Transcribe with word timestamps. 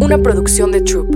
una 0.00 0.18
producción 0.18 0.72
de 0.72 0.80
Troop. 0.82 1.08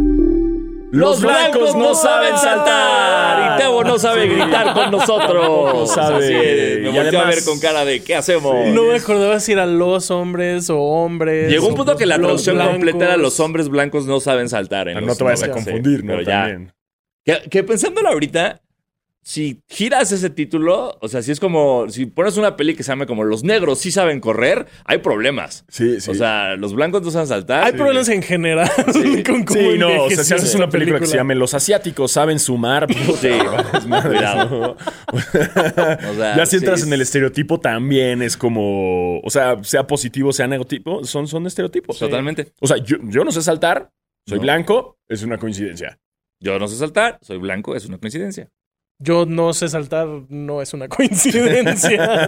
Los 0.91 1.23
blancos 1.23 1.75
no 1.75 1.95
saben 1.95 2.37
saltar 2.37 3.57
y 3.59 3.63
Tebo 3.63 3.83
no 3.83 3.99
sabe 3.99 4.27
gritar 4.29 4.75
con 4.75 4.91
nosotros. 4.91 5.73
No 5.83 5.87
sabe. 5.87 6.81
Me 6.83 6.91
Y 6.91 6.93
volteó 6.93 7.21
a 7.21 7.25
ver 7.25 7.43
con 7.45 7.59
cara 7.59 7.85
de 7.85 8.03
¿qué 8.03 8.15
hacemos? 8.15 8.67
No 8.69 8.85
me 8.85 8.97
acordaba 8.97 9.41
si 9.41 9.53
era 9.53 9.67
los 9.67 10.11
hombres 10.11 10.69
o 10.71 10.79
hombres. 10.79 11.51
Llegó 11.51 11.69
un 11.69 11.75
punto 11.75 11.97
que 11.97 12.07
la 12.07 12.19
traducción 12.19 12.57
blancos. 12.57 12.75
completa 12.75 13.05
era 13.07 13.17
los 13.17 13.41
hombres 13.41 13.69
blancos 13.69 14.07
no 14.07 14.21
saben 14.21 14.49
saltar. 14.49 14.89
en 14.89 15.05
No 15.05 15.15
te 15.15 15.25
vayas 15.25 15.43
a 15.43 15.47
90, 15.49 15.61
sí, 15.61 15.65
confundir, 15.73 16.05
¿no? 16.05 16.13
pero 16.13 16.23
ya. 16.23 16.59
Que, 17.25 17.49
que 17.51 17.63
pensándolo 17.65 18.09
ahorita, 18.09 18.62
si 19.25 19.63
giras 19.69 20.11
ese 20.11 20.31
título, 20.31 20.99
o 21.01 21.07
sea, 21.07 21.23
si 21.23 21.31
es 21.31 21.39
como, 21.39 21.89
si 21.89 22.07
pones 22.07 22.37
una 22.37 22.57
peli 22.57 22.75
que 22.75 22.83
se 22.83 22.91
llame 22.91 23.07
como 23.07 23.23
Los 23.23 23.45
negros 23.45 23.79
sí 23.79 23.93
saben 23.93 24.19
correr, 24.19 24.67
hay 24.85 24.99
problemas. 24.99 25.65
Sí, 25.69 26.01
sí. 26.01 26.11
O 26.11 26.15
sea, 26.15 26.57
los 26.57 26.75
blancos 26.75 27.03
no 27.03 27.11
saben 27.13 27.29
saltar. 27.29 27.63
Hay 27.65 27.73
problemas 27.75 28.09
en 28.09 28.23
general 28.23 28.69
con 29.27 29.45
cómo 29.45 29.61
Sí, 29.61 29.79
no, 29.79 30.05
o 30.05 30.11
sea, 30.11 30.25
si 30.25 30.35
haces 30.35 30.55
una 30.57 30.69
película, 30.69 30.99
que 30.99 31.07
se 31.07 31.17
llame 31.17 31.37
Los 31.37 31.55
asiáticos 31.55 32.11
saben 32.11 32.41
sumar, 32.41 32.89
puta, 32.89 33.21
Sí, 33.81 33.89
cuidado. 34.09 34.49
¿no? 34.51 34.77
O 35.13 36.15
sea, 36.15 36.37
ya 36.37 36.47
si 36.47 36.57
entras 36.57 36.81
sí, 36.81 36.87
en 36.87 36.93
el 36.93 37.01
estereotipo 37.01 37.61
también 37.61 38.23
es 38.23 38.37
como, 38.37 39.21
o 39.21 39.31
sea, 39.31 39.63
sea 39.63 39.87
positivo, 39.87 40.33
sea 40.33 40.47
negativo, 40.49 41.05
son, 41.05 41.29
son 41.29 41.47
estereotipos. 41.47 41.99
Totalmente. 41.99 42.53
O 42.61 42.67
sea, 42.67 42.79
yo, 42.79 42.97
yo 43.03 43.25
no 43.25 43.31
sé 43.31 43.43
saltar, 43.43 43.91
soy 44.27 44.39
No. 44.39 44.43
blanco, 44.43 44.99
es 45.09 45.23
una 45.23 45.39
coincidencia. 45.39 45.99
Yo 46.41 46.59
no 46.59 46.67
sé 46.67 46.77
saltar, 46.77 47.19
soy 47.23 47.39
blanco, 47.39 47.77
es 47.77 47.87
una 47.87 47.99
coincidencia. 47.99 48.49
Yo 49.03 49.27
no 49.27 49.53
sé 49.53 49.69
saltar, 49.69 50.07
no 50.29 50.63
es 50.63 50.73
una 50.75 50.89
coincidencia. 51.47 52.27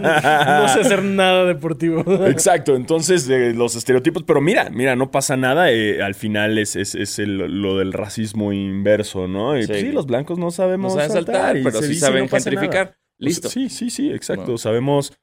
no 0.61 0.67
sé 0.67 0.81
hacer 0.81 1.03
nada 1.03 1.45
deportivo. 1.45 2.03
Exacto, 2.27 2.75
entonces 2.75 3.29
eh, 3.29 3.53
los 3.55 3.75
estereotipos, 3.75 4.23
pero 4.23 4.41
mira, 4.41 4.69
mira, 4.69 4.95
no 4.95 5.11
pasa 5.11 5.37
nada, 5.37 5.71
eh, 5.71 6.01
al 6.01 6.15
final 6.15 6.57
es, 6.57 6.75
es, 6.75 6.95
es 6.95 7.19
el- 7.19 7.37
lo 7.61 7.77
del 7.77 7.93
racismo 7.93 8.51
inverso, 8.51 9.27
¿no? 9.27 9.57
Y, 9.57 9.61
Sí. 9.63 9.67
pues, 9.67 9.79
sí, 9.81 9.91
los 9.91 10.05
blancos 10.05 10.37
no 10.37 10.45
No 10.45 10.51
sabemos 10.51 10.93
saben 10.93 11.11
saltar, 11.11 11.57
y 11.57 11.63
pero 11.63 11.81
sí 11.81 11.95
saben 11.95 12.23
no 12.23 12.29
gentrificar. 12.29 12.87
Sea, 12.87 12.95
Listo. 13.17 13.49
sí, 13.49 13.69
sí, 13.69 13.89
sí, 13.89 14.11
exacto, 14.11 14.51
No. 14.51 14.57
sabemos 14.57 15.13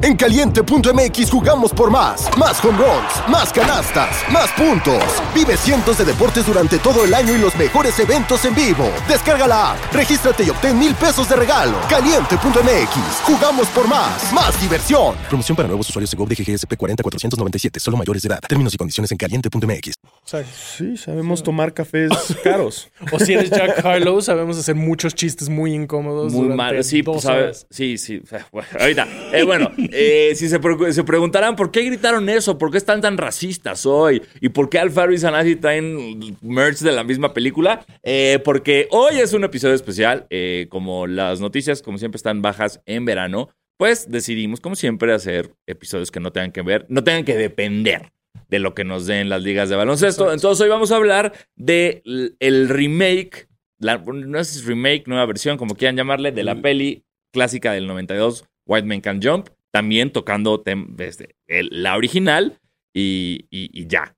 En 0.00 0.14
caliente.mx 0.14 1.28
jugamos 1.28 1.72
por 1.72 1.90
más. 1.90 2.28
Más 2.38 2.64
home 2.64 2.78
runs, 2.78 3.28
más 3.28 3.52
canastas, 3.52 4.22
más 4.30 4.48
puntos. 4.52 5.02
Vive 5.34 5.56
cientos 5.56 5.98
de 5.98 6.04
deportes 6.04 6.46
durante 6.46 6.78
todo 6.78 7.04
el 7.04 7.12
año 7.12 7.34
y 7.34 7.38
los 7.38 7.56
mejores 7.56 7.98
eventos 7.98 8.44
en 8.44 8.54
vivo. 8.54 8.88
Descarga 9.08 9.48
la 9.48 9.72
app, 9.72 9.92
regístrate 9.92 10.44
y 10.44 10.50
obtén 10.50 10.78
mil 10.78 10.94
pesos 10.94 11.28
de 11.28 11.34
regalo. 11.34 11.76
Caliente.mx, 11.90 13.22
jugamos 13.24 13.66
por 13.70 13.88
más. 13.88 14.32
Más 14.32 14.60
diversión. 14.60 15.16
Promoción 15.28 15.56
para 15.56 15.66
nuevos 15.66 15.88
usuarios 15.88 16.12
de 16.12 16.16
GOV 16.16 16.28
de 16.28 16.34
GGSP 16.36 16.76
40497, 16.76 17.80
solo 17.80 17.96
mayores 17.96 18.22
de 18.22 18.28
edad. 18.28 18.40
Términos 18.48 18.74
y 18.74 18.76
condiciones 18.76 19.10
en 19.10 19.18
caliente.mx. 19.18 19.94
O 20.04 20.28
sea, 20.28 20.44
Sí, 20.44 20.96
sabemos 20.96 21.42
tomar 21.42 21.74
cafés 21.74 22.10
caros. 22.44 22.88
o 23.12 23.18
si 23.18 23.32
eres 23.32 23.50
Jack 23.50 23.84
Harlow, 23.84 24.22
sabemos 24.22 24.58
hacer 24.58 24.76
muchos 24.76 25.16
chistes 25.16 25.48
muy 25.48 25.74
incómodos. 25.74 26.32
Muy 26.32 26.42
durante 26.42 26.56
mal, 26.56 26.84
sí, 26.84 27.02
pues, 27.02 27.22
¿sabes? 27.22 27.66
Sí, 27.68 27.98
sí. 27.98 28.22
Bueno, 28.52 28.68
ahorita, 28.78 29.08
eh, 29.32 29.42
bueno, 29.42 29.72
eh, 29.92 30.32
si 30.34 30.48
se, 30.48 30.58
pre- 30.60 30.92
se 30.92 31.04
preguntarán 31.04 31.56
por 31.56 31.70
qué 31.70 31.82
gritaron 31.82 32.28
eso, 32.28 32.58
por 32.58 32.70
qué 32.70 32.78
están 32.78 33.00
tan 33.00 33.18
racistas 33.18 33.86
hoy 33.86 34.22
y 34.40 34.48
por 34.50 34.68
qué 34.70 34.78
Alfaro 34.78 35.12
y 35.12 35.18
Sanasi 35.18 35.56
traen 35.56 36.36
merch 36.42 36.78
de 36.78 36.92
la 36.92 37.04
misma 37.04 37.34
película, 37.34 37.84
eh, 38.02 38.40
porque 38.44 38.88
hoy 38.90 39.16
es 39.16 39.32
un 39.32 39.44
episodio 39.44 39.74
especial, 39.74 40.26
eh, 40.30 40.66
como 40.70 41.06
las 41.06 41.40
noticias, 41.40 41.82
como 41.82 41.98
siempre, 41.98 42.16
están 42.16 42.42
bajas 42.42 42.80
en 42.86 43.04
verano, 43.04 43.48
pues 43.76 44.10
decidimos, 44.10 44.60
como 44.60 44.74
siempre, 44.76 45.12
hacer 45.12 45.52
episodios 45.66 46.10
que 46.10 46.20
no 46.20 46.32
tengan 46.32 46.52
que 46.52 46.62
ver, 46.62 46.84
no 46.88 47.04
tengan 47.04 47.24
que 47.24 47.36
depender 47.36 48.10
de 48.48 48.58
lo 48.58 48.74
que 48.74 48.84
nos 48.84 49.06
den 49.06 49.28
las 49.28 49.42
ligas 49.42 49.68
de 49.68 49.76
baloncesto. 49.76 50.32
Entonces 50.32 50.60
hoy 50.62 50.68
vamos 50.70 50.90
a 50.90 50.96
hablar 50.96 51.32
del 51.56 52.36
el 52.40 52.68
remake, 52.68 53.46
la- 53.78 53.98
no 53.98 54.38
es 54.38 54.64
remake, 54.64 55.04
nueva 55.06 55.26
versión, 55.26 55.56
como 55.58 55.74
quieran 55.76 55.96
llamarle, 55.96 56.32
de 56.32 56.44
la 56.44 56.56
peli 56.60 57.04
clásica 57.32 57.72
del 57.72 57.86
92, 57.86 58.46
White 58.66 58.86
Man 58.86 59.00
Can 59.00 59.20
Jump, 59.22 59.48
también 59.72 60.10
tocando 60.12 60.62
este, 60.98 61.36
el- 61.46 61.68
la 61.70 61.96
original 61.96 62.60
y, 62.94 63.46
y- 63.50 63.70
y 63.72 63.86
ya. 63.86 64.14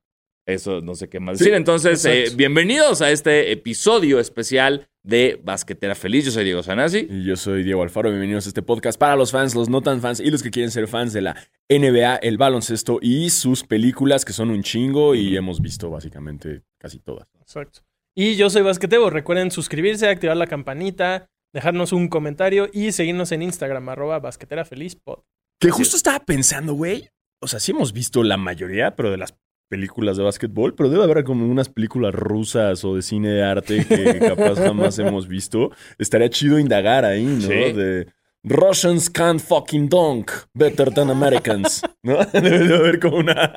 Eso 0.47 0.81
no 0.81 0.95
sé 0.95 1.07
qué 1.07 1.19
más 1.19 1.37
Sí, 1.37 1.43
decir. 1.45 1.55
Entonces, 1.55 2.03
eh, 2.05 2.25
bienvenidos 2.35 3.01
a 3.03 3.11
este 3.11 3.51
episodio 3.51 4.19
especial 4.19 4.89
de 5.03 5.39
Basquetera 5.43 5.93
Feliz. 5.93 6.25
Yo 6.25 6.31
soy 6.31 6.43
Diego 6.43 6.63
Sanasi. 6.63 7.07
Y 7.09 7.23
yo 7.23 7.35
soy 7.35 7.63
Diego 7.63 7.83
Alfaro, 7.83 8.09
bienvenidos 8.09 8.47
a 8.47 8.49
este 8.49 8.63
podcast 8.63 8.99
para 8.99 9.15
los 9.15 9.31
fans, 9.31 9.53
los 9.53 9.69
no 9.69 9.81
tan 9.81 10.01
fans 10.01 10.19
y 10.19 10.31
los 10.31 10.41
que 10.41 10.49
quieren 10.49 10.71
ser 10.71 10.87
fans 10.87 11.13
de 11.13 11.21
la 11.21 11.35
NBA, 11.69 12.15
el 12.17 12.37
baloncesto 12.37 12.97
y 13.01 13.29
sus 13.29 13.63
películas 13.63 14.25
que 14.25 14.33
son 14.33 14.49
un 14.49 14.63
chingo 14.63 15.13
y 15.13 15.37
hemos 15.37 15.61
visto 15.61 15.89
básicamente 15.91 16.63
casi 16.79 16.99
todas. 16.99 17.27
Exacto. 17.39 17.81
Y 18.15 18.35
yo 18.35 18.49
soy 18.49 18.63
Basquetebo. 18.63 19.09
Recuerden 19.11 19.51
suscribirse, 19.51 20.09
activar 20.09 20.37
la 20.37 20.47
campanita, 20.47 21.29
dejarnos 21.53 21.93
un 21.93 22.07
comentario 22.09 22.67
y 22.73 22.91
seguirnos 22.93 23.31
en 23.31 23.43
Instagram, 23.43 23.87
arroba 23.89 24.19
basqueterafeliz.pod. 24.19 25.19
Que 25.61 25.69
justo 25.69 25.95
estaba 25.95 26.19
pensando, 26.19 26.73
güey. 26.73 27.09
O 27.39 27.47
sea, 27.47 27.59
sí 27.59 27.71
hemos 27.71 27.93
visto 27.93 28.23
la 28.23 28.35
mayoría, 28.35 28.95
pero 28.95 29.11
de 29.11 29.17
las 29.17 29.35
películas 29.69 30.17
de 30.17 30.23
básquetbol, 30.23 30.75
pero 30.75 30.89
debe 30.89 31.03
haber 31.03 31.23
como 31.23 31.45
unas 31.45 31.69
películas 31.69 32.13
rusas 32.13 32.83
o 32.83 32.95
de 32.95 33.01
cine 33.01 33.29
de 33.29 33.43
arte 33.43 33.85
que 33.85 34.19
capaz 34.19 34.55
jamás 34.55 34.99
hemos 34.99 35.27
visto. 35.27 35.71
Estaría 35.97 36.29
chido 36.29 36.59
indagar 36.59 37.05
ahí, 37.05 37.23
¿no? 37.23 37.41
Sí. 37.41 37.71
De 37.71 38.07
Russians 38.43 39.07
can't 39.09 39.39
fucking 39.39 39.87
dunk 39.87 40.31
better 40.55 40.91
than 40.91 41.11
Americans, 41.11 41.83
¿no? 42.03 42.17
Debe 42.33 42.67
de 42.67 42.75
haber 42.75 42.99
como 42.99 43.17
una... 43.17 43.53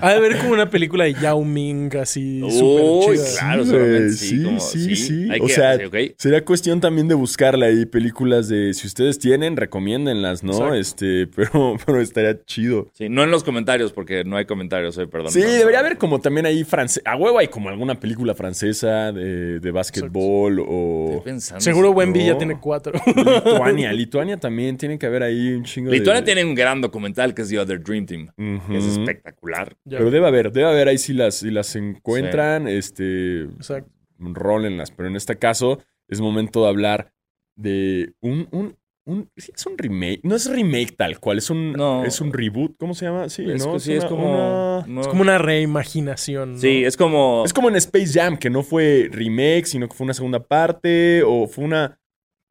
Ha 0.00 0.12
de 0.14 0.20
ver 0.20 0.38
como 0.38 0.52
una 0.54 0.68
película 0.68 1.04
de 1.04 1.14
Yao 1.14 1.44
Ming 1.44 1.94
así 1.96 2.42
Uy, 2.42 3.16
claro, 3.38 3.64
Sí, 3.64 4.10
sí. 4.10 4.26
sí, 4.38 4.42
como- 4.44 4.60
sí, 4.60 4.96
sí. 4.96 5.28
Hay 5.30 5.38
O 5.40 5.46
que- 5.46 5.52
sea. 5.52 5.78
Sería 6.18 6.44
cuestión 6.44 6.80
también 6.80 7.06
de 7.06 7.14
buscarla 7.14 7.66
ahí, 7.66 7.86
películas 7.86 8.48
de... 8.48 8.74
Si 8.74 8.88
ustedes 8.88 9.20
tienen, 9.20 9.56
recomiéndenlas, 9.56 10.42
¿no? 10.42 10.52
Exacto. 10.52 10.74
Este, 10.74 11.26
pero, 11.36 11.76
pero 11.86 12.00
estaría 12.00 12.44
chido. 12.44 12.88
Sí, 12.94 13.08
no 13.08 13.22
en 13.22 13.30
los 13.30 13.44
comentarios, 13.44 13.92
porque 13.92 14.24
no 14.24 14.36
hay 14.36 14.46
comentarios 14.46 14.98
hoy, 14.98 15.06
perdón. 15.06 15.30
Sí, 15.30 15.40
No, 15.40 15.46
no. 15.46 15.52
debería 15.52 15.78
haber 15.78 15.96
como 15.96 16.20
también 16.20 16.46
ahí 16.46 16.64
france 16.64 17.00
A 17.04 17.14
huevo 17.16 17.38
hay 17.38 17.46
como 17.48 17.68
alguna 17.68 18.00
película 18.00 18.34
francesa 18.34 19.12
de, 19.12 19.60
de 19.60 19.70
básquetbol 19.70 20.58
Estoy 20.58 20.66
o 20.68 21.22
pensando. 21.24 21.60
Seguro 21.60 21.90
Wemby 21.92 22.26
ya 22.26 22.36
tiene 22.36 22.58
cuatro. 22.58 22.92
Lituania. 23.06 23.92
Lituania 23.92 24.23
también 24.38 24.76
tiene 24.76 24.98
que 24.98 25.06
haber 25.06 25.22
ahí 25.22 25.52
un 25.52 25.64
chingo 25.64 25.90
de... 25.90 25.98
Lituania 25.98 26.24
tiene 26.24 26.44
un 26.44 26.54
gran 26.54 26.80
documental 26.80 27.34
que 27.34 27.42
es 27.42 27.48
The 27.48 27.58
Other 27.60 27.82
Dream 27.82 28.06
Team, 28.06 28.28
que 28.68 28.76
es 28.76 28.84
espectacular. 28.84 29.76
Ya. 29.84 29.98
Pero 29.98 30.10
debe 30.10 30.26
haber, 30.26 30.50
debe 30.52 30.68
haber 30.68 30.88
ahí 30.88 30.98
si 30.98 31.12
las, 31.12 31.36
si 31.36 31.50
las 31.50 31.74
encuentran, 31.76 32.66
este, 32.68 33.42
Exacto. 33.44 33.90
rólenlas. 34.18 34.90
Pero 34.90 35.08
en 35.08 35.16
este 35.16 35.36
caso 35.38 35.78
es 36.08 36.20
momento 36.20 36.62
de 36.62 36.68
hablar 36.68 37.12
de 37.56 38.12
un, 38.20 38.48
un, 38.50 38.76
un 39.06 39.30
sí, 39.36 39.52
es 39.54 39.66
un 39.66 39.76
remake. 39.78 40.20
No 40.22 40.34
es 40.34 40.50
remake 40.50 40.92
tal 40.96 41.20
cual, 41.20 41.38
es 41.38 41.50
un, 41.50 41.72
No. 41.72 42.04
es 42.04 42.20
un 42.20 42.32
reboot. 42.32 42.76
¿Cómo 42.78 42.94
se 42.94 43.04
llama? 43.06 43.28
Sí, 43.28 43.44
Es, 43.48 43.64
¿no? 43.66 43.78
sí, 43.78 43.92
es 43.92 44.00
una- 44.00 44.08
como. 44.08 44.32
una- 44.32 44.86
no. 44.86 45.00
Es 45.02 45.08
como 45.08 45.22
una 45.22 45.38
reimaginación. 45.38 46.52
¿no? 46.54 46.58
Sí, 46.58 46.84
es 46.84 46.96
como. 46.96 47.42
Es 47.44 47.52
como 47.52 47.68
en 47.68 47.76
Space 47.76 48.18
Jam, 48.18 48.36
que 48.38 48.50
no 48.50 48.62
fue 48.62 49.08
remake, 49.12 49.66
sino 49.66 49.88
que 49.88 49.94
fue 49.94 50.04
una 50.04 50.14
segunda 50.14 50.40
parte 50.42 51.22
o 51.22 51.46
fue 51.46 51.64
una, 51.64 51.98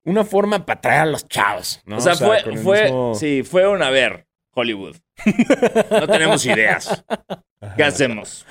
una 0.06 0.24
forma 0.24 0.66
para 0.66 0.82
traer 0.82 1.02
a 1.02 1.06
los 1.06 1.28
chavos. 1.28 1.82
¿no? 1.86 1.98
o 1.98 2.02
sea, 2.02 2.16
fue. 2.16 2.42
fue 2.58 2.84
mismo- 2.84 3.16
Sí, 3.16 3.44
fue 3.44 3.68
un 3.68 3.82
a 3.84 3.90
ver, 3.90 4.28
Hollywood. 4.54 4.96
No 5.92 6.08
tenemos 6.08 6.46
ideas. 6.46 7.04
¿Qué 7.78 7.84
hacemos? 7.84 8.46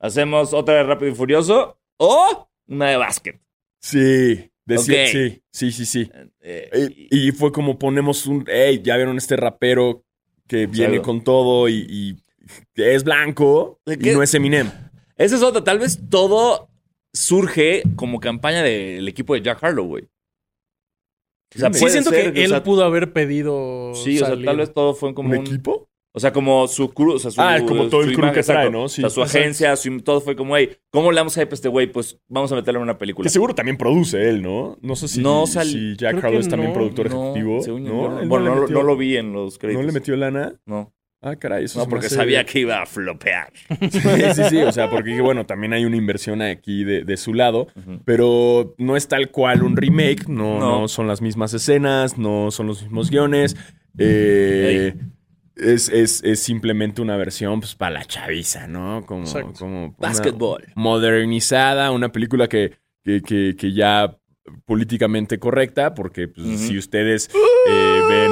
¿Hacemos 0.00 0.52
otra 0.54 0.74
de 0.76 0.82
Rápido 0.84 1.10
y 1.10 1.14
Furioso 1.14 1.78
o 1.98 2.48
una 2.66 2.90
de 2.90 2.96
básquet? 2.96 3.40
Sí, 3.80 4.50
decía, 4.64 5.02
Ok. 5.04 5.08
sí, 5.10 5.42
sí, 5.50 5.72
sí, 5.72 5.86
sí. 5.86 6.10
Eh, 6.40 6.68
Eh, 6.72 7.06
Y, 7.10 7.32
fue 7.32 7.52
como 7.52 7.78
ponemos 7.78 8.26
un, 8.26 8.44
hey, 8.48 8.80
ya 8.82 8.96
vieron 8.96 9.16
este 9.16 9.36
rapero 9.36 10.04
que 10.46 10.66
viene 10.66 11.00
con 11.02 11.22
todo 11.24 11.68
y, 11.68 11.86
y 11.88 12.16
es 12.74 13.04
blanco 13.04 13.80
¿De 13.84 13.94
y 14.00 14.14
no 14.14 14.22
es 14.22 14.32
Eminem. 14.34 14.70
Esa 15.16 15.36
es 15.36 15.42
otra. 15.42 15.62
Tal 15.62 15.78
vez 15.78 15.98
todo 16.08 16.68
surge 17.12 17.82
como 17.96 18.20
campaña 18.20 18.62
del 18.62 19.06
equipo 19.08 19.34
de 19.34 19.42
Jack 19.42 19.62
Harlow, 19.62 19.86
güey. 19.86 20.08
O 21.54 21.58
sea, 21.58 21.72
Sí, 21.72 21.88
siento 21.88 22.10
ser 22.10 22.32
que 22.32 22.40
él 22.44 22.46
o 22.52 22.54
sea, 22.56 22.62
pudo 22.62 22.84
haber 22.84 23.12
pedido. 23.12 23.92
Sí, 23.94 24.20
o 24.20 24.26
sea, 24.26 24.36
tal 24.44 24.56
vez 24.58 24.72
todo 24.72 24.94
fue 24.94 25.14
como 25.14 25.30
¿Un 25.30 25.38
un, 25.38 25.46
equipo? 25.46 25.88
O 26.14 26.20
sea, 26.20 26.32
como 26.32 26.66
su 26.68 26.90
crew, 26.92 27.12
o 27.12 27.18
sea, 27.18 27.30
su, 27.30 27.40
Ah, 27.40 27.58
como 27.66 27.86
todo 27.88 28.00
el 28.02 28.08
crew 28.14 28.32
que 28.32 28.42
trae, 28.42 28.66
exacto. 28.66 28.70
¿no? 28.70 28.88
Sí. 28.88 29.02
o 29.04 29.08
sea, 29.08 29.14
su 29.14 29.22
agencia, 29.22 29.76
su- 29.76 30.00
todo 30.00 30.20
fue 30.20 30.34
como, 30.36 30.56
hey, 30.56 30.70
¿cómo 30.90 31.12
le 31.12 31.16
damos 31.16 31.34
hype 31.34 31.48
a 31.50 31.54
este 31.54 31.68
güey? 31.68 31.86
Pues 31.92 32.18
vamos 32.28 32.50
a 32.50 32.56
meterle 32.56 32.78
en 32.78 32.82
una 32.82 32.98
película. 32.98 33.24
Que 33.24 33.30
seguro 33.30 33.54
también 33.54 33.76
produce 33.76 34.28
él, 34.28 34.42
¿no? 34.42 34.76
No 34.80 34.96
sé 34.96 35.06
si, 35.06 35.20
No 35.20 35.46
sal- 35.46 35.66
si 35.68 35.96
Jack 35.96 36.22
Harlow 36.24 36.40
es 36.40 36.48
también 36.48 36.70
no, 36.72 36.74
productor 36.74 37.10
No, 37.10 37.22
ejecutivo. 37.34 37.62
según 37.62 37.84
¿no? 37.84 37.88
yo 37.90 38.08
no- 38.10 38.20
Él 38.20 38.28
bueno, 38.28 38.54
le 38.54 38.60
metió- 38.62 38.74
no 38.74 38.82
lo 38.82 38.96
vi 38.96 39.16
en 39.16 39.32
los 39.32 39.58
créditos. 39.58 39.80
¿No 39.82 39.86
le 39.86 39.92
metió 39.92 40.16
lana? 40.16 40.54
No, 40.66 40.92
Ah, 41.20 41.34
caray, 41.34 41.64
eso 41.64 41.80
no 41.80 41.88
porque 41.88 42.08
sabía 42.08 42.44
que 42.44 42.60
iba 42.60 42.80
a 42.80 42.86
flopear. 42.86 43.52
Sí, 43.90 44.00
sí, 44.34 44.42
sí. 44.50 44.56
O 44.58 44.70
sea, 44.70 44.88
porque 44.88 45.20
bueno, 45.20 45.46
también 45.46 45.72
hay 45.72 45.84
una 45.84 45.96
inversión 45.96 46.42
aquí 46.42 46.84
de, 46.84 47.02
de 47.04 47.16
su 47.16 47.34
lado, 47.34 47.66
pero 48.04 48.74
no 48.78 48.96
es 48.96 49.08
tal 49.08 49.30
cual 49.30 49.62
un 49.64 49.76
remake, 49.76 50.28
no, 50.28 50.60
No. 50.60 50.80
no 50.82 50.88
son 50.88 51.08
las 51.08 51.20
mismas 51.20 51.52
escenas, 51.54 52.18
no 52.18 52.50
son 52.52 52.68
los 52.68 52.82
mismos 52.82 53.10
guiones. 53.10 53.56
Eh, 53.98 54.94
es, 55.56 55.88
es, 55.88 56.22
es 56.22 56.38
simplemente 56.40 57.02
una 57.02 57.16
versión 57.16 57.58
pues, 57.58 57.74
para 57.74 57.94
la 57.94 58.04
chaviza, 58.04 58.68
¿no? 58.68 59.04
Como, 59.04 59.22
Exacto. 59.24 59.52
como 59.58 59.96
Básquetbol. 59.98 60.66
modernizada, 60.76 61.90
una 61.90 62.12
película 62.12 62.46
que, 62.48 62.74
que, 63.04 63.22
que, 63.22 63.56
que 63.58 63.72
ya 63.72 64.16
políticamente 64.66 65.40
correcta, 65.40 65.94
porque 65.94 66.28
pues, 66.28 66.60
si 66.60 66.78
ustedes 66.78 67.28
eh, 67.68 68.00
ven... 68.08 68.30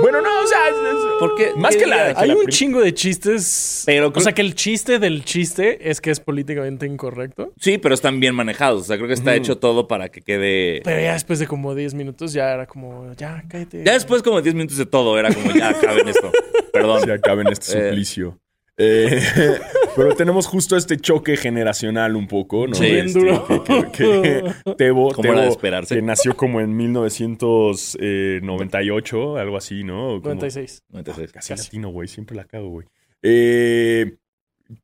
Bueno, 0.00 0.20
no, 0.20 0.28
o 0.42 0.46
sea, 0.46 0.68
es- 0.68 0.74
es- 0.74 1.04
Porque 1.18 1.52
más 1.56 1.76
que 1.76 1.86
la... 1.86 2.12
que 2.14 2.20
Hay 2.20 2.28
la 2.28 2.34
un 2.34 2.44
prim- 2.44 2.50
chingo 2.56 2.80
de 2.80 2.92
chistes. 2.94 3.82
Pero 3.86 4.08
o 4.08 4.12
creo- 4.12 4.22
sea, 4.24 4.32
que 4.32 4.42
el 4.42 4.54
chiste 4.54 4.98
del 4.98 5.24
chiste 5.24 5.90
es 5.90 6.00
que 6.00 6.10
es 6.10 6.20
políticamente 6.20 6.86
incorrecto. 6.86 7.52
Sí, 7.58 7.78
pero 7.78 7.94
están 7.94 8.20
bien 8.20 8.34
manejados. 8.34 8.82
O 8.82 8.84
sea, 8.84 8.96
creo 8.96 9.08
que 9.08 9.14
está 9.14 9.34
hecho 9.34 9.58
todo 9.58 9.86
para 9.88 10.08
que 10.10 10.20
quede. 10.20 10.80
Pero 10.84 11.00
ya 11.00 11.12
después 11.14 11.38
de 11.38 11.46
como 11.46 11.74
10 11.74 11.94
minutos 11.94 12.32
ya 12.32 12.52
era 12.52 12.66
como, 12.66 13.12
ya, 13.14 13.44
cállate. 13.48 13.82
Ya 13.84 13.92
después, 13.94 14.22
como 14.22 14.42
10 14.42 14.54
minutos 14.54 14.76
de 14.78 14.86
todo, 14.86 15.18
era 15.18 15.32
como 15.32 15.50
ya 15.52 15.68
acaben 15.70 16.08
esto. 16.08 16.30
Perdón. 16.72 17.00
se 17.04 17.12
acaben 17.12 17.46
este 17.48 17.78
Eh. 17.78 17.88
suplicio. 17.90 18.38
Eh, 18.76 19.20
pero 19.96 20.14
tenemos 20.16 20.46
justo 20.46 20.76
este 20.76 20.96
choque 20.96 21.36
generacional 21.36 22.16
un 22.16 22.26
poco, 22.26 22.66
¿no? 22.66 22.74
Sí. 22.74 22.86
Bien 22.86 23.06
Este, 23.06 23.18
duro. 23.20 23.46
Que, 23.46 23.62
que- 23.62 23.92
que 23.92 24.42
Tebo, 24.76 25.12
era 25.22 25.34
de 25.34 25.40
Tebo, 25.40 25.50
esperarse. 25.52 25.94
que 25.94 26.02
nació 26.02 26.36
como 26.36 26.60
en 26.60 26.76
1998, 26.76 29.36
algo 29.36 29.56
así, 29.56 29.84
¿no? 29.84 30.20
Como- 30.20 30.34
96. 30.34 30.82
96. 30.90 31.32
Casi, 31.32 31.48
Casi. 31.50 31.64
latino, 31.66 31.90
güey. 31.90 32.08
Siempre 32.08 32.34
la 32.36 32.44
cago, 32.44 32.68
güey. 32.70 32.86
Eh, 33.22 34.16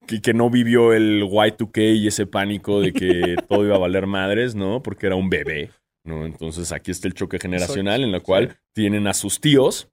que, 0.07 0.21
que 0.21 0.35
no 0.35 0.51
vivió 0.51 0.93
el 0.93 1.23
Y2K 1.25 1.97
y 1.97 2.07
ese 2.07 2.27
pánico 2.27 2.81
de 2.81 2.93
que 2.93 3.37
todo 3.49 3.65
iba 3.65 3.77
a 3.77 3.81
valer 3.81 4.07
madres, 4.07 4.55
¿no? 4.55 4.83
Porque 4.83 5.07
era 5.07 5.17
un 5.17 5.31
bebé, 5.31 5.71
¿no? 6.05 6.27
Entonces 6.27 6.71
aquí 6.73 6.91
está 6.91 7.09
el 7.09 7.15
choque 7.15 7.39
generacional 7.39 8.05
en 8.05 8.15
el 8.15 8.23
cual 8.23 8.59
tienen 8.73 9.07
a 9.07 9.15
sus 9.15 9.41
tíos, 9.41 9.89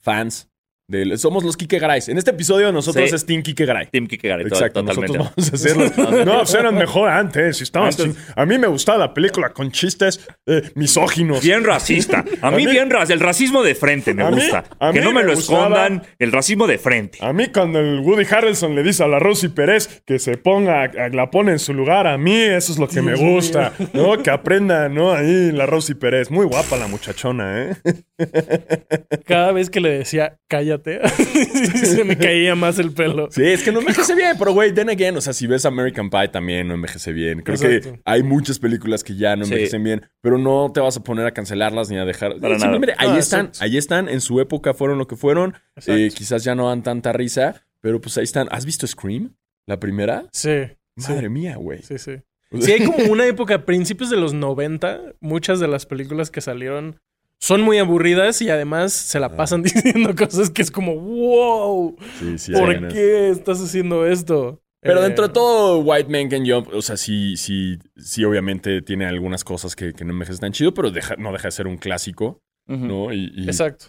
fans. 0.00 0.49
Del- 0.90 1.18
somos 1.18 1.44
los 1.44 1.56
Kike 1.56 1.78
Garay. 1.78 2.00
En 2.08 2.18
este 2.18 2.32
episodio 2.32 2.72
nosotros 2.72 3.08
Sí. 3.08 3.14
es 3.14 3.24
Team 3.24 3.42
Kike 3.42 3.64
Garay. 3.64 3.86
Team 3.86 4.06
Kike 4.06 4.28
Garay, 4.28 4.46
to- 4.48 4.54
Exacto, 4.54 4.84
totalmente. 4.84 5.18
nosotros 5.18 5.50
vamos 5.50 5.52
a 5.52 5.56
hacerlo. 5.56 6.24
No, 6.24 6.38
pues 6.38 6.54
eran 6.54 6.74
mejor 6.74 7.08
antes. 7.10 7.60
Estaban 7.60 7.88
Antes. 7.88 8.16
A 8.36 8.44
mí 8.46 8.58
me 8.58 8.66
gustaba 8.66 8.98
la 8.98 9.14
película 9.14 9.50
con 9.50 9.70
chistes 9.70 10.20
eh, 10.46 10.62
misóginos. 10.74 11.42
Bien 11.42 11.64
racista. 11.64 12.24
A 12.42 12.50
mí, 12.50 12.66
mí- 12.66 12.70
bien 12.72 12.90
racista. 12.90 13.14
El 13.14 13.20
racismo 13.20 13.62
de 13.62 13.74
frente 13.74 14.14
me 14.14 14.22
A 14.24 14.30
mí- 14.30 14.36
gusta. 14.36 14.64
a 14.78 14.92
que 14.92 14.98
mí 14.98 15.04
no 15.04 15.12
me, 15.12 15.20
me 15.20 15.26
lo 15.28 15.34
gustaba- 15.34 15.86
escondan. 15.86 16.02
El 16.18 16.32
racismo 16.32 16.66
de 16.66 16.78
frente. 16.78 17.18
A 17.22 17.32
mí 17.32 17.46
cuando 17.48 17.78
el 17.78 18.00
Woody 18.00 18.26
Harrelson 18.30 18.74
le 18.74 18.82
dice 18.82 19.04
a 19.04 19.08
la 19.08 19.18
Rosy 19.18 19.48
Pérez 19.48 20.02
que 20.06 20.18
se 20.18 20.36
ponga, 20.36 20.82
a- 20.84 21.08
la 21.10 21.30
pone 21.30 21.52
en 21.52 21.58
su 21.58 21.72
lugar, 21.74 22.06
a 22.06 22.18
mí 22.18 22.34
eso 22.34 22.72
es 22.72 22.78
lo 22.78 22.88
que 22.88 23.00
me 23.02 23.14
gusta, 23.14 23.72
¿no? 23.92 24.22
Que 24.22 24.30
aprenda, 24.30 24.88
¿no? 24.88 25.12
Ahí 25.12 25.52
la 25.52 25.66
Rosy 25.66 25.94
Pérez. 25.94 26.30
Muy 26.30 26.46
guapa 26.46 26.76
la 26.76 26.86
muchachona, 26.88 27.62
¿eh? 27.62 27.76
Cada 29.26 29.52
vez 29.52 29.70
que 29.70 29.80
le 29.80 29.90
decía, 29.90 30.38
cállate, 30.48 30.79
se 31.74 32.04
me 32.04 32.16
caía 32.16 32.54
más 32.54 32.78
el 32.78 32.92
pelo. 32.92 33.28
Sí, 33.30 33.42
es 33.44 33.62
que 33.62 33.72
no 33.72 33.80
envejece 33.80 34.14
bien, 34.14 34.36
pero 34.38 34.52
güey, 34.52 34.72
then 34.72 34.88
again, 34.90 35.16
o 35.16 35.20
sea, 35.20 35.32
si 35.32 35.46
ves 35.46 35.64
American 35.64 36.10
Pie 36.10 36.28
también 36.28 36.68
no 36.68 36.74
envejece 36.74 37.12
bien. 37.12 37.40
Creo 37.42 37.56
Exacto. 37.56 37.92
que 37.94 38.00
hay 38.04 38.22
muchas 38.22 38.58
películas 38.58 39.04
que 39.04 39.16
ya 39.16 39.36
no 39.36 39.44
Sí. 39.44 39.52
envejecen 39.52 39.82
bien, 39.84 40.06
pero 40.20 40.38
no 40.38 40.70
te 40.72 40.80
vas 40.80 40.96
a 40.96 41.02
poner 41.02 41.26
a 41.26 41.32
cancelarlas 41.32 41.90
ni 41.90 41.98
a 41.98 42.04
dejar. 42.04 42.32
Para 42.40 42.54
nada. 42.54 42.60
Simplemente 42.60 42.94
ahí 42.98 43.08
Ah, 43.12 43.18
están, 43.18 43.52
ahí 43.60 43.76
están, 43.76 44.08
en 44.08 44.20
su 44.20 44.40
época 44.40 44.74
fueron 44.74 44.98
lo 44.98 45.06
que 45.06 45.16
fueron. 45.16 45.54
Eh, 45.86 46.10
quizás 46.14 46.44
ya 46.44 46.54
no 46.54 46.68
dan 46.68 46.82
tanta 46.82 47.12
risa, 47.12 47.62
pero 47.80 48.00
pues 48.00 48.16
ahí 48.18 48.24
están. 48.24 48.48
¿Has 48.50 48.64
visto 48.66 48.86
Scream? 48.86 49.34
¿La 49.66 49.78
primera? 49.78 50.24
Sí. 50.32 50.50
sí, 50.96 51.12
Madre 51.12 51.28
mía, 51.28 51.56
güey. 51.56 51.82
Sí, 51.82 51.98
sí. 51.98 52.12
Sí, 52.60 52.72
hay 52.72 52.84
como 52.84 53.04
una 53.12 53.26
época, 53.26 53.54
a 53.54 53.64
principios 53.64 54.10
de 54.10 54.16
los 54.16 54.34
90, 54.34 55.00
muchas 55.20 55.60
de 55.60 55.68
las 55.68 55.86
películas 55.86 56.32
que 56.32 56.40
salieron 56.40 57.00
son 57.40 57.62
muy 57.62 57.78
aburridas 57.78 58.40
y 58.42 58.50
además 58.50 58.92
se 58.92 59.18
Ah. 59.18 59.22
la 59.22 59.36
pasan 59.36 59.62
diciendo 59.64 60.14
cosas 60.14 60.50
que 60.50 60.62
es 60.62 60.70
como, 60.70 60.94
wow, 60.96 61.96
Sí, 62.18 62.38
sí, 62.38 62.52
¿por 62.52 62.88
qué 62.88 63.30
estás 63.30 63.60
haciendo 63.60 64.06
esto? 64.06 64.60
Pero 64.82 65.00
Eh, 65.00 65.04
dentro 65.04 65.28
de 65.28 65.34
todo, 65.34 65.78
White 65.80 66.08
Man 66.10 66.28
Can 66.30 66.46
Jump, 66.48 66.68
o 66.72 66.80
sea, 66.80 66.96
sí, 66.96 67.36
sí, 67.36 67.78
sí, 67.96 68.24
obviamente 68.24 68.80
tiene 68.82 69.04
algunas 69.06 69.44
cosas 69.44 69.76
que, 69.76 69.92
que 69.92 70.04
no 70.04 70.12
envejecen 70.12 70.40
tan 70.40 70.52
chido, 70.52 70.72
pero 70.72 70.90
deja- 70.90 71.16
no 71.16 71.32
deja 71.32 71.48
de 71.48 71.52
ser 71.52 71.66
un 71.66 71.76
clásico. 71.76 72.40
¿no? 72.66 73.12
Y, 73.12 73.32
y 73.34 73.44
Exacto. 73.46 73.86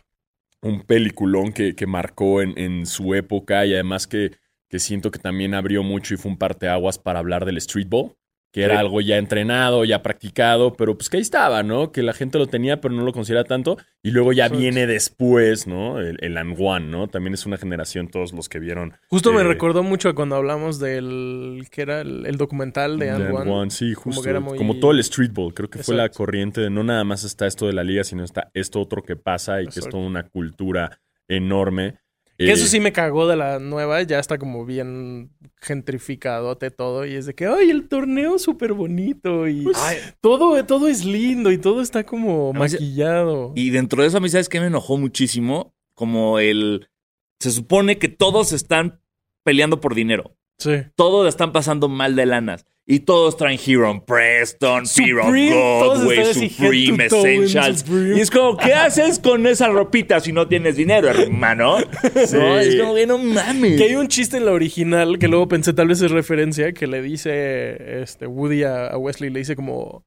un 0.63 0.81
peliculón 0.81 1.53
que, 1.53 1.75
que 1.75 1.85
marcó 1.85 2.41
en, 2.41 2.57
en 2.57 2.85
su 2.87 3.13
época 3.13 3.63
y 3.65 3.73
además 3.75 4.07
que, 4.07 4.31
que 4.69 4.79
siento 4.79 5.11
que 5.11 5.19
también 5.19 5.53
abrió 5.53 5.83
mucho 5.83 6.13
y 6.15 6.17
fue 6.17 6.31
un 6.31 6.37
parteaguas 6.37 6.97
para 6.97 7.19
hablar 7.19 7.45
del 7.45 7.61
streetball, 7.61 8.15
que 8.51 8.63
era 8.63 8.79
algo 8.79 8.99
ya 8.99 9.17
entrenado, 9.17 9.85
ya 9.85 10.03
practicado, 10.03 10.73
pero 10.73 10.97
pues 10.97 11.09
que 11.09 11.15
ahí 11.17 11.21
estaba, 11.21 11.63
¿no? 11.63 11.91
Que 11.93 12.03
la 12.03 12.11
gente 12.11 12.37
lo 12.37 12.47
tenía, 12.47 12.81
pero 12.81 12.93
no 12.93 13.03
lo 13.03 13.13
considera 13.13 13.45
tanto. 13.45 13.77
Y 14.03 14.11
luego 14.11 14.33
ya 14.33 14.49
viene 14.49 14.87
después, 14.87 15.67
¿no? 15.67 15.99
El, 15.99 16.17
el 16.21 16.37
one, 16.59 16.87
¿no? 16.87 17.07
También 17.07 17.33
es 17.33 17.45
una 17.45 17.57
generación, 17.57 18.09
todos 18.09 18.33
los 18.33 18.49
que 18.49 18.59
vieron 18.59 18.93
Justo 19.07 19.31
me 19.31 19.41
Eh, 19.41 19.45
recordó 19.45 19.83
mucho 19.83 20.09
a 20.09 20.15
cuando 20.15 20.35
hablamos 20.35 20.79
del, 20.79 21.65
que 21.71 21.81
era 21.81 22.01
el, 22.01 22.25
el 22.25 22.35
documental 22.37 22.99
de. 22.99 23.11
One, 23.13 23.71
sí, 23.71 23.93
como 23.93 24.03
justo. 24.15 24.21
que 24.21 24.33
Como, 24.33 24.53
era 24.55 24.63
muy- 24.73 24.79
todo 24.81 24.91
el 24.91 25.01
streetball. 25.03 25.53
Creo 25.53 25.69
que 25.69 25.79
fue 25.81 25.95
la 25.95 26.09
corriente 26.09 26.59
de 26.59 26.69
no 26.69 26.83
nada 26.83 27.03
más 27.05 27.23
está 27.23 27.47
esto 27.47 27.67
de 27.67 27.73
la 27.73 27.83
liga, 27.85 28.03
sino 28.03 28.23
está 28.23 28.49
esto 28.53 28.81
otro 28.81 29.01
que 29.01 29.15
pasa 29.15 29.61
y 29.61 29.67
que 29.67 29.79
es 29.79 29.87
toda 29.87 30.03
una 30.03 30.23
cultura 30.27 30.99
enorme. 31.29 31.99
Que 32.45 32.51
eso 32.51 32.65
sí 32.65 32.79
me 32.79 32.91
cagó 32.91 33.27
de 33.27 33.35
la 33.35 33.59
nueva, 33.59 34.01
ya 34.03 34.19
está 34.19 34.37
como 34.37 34.65
bien 34.65 35.31
gentrificadote 35.61 36.71
todo 36.71 37.05
y 37.05 37.15
es 37.15 37.25
de 37.25 37.35
que, 37.35 37.45
ay, 37.45 37.69
el 37.69 37.87
torneo 37.87 38.39
súper 38.39 38.73
bonito 38.73 39.47
y 39.47 39.65
Ay, 39.75 39.97
todo, 40.21 40.63
todo 40.65 40.87
es 40.87 41.05
lindo 41.05 41.51
y 41.51 41.57
todo 41.57 41.81
está 41.81 42.05
como 42.05 42.53
maquillado. 42.53 43.53
y 43.55 43.69
dentro 43.69 44.01
de 44.01 44.07
eso, 44.07 44.17
a 44.17 44.21
mí, 44.21 44.29
¿sabes 44.29 44.49
qué 44.49 44.59
me 44.59 44.67
enojó 44.67 44.97
muchísimo? 44.97 45.73
Como 45.93 46.39
el. 46.39 46.87
Se 47.39 47.51
supone 47.51 47.97
que 47.97 48.07
todos 48.07 48.53
están 48.53 49.01
peleando 49.43 49.79
por 49.81 49.95
dinero. 49.95 50.35
Sí. 50.57 50.83
Todos 50.95 51.27
están 51.27 51.51
pasando 51.51 51.89
mal 51.89 52.15
de 52.15 52.25
lanas. 52.25 52.65
Y 52.87 53.01
todos 53.01 53.37
traen 53.37 53.59
Hero 53.63 54.03
Preston, 54.05 54.87
Fear 54.87 55.19
of 55.19 55.27
God, 55.27 56.11
así, 56.19 56.49
Supreme 56.49 57.05
Essentials. 57.05 57.79
Supreme. 57.81 58.17
Y 58.17 58.21
es 58.21 58.31
como, 58.31 58.57
¿qué 58.57 58.73
haces 58.73 59.19
con 59.19 59.45
esa 59.45 59.69
ropita 59.69 60.19
si 60.19 60.33
no 60.33 60.47
tienes 60.47 60.75
dinero, 60.75 61.09
hermano? 61.09 61.77
No, 62.33 62.59
es 62.59 62.75
como 62.75 62.95
que 62.95 63.05
no 63.07 63.17
mames. 63.17 63.77
Que 63.77 63.85
hay 63.85 63.95
un 63.95 64.07
chiste 64.07 64.37
en 64.37 64.45
la 64.45 64.51
original 64.51 65.19
que 65.19 65.27
luego 65.27 65.47
pensé 65.47 65.73
tal 65.73 65.87
vez 65.87 66.01
es 66.01 66.11
referencia 66.11 66.73
que 66.73 66.87
le 66.87 67.01
dice 67.01 68.01
este 68.01 68.27
Woody 68.27 68.63
a, 68.63 68.87
a 68.87 68.97
Wesley, 68.97 69.29
le 69.29 69.39
dice 69.39 69.55
como 69.55 70.05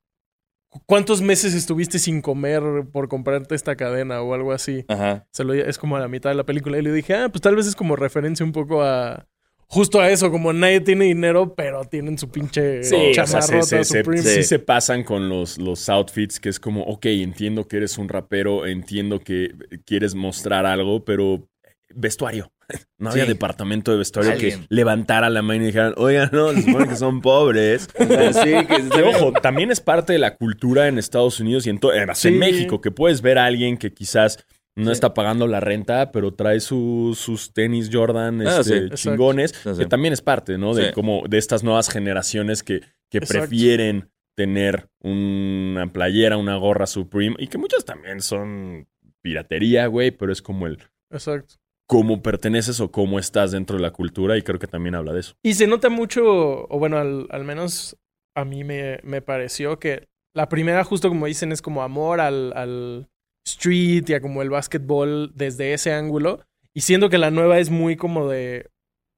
¿cuántos 0.87 1.23
meses 1.23 1.55
estuviste 1.55 1.99
sin 1.99 2.20
comer 2.20 2.62
por 2.93 3.09
comprarte 3.09 3.55
esta 3.55 3.77
cadena 3.77 4.20
o 4.23 4.35
algo 4.35 4.53
así? 4.53 4.85
Ajá. 4.88 5.27
Se 5.32 5.44
lo, 5.44 5.55
es 5.55 5.79
como 5.79 5.97
a 5.97 6.00
la 6.00 6.09
mitad 6.09 6.31
de 6.31 6.37
la 6.37 6.44
película 6.44 6.79
y 6.79 6.82
le 6.82 6.93
dije, 6.93 7.15
ah, 7.15 7.29
pues 7.29 7.43
tal 7.43 7.56
vez 7.56 7.67
es 7.67 7.77
como 7.77 7.97
referencia 7.97 8.44
un 8.44 8.53
poco 8.53 8.82
a 8.82 9.27
justo 9.75 10.00
a 10.00 10.09
eso, 10.11 10.31
como 10.31 10.53
nadie 10.53 10.81
tiene 10.81 11.05
dinero, 11.06 11.55
pero 11.55 11.85
tienen 11.85 12.17
su 12.17 12.31
pinche 12.31 12.82
Sí, 12.85 12.94
o 12.94 13.15
sea, 13.15 13.25
chamarrota 13.25 13.63
se, 13.67 13.84
se- 13.84 14.05
sí 14.05 14.22
Sí. 14.37 14.43
se 14.44 14.58
pasan 14.58 15.03
con 15.05 15.29
los, 15.29 15.58
los 15.58 15.89
outfits, 15.89 16.41
que 16.41 16.49
es 16.49 16.58
como, 16.60 16.82
ok, 16.84 17.06
entiendo 17.06 17.67
que 17.69 17.77
eres 17.79 17.99
un 17.99 18.08
rapero, 18.08 18.67
entiendo 18.67 19.20
que 19.20 19.53
quieres 19.84 20.15
mostrar 20.15 20.65
algo, 20.67 21.05
pero 21.05 21.46
vestuario. 21.94 22.51
No 22.99 23.10
había 23.10 23.25
Sí. 23.25 23.29
departamento 23.29 23.91
de 23.93 23.99
vestuario 23.99 24.32
Alguien. 24.32 24.60
que 24.63 24.67
levantara 24.70 25.29
la 25.29 25.43
mano 25.43 25.63
y 25.63 25.67
dijeran, 25.67 25.93
oigan, 25.99 26.31
no, 26.32 26.53
se 26.53 26.63
supone 26.63 26.89
que 26.89 26.96
son 26.96 27.20
pobres. 27.20 27.89
Sí, 27.99 28.51
que 28.67 28.89
Que, 28.91 29.03
ojo, 29.03 29.32
también 29.32 29.70
es 29.70 29.81
parte 29.81 30.15
de 30.15 30.19
la 30.19 30.37
cultura 30.37 30.89
en 30.89 30.96
Estados 30.99 31.39
Unidos 31.41 31.67
y 31.67 31.70
en, 31.70 31.81
en 31.82 32.15
Sí. 32.15 32.31
México, 32.31 32.81
que 32.81 32.91
puedes 32.91 33.20
ver 33.20 33.37
a 33.39 33.44
alguien 33.44 33.77
que 33.77 33.93
quizás 33.93 34.39
no 34.77 34.87
Sí. 34.87 34.93
está 34.93 35.15
pagando 35.15 35.47
la 35.47 35.61
renta, 35.61 36.11
pero 36.13 36.35
trae 36.35 36.61
su- 36.61 37.17
sus 37.19 37.53
tenis 37.53 37.91
Jordan 37.93 38.47
Ah, 38.47 38.59
este, 38.61 38.89
sí. 38.97 39.09
Chingones, 39.11 39.53
que 39.53 39.87
también 39.87 40.13
es 40.13 40.21
parte, 40.23 40.59
¿no? 40.59 40.75
De 40.75 40.93
como 40.93 41.23
de 41.29 41.39
estas 41.39 41.63
nuevas 41.63 41.89
generaciones 41.89 42.63
que, 42.63 42.81
que 43.11 43.19
Exacto. 43.19 43.41
prefieren 43.49 44.11
tener 44.37 44.89
una 45.01 45.87
playera, 45.93 46.37
una 46.37 46.57
gorra 46.57 46.87
Supreme, 46.87 47.37
y 47.39 47.47
que 47.47 47.59
muchas 47.59 47.85
también 47.85 48.21
son 48.21 48.89
piratería, 49.23 49.87
güey, 49.87 50.11
pero 50.11 50.33
es 50.33 50.43
como 50.43 50.67
el 50.67 50.79
Exacto. 51.13 51.55
cómo 51.87 52.21
perteneces 52.23 52.81
o 52.81 52.91
cómo 52.91 53.19
estás 53.21 53.53
dentro 53.53 53.77
de 53.77 53.83
la 53.83 53.93
cultura, 53.93 54.37
y 54.37 54.43
creo 54.43 54.59
que 54.59 54.67
también 54.67 54.97
habla 54.97 55.13
de 55.13 55.21
eso. 55.21 55.35
Y 55.45 55.55
se 55.55 55.69
nota 55.69 55.89
mucho, 55.89 56.25
o 56.69 56.79
bueno, 56.81 56.99
al, 56.99 57.29
al 57.31 57.45
menos 57.45 57.97
a 58.37 58.45
mí 58.45 58.65
me, 58.65 58.99
me 59.05 59.23
pareció 59.23 59.79
que 59.79 60.09
la 60.35 60.49
primera, 60.49 60.83
justo 60.83 61.09
como 61.09 61.27
dicen, 61.27 61.53
es 61.53 61.63
como 61.63 61.83
amor 61.85 62.21
al, 62.21 62.53
al 62.57 63.09
street 63.44 64.05
y 64.08 64.15
a 64.15 64.20
como 64.20 64.43
el 64.43 64.51
básquetbol 64.51 65.32
desde 65.34 65.72
ese 65.74 65.93
ángulo. 65.93 66.41
Y 66.72 66.81
siento 66.81 67.08
que 67.08 67.19
la 67.19 67.31
nueva 67.31 67.58
es 67.58 67.70
muy 67.70 67.96
como 67.96 68.29
de 68.29 68.70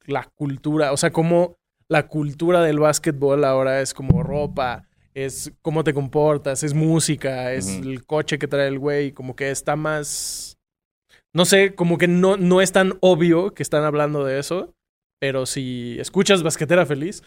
la 0.04 0.24
cultura, 0.36 0.92
o 0.92 0.96
sea, 0.96 1.10
como 1.10 1.56
la 1.88 2.08
cultura 2.08 2.62
del 2.62 2.78
básquetbol 2.78 3.44
ahora 3.44 3.80
es 3.80 3.94
como 3.94 4.22
ropa, 4.22 4.86
es 5.14 5.52
cómo 5.62 5.82
te 5.82 5.94
comportas, 5.94 6.62
es 6.62 6.74
música, 6.74 7.52
es 7.52 7.68
el 7.68 8.04
coche 8.04 8.38
que 8.38 8.48
trae 8.48 8.68
el 8.68 8.78
güey, 8.78 9.12
como 9.12 9.34
que 9.34 9.50
está 9.50 9.76
más... 9.76 10.58
No 11.32 11.44
sé, 11.44 11.74
como 11.74 11.98
que 11.98 12.08
no, 12.08 12.36
no 12.36 12.60
es 12.60 12.72
tan 12.72 12.94
obvio 13.00 13.52
que 13.54 13.62
están 13.62 13.84
hablando 13.84 14.24
de 14.24 14.38
eso. 14.38 14.74
Pero 15.18 15.46
si 15.46 15.96
escuchas 15.98 16.42
Basquetera 16.42 16.84
Feliz 16.84 17.22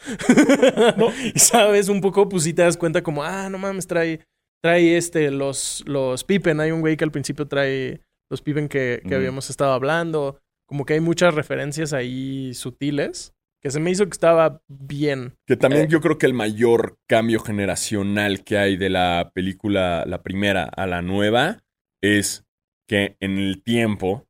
y 1.34 1.39
sabes 1.39 1.89
un 1.89 2.01
poco, 2.01 2.29
pues 2.29 2.44
sí 2.44 2.53
te 2.53 2.62
das 2.62 2.77
cuenta 2.77 3.01
como, 3.01 3.24
ah, 3.24 3.50
no 3.50 3.58
mames, 3.58 3.88
trae, 3.88 4.22
trae 4.62 4.98
este, 4.98 5.32
los, 5.32 5.84
los 5.88 6.24
Pippen. 6.24 6.60
Hay 6.60 6.72
un 6.72 6.82
güey 6.82 6.98
que 6.98 7.04
al 7.04 7.12
principio 7.12 7.48
trae 7.48 8.01
los 8.30 8.42
Pippen 8.42 8.68
que, 8.68 9.01
que 9.08 9.16
habíamos 9.16 9.50
estado 9.50 9.74
hablando. 9.74 10.39
Como 10.68 10.86
que 10.86 10.94
hay 10.94 11.00
muchas 11.00 11.34
referencias 11.34 11.94
ahí 11.94 12.54
sutiles 12.54 13.34
que 13.62 13.72
se 13.72 13.80
me 13.80 13.92
hizo 13.92 14.06
que 14.06 14.13
estaba 14.13 14.62
bien. 14.68 15.36
Que 15.46 15.58
también 15.58 15.86
Eh. 15.86 15.88
yo 15.89 16.00
creo 16.00 16.18
que 16.18 16.25
el 16.25 16.34
mayor 16.34 16.98
cambio 17.08 17.39
generacional 17.39 18.44
que 18.44 18.58
hay 18.58 18.78
de 18.78 18.89
la 18.89 19.32
película, 19.34 20.06
la 20.08 20.22
primera 20.24 20.63
a 20.63 20.88
la 20.88 21.01
nueva, 21.01 21.58
es 22.01 22.46
que 22.88 23.18
en 23.20 23.38
el 23.38 23.62
tiempo 23.62 24.28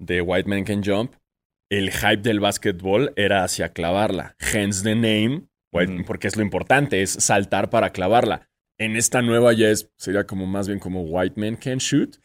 de 0.00 0.22
White 0.22 0.48
Man 0.48 0.64
Can 0.64 0.82
Jump, 0.82 1.14
el 1.70 1.90
hype 1.90 2.22
del 2.22 2.40
básquetbol 2.40 3.12
era 3.16 3.44
hacia 3.44 3.72
clavarla. 3.72 4.36
Hence 4.38 4.82
the 4.82 4.94
name, 4.94 5.46
porque 6.06 6.28
es 6.28 6.36
lo 6.36 6.42
importante, 6.42 7.02
es 7.02 7.10
saltar 7.10 7.68
para 7.68 7.90
clavarla. 7.90 8.48
En 8.78 8.96
esta 8.96 9.22
nueva 9.22 9.52
ya 9.52 9.70
es, 9.70 9.90
sería 9.96 10.24
como 10.24 10.46
más 10.46 10.66
bien 10.66 10.80
como 10.80 11.02
White 11.02 11.40
Man 11.40 11.56
Can 11.56 11.78
Shoot, 11.78 12.16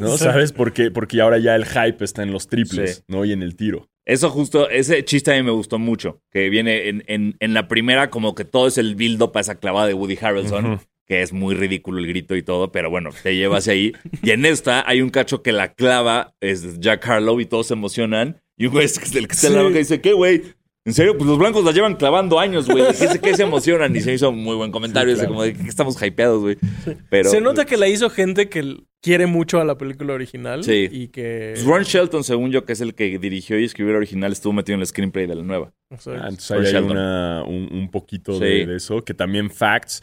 ¿no? 0.00 0.08
¿Sabes? 0.16 0.52
Porque, 0.52 0.90
porque 0.90 1.20
ahora 1.20 1.38
ya 1.38 1.54
el 1.54 1.66
hype 1.66 2.02
está 2.04 2.22
en 2.22 2.32
los 2.32 2.48
triples, 2.48 2.96
Sí. 2.96 3.02
¿no? 3.08 3.24
Y 3.24 3.32
en 3.32 3.42
el 3.42 3.54
tiro. 3.56 3.88
Eso 4.06 4.30
justo, 4.30 4.68
ese 4.70 5.04
chiste 5.04 5.32
a 5.32 5.36
mí 5.36 5.42
me 5.42 5.50
gustó 5.52 5.78
mucho. 5.78 6.22
Que 6.32 6.48
viene 6.48 6.88
en, 6.88 7.04
en, 7.06 7.36
en 7.38 7.54
la 7.54 7.68
primera, 7.68 8.08
como 8.10 8.34
que 8.34 8.44
todo 8.44 8.66
es 8.66 8.78
el 8.78 8.94
build-up 8.94 9.32
a 9.36 9.40
esa 9.40 9.56
clavada 9.60 9.86
de 9.86 9.94
Woody 9.94 10.18
Harrelson. 10.20 10.80
Que 11.06 11.22
es 11.22 11.32
muy 11.32 11.54
ridículo 11.56 11.98
el 11.98 12.06
grito 12.06 12.36
y 12.36 12.42
todo, 12.42 12.70
pero 12.72 12.88
bueno, 12.88 13.10
te 13.22 13.34
lleva 13.36 13.58
hacia 13.58 13.72
ahí. 13.72 13.92
Y 14.22 14.30
en 14.30 14.46
esta 14.46 14.88
hay 14.88 15.02
un 15.02 15.10
cacho 15.10 15.42
que 15.42 15.50
la 15.52 15.74
clava, 15.74 16.34
es 16.40 16.78
Jack 16.80 17.06
Harlow 17.06 17.40
y 17.40 17.46
todos 17.46 17.66
se 17.66 17.74
emocionan. 17.74 18.40
Y 18.56 18.66
un 18.66 18.72
güey 18.72 18.84
es 18.86 18.96
el 19.14 19.26
que 19.26 19.34
está 19.34 19.48
en 19.48 19.54
la 19.54 19.58
Sí. 19.60 19.64
banca 19.64 19.78
dice, 19.80 20.00
¿qué, 20.00 20.12
güey? 20.12 20.42
En 20.86 20.94
serio, 20.94 21.16
pues 21.18 21.28
los 21.28 21.38
blancos 21.38 21.62
la 21.64 21.72
llevan 21.72 21.96
clavando 21.96 22.40
años, 22.40 22.66
güey. 22.66 22.82
¿De 22.84 22.88
¿Qué, 22.98 23.06
se- 23.08 23.20
qué 23.20 23.34
se 23.36 23.42
emocionan? 23.42 23.94
Y 23.94 24.00
se 24.00 24.14
hizo 24.14 24.30
un 24.30 24.42
muy 24.42 24.56
buen 24.56 24.70
comentario. 24.72 25.12
Sí, 25.14 25.20
claro. 25.20 25.28
como 25.34 25.42
de 25.42 25.52
que 25.54 25.68
estamos 25.68 26.02
hypeados, 26.02 26.40
güey. 26.40 26.56
Pero, 27.10 27.28
se 27.30 27.40
nota 27.40 27.66
que 27.66 27.76
la 27.76 27.86
hizo 27.88 28.08
gente 28.08 28.48
que 28.48 28.76
quiere 29.02 29.26
mucho 29.26 29.60
a 29.60 29.64
la 29.64 29.76
película 29.76 30.14
original. 30.14 30.64
Sí. 30.64 30.88
Y 30.90 31.08
que. 31.08 31.52
Pues 31.54 31.66
Ron 31.66 31.82
Shelton, 31.82 32.24
según 32.24 32.50
yo, 32.50 32.64
que 32.64 32.72
es 32.72 32.80
el 32.80 32.94
que 32.94 33.18
dirigió 33.18 33.58
y 33.58 33.64
escribió 33.64 33.90
el 33.90 33.98
original, 33.98 34.32
estuvo 34.32 34.54
metido 34.54 34.74
en 34.76 34.80
el 34.80 34.86
screenplay 34.86 35.26
de 35.26 35.34
la 35.34 35.42
nueva. 35.42 35.72
Ah, 35.90 35.96
entonces 36.30 36.50
ahí 36.52 36.66
hay 36.74 36.82
una- 36.82 37.44
un, 37.44 37.68
un 37.72 37.90
poquito 37.90 38.32
Sí. 38.34 38.40
de, 38.44 38.66
de 38.66 38.76
eso. 38.76 39.04
Que 39.04 39.12
también 39.14 39.50
facts. 39.50 40.02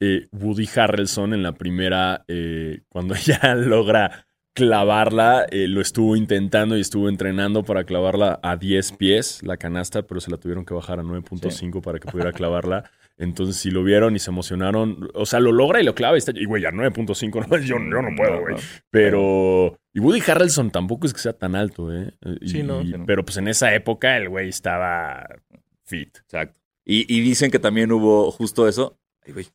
eh, 0.00 0.26
Woody 0.32 0.68
Harrelson 0.74 1.34
en 1.34 1.42
la 1.42 1.52
primera, 1.52 2.24
eh, 2.28 2.80
cuando 2.88 3.14
ya 3.24 3.54
logra 3.54 4.26
clavarla, 4.54 5.46
eh, 5.50 5.66
lo 5.68 5.80
estuvo 5.80 6.16
intentando 6.16 6.76
y 6.76 6.80
estuvo 6.80 7.08
entrenando 7.08 7.64
para 7.64 7.84
clavarla 7.84 8.38
a 8.42 8.56
10 8.56 8.92
pies, 8.92 9.40
la 9.42 9.56
canasta, 9.56 10.02
pero 10.06 10.20
se 10.20 10.30
la 10.30 10.36
tuvieron 10.38 10.64
que 10.64 10.72
bajar 10.74 11.00
a 11.00 11.02
9.5 11.02 11.82
para 11.82 11.98
que 11.98 12.08
pudiera 12.10 12.32
clavarla. 12.32 12.90
Entonces, 13.16 13.56
si 13.56 13.70
lo 13.70 13.84
vieron 13.84 14.16
y 14.16 14.18
se 14.18 14.30
emocionaron, 14.30 15.08
o 15.14 15.26
sea, 15.26 15.38
lo 15.40 15.52
logra 15.52 15.80
y 15.80 15.84
lo 15.84 15.94
clava 15.94 16.16
y 16.16 16.18
está, 16.18 16.32
y 16.34 16.44
güey, 16.46 16.64
a 16.64 16.70
9.5, 16.72 17.46
no, 17.48 17.56
yo, 17.58 17.76
yo 17.78 18.02
no 18.02 18.08
puedo, 18.16 18.40
güey. 18.40 18.56
Pero. 18.90 19.78
Y 19.92 20.00
Woody 20.00 20.20
Harrelson 20.26 20.70
tampoco 20.70 21.06
es 21.06 21.12
que 21.12 21.20
sea 21.20 21.32
tan 21.34 21.54
alto, 21.54 21.92
¿eh? 21.94 22.12
Y- 22.40 22.48
Sí, 22.48 22.62
no. 22.62 22.80
y- 22.82 22.86
Sí, 22.86 22.92
no. 22.98 23.06
Pero 23.06 23.24
pues 23.24 23.36
en 23.36 23.46
esa 23.48 23.72
época 23.74 24.16
el 24.16 24.28
güey 24.28 24.48
estaba 24.48 25.26
fit. 25.84 26.16
Exacto. 26.18 26.60
Y, 26.84 27.02
y 27.14 27.20
dicen 27.20 27.50
que 27.52 27.58
también 27.60 27.92
hubo 27.92 28.30
justo 28.32 28.66
eso. 28.68 28.98
Ay, 29.24 29.32
güey. 29.32 29.46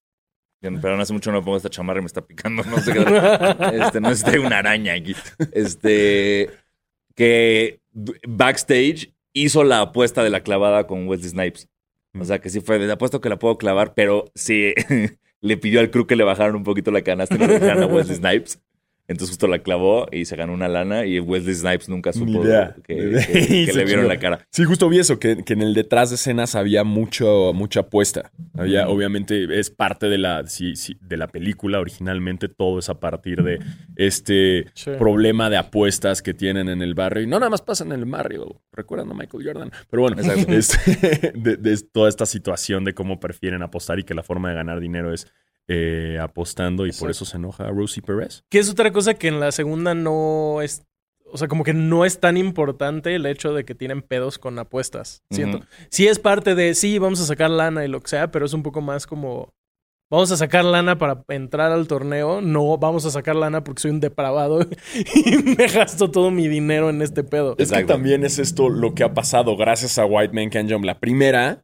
Perdón, 0.62 1.00
hace 1.00 1.14
mucho 1.14 1.32
no 1.32 1.40
me 1.40 1.44
pongo 1.44 1.58
esta 1.58 1.70
chamarra 1.70 2.00
y 2.00 2.04
me 2.04 2.08
está 2.08 2.22
picando. 2.22 2.64
No 2.64 2.80
sé 2.80 2.94
qué. 2.94 3.00
Este, 3.82 4.02
no 4.02 4.14
traigo 4.14 4.46
una 4.46 4.60
araña 4.60 4.94
aquí. 4.94 5.16
Este. 5.54 6.50
Que 7.16 7.80
backstage 8.28 9.14
hizo 9.34 9.64
la 9.64 9.82
apuesta 9.82 10.24
de 10.24 10.30
la 10.30 10.42
clavada 10.42 10.88
con 10.88 11.08
Wesley 11.08 11.30
Snipes. 11.30 11.70
O 12.20 12.26
sea, 12.26 12.40
que 12.40 12.50
sí 12.50 12.62
fue 12.62 12.80
de 12.80 12.92
apuesto 12.92 13.22
que 13.22 13.30
la 13.30 13.40
puedo 13.40 13.58
clavar, 13.58 13.94
pero 13.94 14.26
sí 14.36 14.74
le 15.42 15.58
pidió 15.58 15.80
al 15.80 15.92
crew 15.92 16.08
que 16.08 16.16
le 16.16 16.24
bajaran 16.24 16.56
un 16.56 16.64
poquito 16.64 16.92
la 16.92 17.04
canasta 17.04 17.36
y 17.36 17.40
le 17.40 17.48
dejaran 17.48 17.84
a 17.84 17.88
Wesley 17.88 18.16
Snipes. 18.18 18.62
Entonces 19.10 19.30
justo 19.32 19.48
la 19.48 19.60
clavó 19.60 20.08
y 20.12 20.26
se 20.26 20.36
ganó 20.38 20.54
una 20.54 20.68
lana 20.68 21.06
y 21.06 21.20
Wesley 21.20 21.56
Snipes 21.56 21.90
nunca 21.90 22.14
supo 22.14 22.46
idea. 22.46 22.76
que, 22.88 22.94
le 23.76 23.84
vieron 23.86 24.08
la 24.08 24.18
cara. 24.20 24.46
Sí, 24.52 24.64
justo 24.64 24.88
vi 24.88 25.00
eso, 25.00 25.20
que, 25.20 25.44
que 25.44 25.54
en 25.54 25.62
el 25.64 25.74
detrás 25.74 26.10
de 26.12 26.16
escenas 26.16 26.56
había 26.56 26.84
mucho, 26.84 27.52
mucha 27.54 27.82
apuesta. 27.82 28.32
Había, 28.58 28.88
obviamente, 28.88 29.60
es 29.60 29.70
parte 29.72 30.08
de 30.10 30.18
la, 30.20 30.46
sí, 30.48 30.76
sí, 30.76 30.96
de 31.02 31.18
la 31.18 31.28
película. 31.28 31.80
Originalmente 31.80 32.48
todo 32.50 32.80
es 32.80 32.90
a 32.90 33.00
partir 33.00 33.44
de 33.44 33.60
este 33.96 34.68
Sí. 34.76 34.92
problema 34.98 35.50
de 35.50 35.58
apuestas 35.58 36.22
que 36.22 36.34
tienen 36.34 36.70
en 36.70 36.82
el 36.82 36.94
barrio. 36.94 37.24
Y 37.24 37.28
no 37.28 37.40
nada 37.40 37.50
más 37.50 37.62
pasa 37.62 37.84
en 37.84 37.92
el 37.92 38.06
barrio. 38.06 38.62
Recuerdan 38.72 39.12
a 39.12 39.14
Michael 39.16 39.44
Jordan. 39.46 39.72
Pero 39.90 40.04
bueno, 40.04 40.18
Exacto. 40.22 40.54
este, 40.54 41.32
de, 41.36 41.58
de 41.58 41.78
toda 41.92 42.10
esta 42.10 42.26
situación 42.26 42.86
de 42.86 42.94
cómo 42.94 43.20
prefieren 43.20 43.64
apostar 43.64 43.98
y 44.00 44.04
que 44.04 44.14
la 44.14 44.24
forma 44.24 44.50
de 44.50 44.56
ganar 44.56 44.80
dinero 44.80 45.14
es 45.14 45.28
eh, 45.70 46.18
apostando. 46.20 46.88
Y 46.88 46.92
por 46.92 47.12
eso 47.12 47.26
se 47.26 47.38
enoja 47.38 47.68
a 47.68 47.70
Rosie 47.70 48.02
Perez. 48.02 48.44
Que 48.50 48.58
es 48.58 48.70
otra 48.70 48.92
cosa 48.92 49.14
que 49.14 49.28
en 49.28 49.40
la 49.40 49.52
segunda 49.52 49.94
no 49.94 50.62
es. 50.62 50.84
O 51.32 51.38
sea, 51.38 51.48
como 51.48 51.64
que 51.64 51.76
no 51.76 52.06
es 52.06 52.20
tan 52.20 52.38
importante 52.38 53.14
el 53.14 53.28
hecho 53.28 53.54
de 53.54 53.64
que 53.64 53.76
tienen 53.76 54.02
pedos 54.02 54.40
con 54.40 54.58
apuestas. 54.58 55.22
Siento. 55.30 55.60
Ujú. 55.60 55.68
Sí 55.92 56.08
es 56.08 56.18
parte 56.18 56.56
de, 56.56 56.74
sí, 56.74 56.98
vamos 56.98 57.22
a 57.22 57.26
sacar 57.26 57.52
lana 57.52 57.86
y 57.86 57.88
lo 57.88 58.02
que 58.02 58.10
sea, 58.10 58.32
pero 58.32 58.48
es 58.48 58.54
un 58.54 58.64
poco 58.64 58.82
más 58.82 59.06
como. 59.06 59.54
Vamos 60.12 60.32
a 60.32 60.38
sacar 60.38 60.66
lana 60.66 60.98
para 60.98 61.24
entrar 61.28 61.72
al 61.72 61.88
torneo. 61.88 62.42
No, 62.42 62.80
vamos 62.80 63.06
a 63.06 63.12
sacar 63.12 63.36
lana 63.36 63.64
porque 63.64 63.84
soy 63.84 63.92
un 63.92 64.00
depravado 64.00 64.62
y 65.26 65.38
me 65.38 65.68
gasto 65.68 66.10
todo 66.10 66.32
mi 66.32 66.48
dinero 66.48 66.90
en 66.90 67.04
este 67.04 67.24
pedo. 67.24 67.54
Es 67.60 67.72
que 67.72 67.84
también 67.84 68.24
es 68.24 68.40
esto 68.40 68.70
lo 68.70 68.96
que 68.96 69.04
ha 69.04 69.14
pasado 69.14 69.56
gracias 69.56 70.00
a 70.00 70.06
White 70.08 70.34
Man 70.34 70.50
Can 70.50 70.68
Jump. 70.68 70.84
La 70.84 71.00
primera, 71.00 71.64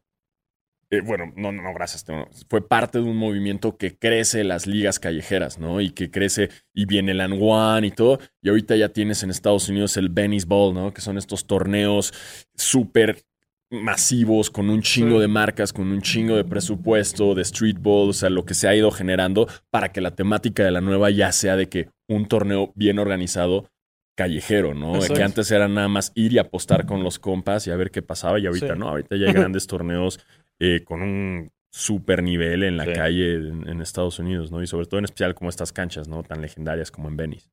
eh, 0.90 1.00
bueno, 1.00 1.32
no, 1.36 1.50
no, 1.52 1.74
gracias. 1.74 2.06
no, 2.08 2.28
fue 2.48 2.66
parte 2.66 2.98
de 2.98 3.04
un 3.04 3.16
movimiento 3.16 3.76
que 3.76 3.96
crece 3.96 4.44
las 4.44 4.66
ligas 4.66 4.98
callejeras, 5.00 5.58
¿no? 5.58 5.80
Y 5.80 5.90
que 5.90 6.10
crece 6.10 6.50
y 6.74 6.84
viene 6.86 7.12
el 7.12 7.20
and 7.20 7.38
One 7.40 7.86
y 7.86 7.90
todo. 7.90 8.18
Y 8.42 8.48
ahorita 8.48 8.76
ya 8.76 8.90
tienes 8.90 9.22
en 9.22 9.30
Estados 9.30 9.68
Unidos 9.68 9.96
el 9.96 10.08
Benny's 10.10 10.46
Ball, 10.46 10.74
¿no? 10.74 10.92
Que 10.94 11.00
son 11.00 11.18
estos 11.18 11.46
torneos 11.46 12.12
súper 12.54 13.22
masivos, 13.68 14.48
con 14.50 14.70
un 14.70 14.80
chingo 14.80 15.16
Sí. 15.16 15.22
de 15.22 15.28
marcas, 15.28 15.72
con 15.72 15.88
un 15.88 16.00
chingo 16.00 16.36
de 16.36 16.44
presupuesto, 16.44 17.34
de 17.34 17.42
street 17.42 17.78
ball, 17.80 18.10
o 18.10 18.12
sea, 18.12 18.30
lo 18.30 18.44
que 18.44 18.54
se 18.54 18.68
ha 18.68 18.76
ido 18.76 18.92
generando 18.92 19.48
para 19.70 19.90
que 19.90 20.00
la 20.00 20.12
temática 20.14 20.62
de 20.64 20.70
la 20.70 20.80
nueva 20.80 21.10
ya 21.10 21.32
sea 21.32 21.56
de 21.56 21.68
que 21.68 21.88
un 22.08 22.26
torneo 22.28 22.72
bien 22.76 23.00
organizado 23.00 23.68
callejero, 24.16 24.72
¿no? 24.72 25.00
Que 25.00 25.22
antes 25.22 25.50
era 25.50 25.66
nada 25.68 25.88
más 25.88 26.12
ir 26.14 26.32
y 26.32 26.38
apostar 26.38 26.86
con 26.86 27.02
los 27.02 27.18
compas 27.18 27.66
y 27.66 27.70
a 27.72 27.76
ver 27.76 27.90
qué 27.90 28.02
pasaba 28.02 28.38
y 28.38 28.46
ahorita 28.46 28.74
Sí. 28.74 28.78
no, 28.78 28.88
ahorita 28.88 29.16
ya 29.16 29.26
hay 29.26 29.32
grandes 29.50 29.66
torneos 29.66 30.20
eh, 30.58 30.82
con 30.84 31.02
un 31.02 31.50
super 31.70 32.22
nivel 32.22 32.62
en 32.62 32.76
la 32.76 32.84
Sí. 32.86 32.92
calle 32.94 33.34
en, 33.34 33.68
en 33.68 33.80
Estados 33.82 34.18
Unidos, 34.18 34.50
¿no? 34.50 34.62
Y 34.62 34.66
sobre 34.66 34.86
todo 34.86 34.98
en 34.98 35.04
especial 35.04 35.34
como 35.34 35.50
estas 35.50 35.72
canchas, 35.72 36.08
¿no? 36.08 36.22
Tan 36.22 36.40
legendarias 36.40 36.90
como 36.90 37.08
en 37.08 37.16
Venice. 37.16 37.48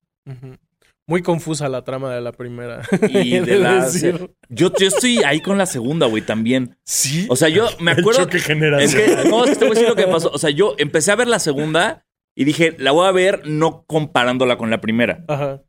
Muy 1.06 1.22
confusa 1.22 1.68
la 1.68 1.84
trama 1.84 2.16
de 2.16 2.22
la 2.22 2.32
primera. 2.32 2.82
Y 3.10 3.38
de 3.40 3.60
la- 3.60 3.84
decir. 3.84 4.32
Yo, 4.48 4.72
yo 4.80 4.88
estoy 4.88 5.18
ahí 5.26 5.42
con 5.42 5.58
la 5.58 5.66
segunda, 5.66 6.06
güey, 6.08 6.22
también. 6.22 6.78
Sí. 6.86 7.26
O 7.30 7.36
sea, 7.36 7.50
yo 7.50 7.68
me 7.82 7.92
acuerdo. 7.92 8.22
El 8.22 8.26
choque 8.28 8.40
generacional. 8.40 9.10
Es 9.10 9.24
que, 9.24 9.30
no, 9.30 9.44
es 9.44 9.50
que 9.52 9.56
te 9.58 9.66
voy 9.66 9.72
a 9.72 9.74
decir 9.80 9.90
lo 9.90 9.96
que 9.98 10.08
pasó. 10.08 10.32
O 10.32 10.38
sea, 10.38 10.50
yo 10.52 10.76
empecé 10.78 11.12
a 11.12 11.16
ver 11.18 11.28
la 11.28 11.40
segunda 11.40 12.06
y 12.36 12.46
dije, 12.46 12.76
la 12.80 12.92
voy 12.92 13.06
a 13.08 13.12
ver 13.12 13.42
no 13.46 13.84
comparándola 13.86 14.58
con 14.58 14.70
la 14.70 14.80
primera. 14.80 15.26
Ajá. 15.28 15.62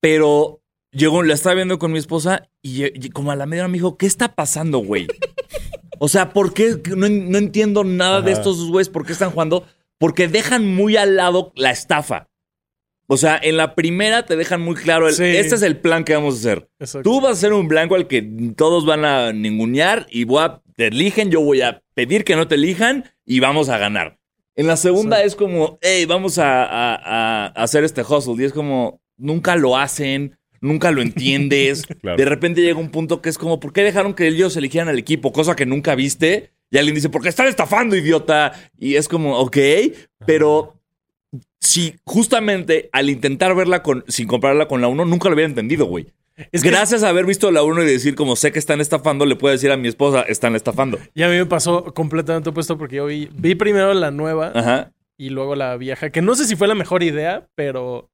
Pero 0.00 0.60
llegó, 0.90 1.22
la 1.22 1.34
estaba 1.34 1.54
viendo 1.54 1.78
con 1.78 1.92
mi 1.92 1.98
esposa 1.98 2.48
y, 2.62 2.84
y 2.86 3.10
como 3.10 3.30
a 3.30 3.36
la 3.36 3.46
media 3.46 3.62
hora 3.62 3.68
me 3.68 3.78
dijo, 3.78 3.96
¿qué 3.96 4.06
está 4.06 4.34
pasando, 4.34 4.78
güey? 4.78 5.06
O 5.98 6.08
sea, 6.08 6.30
¿por 6.30 6.54
qué? 6.54 6.76
No, 6.96 7.08
no 7.08 7.38
entiendo 7.38 7.84
nada 7.84 8.20
de 8.22 8.32
estos 8.32 8.68
güeyes. 8.70 8.88
¿Por 8.88 9.04
qué 9.06 9.12
están 9.12 9.30
jugando? 9.30 9.66
Porque 9.98 10.28
dejan 10.28 10.66
muy 10.74 10.96
al 10.96 11.16
lado 11.16 11.52
la 11.56 11.70
estafa. 11.70 12.28
O 13.10 13.16
sea, 13.16 13.40
en 13.42 13.56
la 13.56 13.74
primera 13.74 14.26
te 14.26 14.36
dejan 14.36 14.60
muy 14.60 14.74
claro, 14.74 15.08
el, 15.08 15.14
Sí. 15.14 15.24
este 15.24 15.54
es 15.54 15.62
el 15.62 15.78
plan 15.78 16.04
que 16.04 16.14
vamos 16.14 16.34
a 16.34 16.38
hacer. 16.38 16.68
Exacto. 16.78 17.08
Tú 17.10 17.20
vas 17.22 17.32
a 17.32 17.40
ser 17.40 17.52
un 17.54 17.66
blanco 17.66 17.94
al 17.94 18.06
que 18.06 18.22
todos 18.54 18.84
van 18.84 19.04
a 19.06 19.32
ningunear 19.32 20.06
y 20.10 20.24
voy 20.24 20.42
a, 20.44 20.60
te 20.76 20.88
eligen, 20.88 21.30
yo 21.30 21.40
voy 21.40 21.62
a 21.62 21.82
pedir 21.94 22.22
que 22.24 22.36
no 22.36 22.46
te 22.48 22.56
elijan 22.56 23.04
y 23.24 23.40
vamos 23.40 23.70
a 23.70 23.78
ganar. 23.78 24.18
En 24.56 24.66
la 24.66 24.76
segunda 24.76 25.18
Sí. 25.18 25.22
es 25.26 25.36
como, 25.36 25.78
hey, 25.80 26.04
vamos 26.04 26.38
a, 26.38 26.64
a- 26.64 27.46
a 27.46 27.46
hacer 27.62 27.82
este 27.84 28.02
hustle. 28.02 28.34
Y 28.42 28.44
es 28.44 28.52
como, 28.52 29.00
nunca 29.16 29.56
lo 29.56 29.76
hacen, 29.76 30.37
nunca 30.60 30.90
lo 30.90 31.02
entiendes. 31.02 31.86
Claro. 32.00 32.16
De 32.16 32.24
repente 32.24 32.62
llega 32.62 32.78
un 32.78 32.90
punto 32.90 33.20
que 33.20 33.28
es 33.28 33.38
como, 33.38 33.58
¿por 33.58 33.72
qué 33.72 33.82
dejaron 33.82 34.14
que 34.14 34.28
ellos 34.28 34.56
eligieran 34.56 34.88
al 34.88 34.98
equipo? 34.98 35.32
Cosa 35.32 35.56
que 35.56 35.66
nunca 35.66 35.94
viste. 35.94 36.52
Y 36.70 36.78
alguien 36.78 36.94
dice, 36.94 37.08
porque 37.08 37.28
están 37.28 37.48
estafando, 37.48 37.96
idiota. 37.96 38.52
Y 38.78 38.94
es 38.94 39.08
como, 39.08 39.38
ok, 39.38 39.56
pero 40.26 40.78
si 41.60 41.96
justamente 42.04 42.88
al 42.92 43.10
intentar 43.10 43.54
verla 43.54 43.82
con, 43.82 44.04
sin 44.08 44.28
compararla 44.28 44.68
con 44.68 44.80
la 44.80 44.88
1, 44.88 45.04
nunca 45.06 45.28
lo 45.28 45.34
hubiera 45.34 45.48
entendido, 45.48 45.86
güey. 45.86 46.06
Es 46.52 46.62
que 46.62 46.70
Gracias 46.70 47.02
a 47.02 47.08
haber 47.08 47.26
visto 47.26 47.50
la 47.50 47.62
1 47.62 47.82
y 47.82 47.86
decir, 47.86 48.14
como 48.14 48.36
sé 48.36 48.52
que 48.52 48.60
están 48.60 48.80
estafando, 48.80 49.26
le 49.26 49.34
puedo 49.34 49.52
decir 49.52 49.72
a 49.72 49.76
mi 49.76 49.88
esposa, 49.88 50.22
están 50.22 50.54
estafando. 50.54 50.98
Y 51.14 51.22
a 51.22 51.28
mí 51.28 51.36
me 51.36 51.46
pasó 51.46 51.92
completamente 51.94 52.50
opuesto 52.50 52.78
porque 52.78 52.96
yo 52.96 53.06
vi, 53.06 53.28
vi 53.34 53.54
primero 53.56 53.92
la 53.94 54.10
nueva 54.12 54.52
Ajá. 54.54 54.92
y 55.16 55.30
luego 55.30 55.56
la 55.56 55.76
vieja, 55.76 56.10
que 56.10 56.22
no 56.22 56.36
sé 56.36 56.44
si 56.46 56.54
fue 56.54 56.68
la 56.68 56.76
mejor 56.76 57.02
idea, 57.02 57.48
pero 57.56 58.08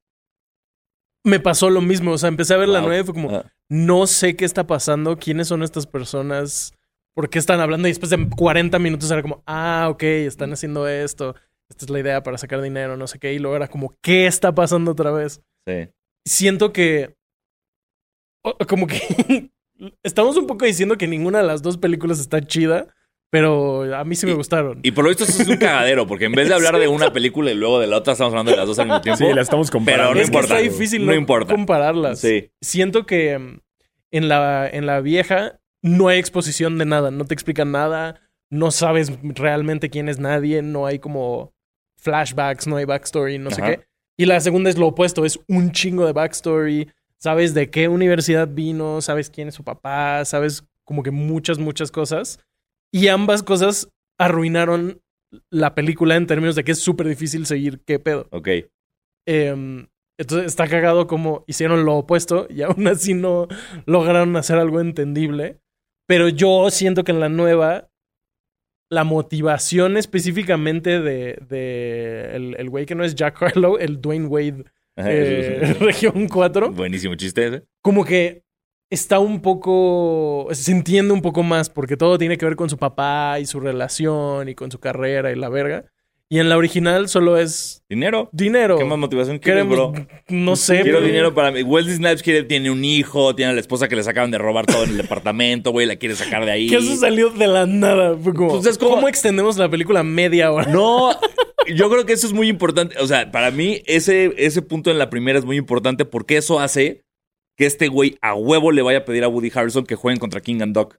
me 1.25 1.39
pasó 1.39 1.69
lo 1.69 1.81
mismo. 1.81 2.11
O 2.11 2.17
sea, 2.17 2.29
empecé 2.29 2.53
a 2.53 2.57
ver 2.57 2.69
la 2.69 2.81
nueva 2.81 2.99
y 2.99 3.03
fue 3.03 3.13
como, 3.13 3.29
Ajá. 3.29 3.51
no 3.67 4.07
sé 4.07 4.35
qué 4.35 4.45
está 4.45 4.65
pasando, 4.67 5.17
quiénes 5.17 5.47
son 5.47 5.63
estas 5.63 5.87
personas, 5.87 6.73
por 7.13 7.29
qué 7.29 7.39
están 7.39 7.59
hablando. 7.59 7.87
Y 7.87 7.91
después 7.91 8.11
de 8.11 8.29
40 8.29 8.79
minutos 8.79 9.11
era 9.11 9.21
como, 9.21 9.43
ah, 9.45 9.87
ok, 9.89 10.03
están 10.03 10.53
haciendo 10.53 10.87
esto, 10.87 11.35
esta 11.69 11.85
es 11.85 11.89
la 11.89 11.99
idea 11.99 12.23
para 12.23 12.37
sacar 12.37 12.61
dinero, 12.61 12.95
no 12.95 13.07
sé 13.07 13.19
qué. 13.19 13.33
Y 13.33 13.39
luego 13.39 13.55
era 13.57 13.67
como, 13.67 13.97
¿qué 14.01 14.27
está 14.27 14.53
pasando 14.53 14.91
otra 14.91 15.11
vez? 15.11 15.41
Sí. 15.67 15.89
siento 16.25 16.71
que. 16.71 17.15
Como 18.69 18.85
que. 18.85 19.49
estamos 20.03 20.37
un 20.37 20.45
poco 20.45 20.65
diciendo 20.65 20.97
que 20.97 21.07
ninguna 21.07 21.39
de 21.39 21.47
las 21.47 21.63
dos 21.63 21.77
películas 21.77 22.19
está 22.19 22.39
chida, 22.41 22.87
pero 23.29 23.95
a 23.95 24.03
mí 24.05 24.15
sí 24.15 24.25
me 24.25 24.33
gustaron. 24.33 24.79
Y 24.83 24.91
por 24.91 25.03
lo 25.03 25.09
visto 25.09 25.23
eso 25.23 25.41
es 25.41 25.47
un 25.47 25.57
cagadero, 25.57 26.07
porque 26.07 26.25
en 26.25 26.31
vez 26.33 26.47
de 26.47 26.53
hablar 26.55 26.77
de 26.77 26.87
una 26.87 27.11
película 27.11 27.51
y 27.51 27.55
luego 27.55 27.79
de 27.79 27.87
la 27.87 27.97
otra, 27.97 28.13
estamos 28.13 28.31
hablando 28.31 28.51
de 28.51 28.57
las 28.57 28.67
dos 28.67 28.79
al 28.79 28.85
mismo 28.87 29.01
tiempo. 29.01 29.17
Sí, 29.17 29.33
la 29.33 29.41
estamos 29.41 29.71
comparando. 29.71 30.11
Pero 30.11 30.15
no 30.15 30.21
es 30.21 30.29
que 30.29 30.37
importa. 30.37 30.59
está 30.59 30.71
difícil 30.71 31.05
No 31.05 31.11
no, 31.11 31.17
importa. 31.17 31.53
compararlas. 31.53 32.19
Sí. 32.19 32.51
Siento 32.61 33.05
que 33.05 33.37
mm, 33.37 33.59
en 34.11 34.29
la, 34.29 34.69
en 34.69 34.85
la 34.85 35.01
vieja 35.01 35.59
no 35.81 36.07
hay 36.07 36.19
exposición 36.19 36.77
de 36.77 36.85
nada, 36.85 37.11
no 37.11 37.25
te 37.25 37.33
explican 37.33 37.71
nada, 37.71 38.21
no 38.49 38.71
sabes 38.71 39.11
realmente 39.21 39.89
quién 39.89 40.09
es 40.09 40.17
nadie, 40.19 40.61
no 40.61 40.85
hay 40.85 40.99
como 40.99 41.53
flashbacks, 41.97 42.67
no 42.67 42.77
hay 42.77 42.85
backstory, 42.85 43.37
no 43.37 43.51
sé 43.51 43.61
qué. 43.61 43.79
Y 44.17 44.25
la 44.25 44.39
segunda 44.39 44.69
es 44.69 44.77
lo 44.77 44.87
opuesto, 44.87 45.25
es 45.25 45.39
un 45.47 45.71
chingo 45.71 46.05
de 46.05 46.13
backstory, 46.13 46.89
sabes 47.17 47.53
de 47.53 47.69
qué 47.69 47.87
universidad 47.89 48.47
vino, 48.47 49.01
sabes 49.01 49.29
quién 49.29 49.49
es 49.49 49.55
su 49.55 49.63
papá, 49.63 50.23
sabes 50.25 50.63
como 50.83 51.03
que 51.03 51.11
muchas, 51.11 51.57
muchas 51.57 51.91
cosas. 51.91 52.39
Y 52.93 53.07
ambas 53.07 53.43
cosas 53.43 53.89
arruinaron 54.17 55.01
la 55.49 55.75
película 55.75 56.15
en 56.15 56.27
términos 56.27 56.55
de 56.55 56.63
que 56.63 56.71
es 56.71 56.79
súper 56.79 57.07
difícil 57.07 57.45
seguir 57.45 57.81
qué 57.85 57.99
pedo. 57.99 58.27
Ok. 58.31 58.49
Em, 59.27 59.87
entonces 60.17 60.47
está 60.47 60.67
cagado 60.67 61.07
como 61.07 61.43
hicieron 61.47 61.83
lo 61.83 61.95
opuesto 61.95 62.47
y 62.49 62.61
aún 62.61 62.87
así 62.87 63.13
no 63.13 63.47
lograron 63.85 64.35
hacer 64.35 64.57
algo 64.57 64.79
entendible. 64.79 65.59
Pero 66.07 66.29
yo 66.29 66.69
siento 66.69 67.03
que 67.03 67.11
en 67.11 67.19
la 67.19 67.29
nueva, 67.29 67.89
la 68.91 69.03
motivación 69.03 69.97
específicamente 69.97 71.01
de, 71.01 71.39
de 71.49 72.55
el, 72.57 72.69
güey 72.69 72.85
que 72.85 72.95
no 72.95 73.03
es 73.03 73.15
Jack 73.15 73.41
Harlow, 73.41 73.77
el 73.77 73.99
Dwayne 74.01 74.27
Wade, 74.27 74.65
Ajá, 74.95 75.09
eh, 75.11 75.73
Región 75.79 76.27
4, 76.27 76.71
Buenísimo 76.71 77.15
chiste 77.15 77.47
ese. 77.47 77.63
como 77.81 78.05
que 78.05 78.44
está 78.89 79.19
un 79.19 79.41
poco, 79.41 80.47
se 80.51 80.71
entiende 80.71 81.13
un 81.13 81.21
poco 81.21 81.43
más 81.43 81.69
porque 81.69 81.97
todo 81.97 82.17
tiene 82.17 82.37
que 82.37 82.45
ver 82.45 82.55
con 82.55 82.69
su 82.69 82.77
papá 82.77 83.39
y 83.39 83.45
su 83.45 83.59
relación 83.59 84.49
y 84.49 84.55
con 84.55 84.71
su 84.71 84.79
carrera 84.79 85.31
y 85.31 85.35
la 85.35 85.49
verga. 85.49 85.85
Y 86.27 86.39
en 86.39 86.49
la 86.49 86.57
original 86.57 87.07
solo 87.07 87.37
es 87.37 87.83
Dinero. 87.87 88.29
dinero. 88.31 88.79
¿Qué 88.79 88.83
más 88.83 88.97
motivación 88.97 89.37
quieres, 89.37 89.63
Queremos, 89.63 89.91
bro? 89.93 90.07
no 90.29 90.55
sé. 90.55 90.81
Quiero 90.81 90.97
pero- 90.97 91.07
dinero 91.07 91.33
para 91.35 91.51
mí. 91.51 91.61
Wesley 91.61 91.97
Snipes 91.97 92.23
quiere, 92.23 92.41
tiene 92.43 92.71
un 92.71 92.83
hijo, 92.83 93.35
tiene 93.35 93.51
a 93.51 93.53
la 93.53 93.59
esposa 93.59 93.87
que 93.87 93.95
les 93.95 94.07
acaban 94.07 94.31
de 94.31 94.39
robar 94.39 94.65
todo 94.65 94.85
en 94.85 94.89
el 94.91 94.97
departamento, 94.97 95.69
güey, 95.71 95.85
la 95.85 95.97
quiere 95.97 96.15
sacar 96.15 96.43
de 96.45 96.51
ahí. 96.51 96.67
Que 96.67 96.77
eso 96.77 96.95
salió 96.95 97.29
de 97.29 97.45
la 97.45 97.67
nada. 97.67 98.17
Como, 98.17 98.47
Pues 98.49 98.65
es 98.65 98.79
como- 98.79 98.95
¿Cómo 98.95 99.07
extendemos 99.07 99.57
la 99.57 99.69
película 99.69 100.01
media 100.01 100.51
hora? 100.51 100.65
No, 100.71 101.11
yo 101.73 101.91
creo 101.91 102.07
que 102.07 102.13
eso 102.13 102.25
es 102.25 102.33
muy 102.33 102.47
importante. 102.49 102.95
O 102.99 103.05
sea, 103.05 103.31
para 103.31 103.51
mí, 103.51 103.83
ese, 103.85 104.33
ese 104.37 104.63
punto 104.63 104.89
en 104.89 104.97
la 104.97 105.11
primera 105.11 105.37
es 105.37 105.45
muy 105.45 105.57
importante 105.57 106.05
porque 106.05 106.37
eso 106.37 106.59
hace 106.59 107.04
que 107.57 107.65
este 107.65 107.87
güey 107.87 108.17
a 108.21 108.33
huevo 108.35 108.71
le 108.71 108.81
vaya 108.81 108.99
a 108.99 109.05
pedir 109.05 109.23
a 109.23 109.27
Woody 109.27 109.51
Harrelson 109.53 109.85
que 109.85 109.95
jueguen 109.95 110.19
contra 110.19 110.41
King 110.41 110.61
and 110.61 110.73
Doc. 110.73 110.97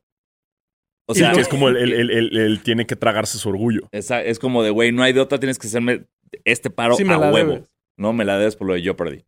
O 1.08 1.14
sea, 1.14 1.32
que 1.32 1.40
es 1.40 1.48
como 1.48 1.68
él- 1.68 1.76
él- 1.92 2.36
él 2.36 2.62
tiene 2.64 2.86
que 2.86 2.96
tragarse 2.96 3.38
su 3.38 3.48
orgullo. 3.48 3.88
esa- 3.92 4.22
es 4.22 4.38
como 4.38 4.62
de, 4.62 4.70
güey, 4.70 4.90
no 4.92 5.02
hay 5.02 5.12
de 5.12 5.20
otra, 5.20 5.38
tienes 5.38 5.58
que 5.58 5.68
hacerme 5.68 6.06
este 6.44 6.68
paro 6.70 6.96
Sí, 6.96 7.04
a 7.08 7.18
huevo. 7.18 7.52
debes. 7.52 7.70
No, 7.98 8.12
me 8.12 8.24
la 8.24 8.38
debes 8.38 8.56
por 8.56 8.66
lo 8.66 8.74
de 8.74 8.82
Jeopardy. 8.82 9.24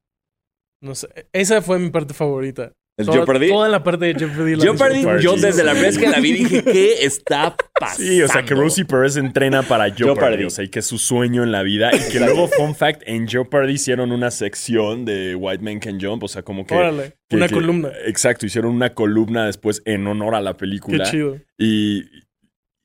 No 0.83 0.95
sé. 0.95 1.09
Esa 1.33 1.63
fue 1.63 1.79
mi 1.79 1.91
parte 1.91 2.15
favorita. 2.15 2.73
¿El 2.99 3.07
Toda- 3.07 3.19
Jeopardy? 3.19 3.49
Toda 3.49 3.69
la 3.69 3.83
parte 3.85 4.05
de 4.07 4.15
Jeopardy. 4.15 4.57
la 4.57 4.63
Jeopardy, 4.65 4.95
disfruté. 4.97 5.23
yo 5.23 5.37
desde 5.37 5.63
la 5.65 5.73
vez 5.73 5.97
que 5.97 6.09
la 6.09 6.19
vi 6.21 6.33
dije, 6.33 6.65
¿qué 6.65 7.05
está 7.05 7.57
pasando? 7.79 8.05
Sí, 8.11 8.21
o 8.23 8.29
sea, 8.29 8.43
que 8.45 8.55
Rosie 8.55 8.85
Perez 8.85 9.17
entrena 9.17 9.63
para 9.63 9.85
Jeopardy, 9.85 10.05
Jeopardy. 10.21 10.45
o 10.45 10.51
sea, 10.51 10.65
y 10.65 10.69
que 10.69 10.81
es 10.81 10.87
su 10.87 10.99
sueño 10.99 11.45
en 11.45 11.53
la 11.53 11.63
vida. 11.63 11.91
Y 11.95 12.11
que 12.13 12.19
luego, 12.19 12.49
fun 12.49 12.75
fact, 12.75 13.03
en 13.07 13.29
Jeopardy 13.29 13.75
hicieron 13.75 14.11
una 14.13 14.31
sección 14.33 15.05
de 15.05 15.35
White 15.37 15.63
Man 15.63 15.79
Can 15.79 16.01
Jump, 16.01 16.25
o 16.25 16.29
sea, 16.29 16.43
como 16.43 16.67
que... 16.67 16.75
Órale, 16.75 17.15
que- 17.29 17.37
una 17.37 17.47
que- 17.49 17.55
columna. 17.55 17.91
Exacto, 18.05 18.47
hicieron 18.47 18.75
una 18.75 18.93
columna 18.95 19.47
después 19.47 19.81
en 19.85 20.07
honor 20.09 20.35
a 20.35 20.41
la 20.41 20.53
Qué 20.55 20.59
película. 20.59 21.05
chido. 21.09 21.39
Y 21.57 22.01
y 22.01 22.23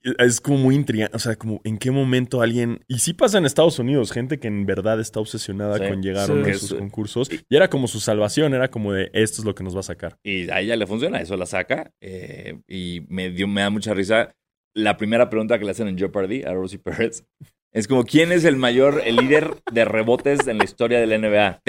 es 0.04 0.42
como 0.42 0.58
muy 0.58 0.76
intrigante, 0.76 1.16
o 1.16 1.20
sea, 1.20 1.36
como 1.36 1.62
en 1.64 1.78
qué 1.78 1.90
momento 1.92 2.42
alguien... 2.42 2.82
Y 2.88 3.00
sí 3.00 3.14
pasa 3.14 3.38
en 3.38 3.46
Estados 3.46 3.80
Unidos, 3.80 4.12
gente 4.12 4.40
que 4.40 4.48
en 4.48 4.66
verdad 4.66 5.00
está 5.00 5.20
obsesionada 5.20 5.78
Sí. 5.78 5.88
con 5.88 6.02
llegar 6.04 6.26
Sí. 6.26 6.32
a 6.32 6.36
uno 6.36 6.46
de 6.46 6.54
sus 6.56 6.72
es- 6.74 6.78
concursos. 6.78 7.30
Y 7.50 7.56
era 7.56 7.70
como 7.70 7.88
su 7.88 8.00
salvación, 8.00 8.54
era 8.54 8.70
como 8.70 8.92
de, 8.94 9.10
esto 9.14 9.42
es 9.42 9.46
lo 9.46 9.56
que 9.56 9.64
nos 9.64 9.76
va 9.76 9.80
a 9.80 9.84
sacar. 9.84 10.18
Y 10.24 10.50
a 10.50 10.60
ella 10.60 10.76
le 10.76 10.86
funciona, 10.88 11.20
eso 11.22 11.38
la 11.38 11.46
saca. 11.46 11.92
eh, 12.02 12.60
y 12.68 13.06
me, 13.08 13.30
dio, 13.30 13.48
me 13.48 13.62
da 13.62 13.70
mucha 13.70 13.94
risa. 13.94 14.36
La 14.76 14.98
primera 14.98 15.30
pregunta 15.30 15.58
que 15.60 15.66
le 15.66 15.72
hacen 15.72 15.88
en 15.88 15.98
Jeopardy 15.98 16.44
a 16.44 16.54
Rosie 16.54 16.80
Perez 16.80 17.26
es 17.72 17.88
como, 17.88 18.04
¿quién 18.04 18.32
es 18.32 18.44
el 18.44 18.56
mayor, 18.56 19.02
el 19.06 19.16
líder 19.16 19.52
de 19.72 19.86
rebotes 19.86 20.48
en 20.48 20.58
la 20.58 20.64
historia 20.64 21.00
de 21.00 21.08
la 21.08 21.18
NBA? 21.18 21.62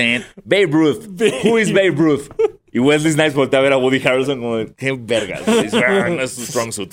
Babe 0.45 0.67
Ruth. 0.71 1.07
Who 1.45 1.59
is 1.59 1.73
Babe 1.73 1.91
Ruth? 1.97 2.29
Y 2.75 2.81
Wesley 2.81 3.13
Snipes 3.13 3.35
voltea 3.35 3.61
a 3.61 3.63
ver 3.63 3.73
a 3.73 3.79
Woody 3.79 4.03
Harrelson 4.07 4.41
como, 4.41 4.57
de, 4.57 4.75
qué 4.75 4.93
verga. 5.01 5.41
Dice, 5.63 5.79
"Ah, 5.79 6.09
no 6.11 6.21
es 6.23 6.33
su 6.33 6.45
strong 6.45 6.73
suit. 6.73 6.93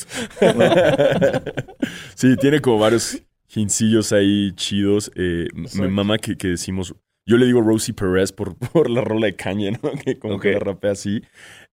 Sí, 2.16 2.36
tiene 2.38 2.62
como 2.62 2.80
varios 2.80 3.22
hincillos 3.54 4.14
ahí 4.14 4.52
chidos. 4.56 5.12
Eh, 5.16 5.48
me 5.76 5.88
mama 5.88 6.18
que, 6.18 6.38
que 6.38 6.50
decimos. 6.50 6.94
Yo 7.26 7.38
le 7.38 7.46
digo 7.46 7.62
Rosie 7.62 7.94
Perez 7.94 8.32
por, 8.32 8.56
por 8.72 8.90
la 8.90 9.02
rola 9.02 9.28
de 9.28 9.36
Kanye, 9.36 9.72
¿no? 9.72 9.92
Que 10.06 10.18
como 10.20 10.40
que 10.40 10.52
la 10.54 10.60
rapea 10.60 10.92
así. 10.92 11.22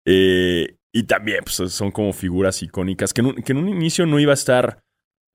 Eh, 0.05 0.75
y 0.93 1.03
también 1.03 1.39
pues, 1.43 1.71
son 1.73 1.91
como 1.91 2.13
figuras 2.13 2.61
icónicas. 2.63 3.13
Que 3.13 3.21
en 3.21 3.27
un, 3.27 3.35
que 3.35 3.51
en 3.51 3.57
un 3.59 3.69
inicio 3.69 4.05
no 4.05 4.19
iba 4.19 4.31
a 4.31 4.35
estar. 4.35 4.83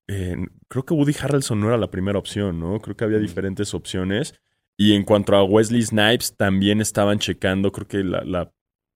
eh, 0.09 0.37
creo 0.69 0.85
que 0.85 0.95
Woody 0.95 1.15
Harrelson 1.21 1.61
no 1.61 1.69
era 1.69 1.77
la 1.77 1.91
primera 1.91 2.19
opción, 2.19 2.59
¿no? 2.59 2.81
Creo 2.81 2.97
que 2.97 3.05
había 3.05 3.19
Mm. 3.19 3.23
diferentes 3.23 3.75
opciones. 3.75 4.35
Y 4.79 4.95
en 4.95 5.05
cuanto 5.05 5.37
a 5.37 5.45
Wesley 5.45 5.83
Snipes, 5.83 6.35
también 6.37 6.81
estaban 6.81 7.19
checando, 7.19 7.71
creo 7.73 7.87
que 7.87 8.03
la, 8.03 8.25
la, 8.25 8.51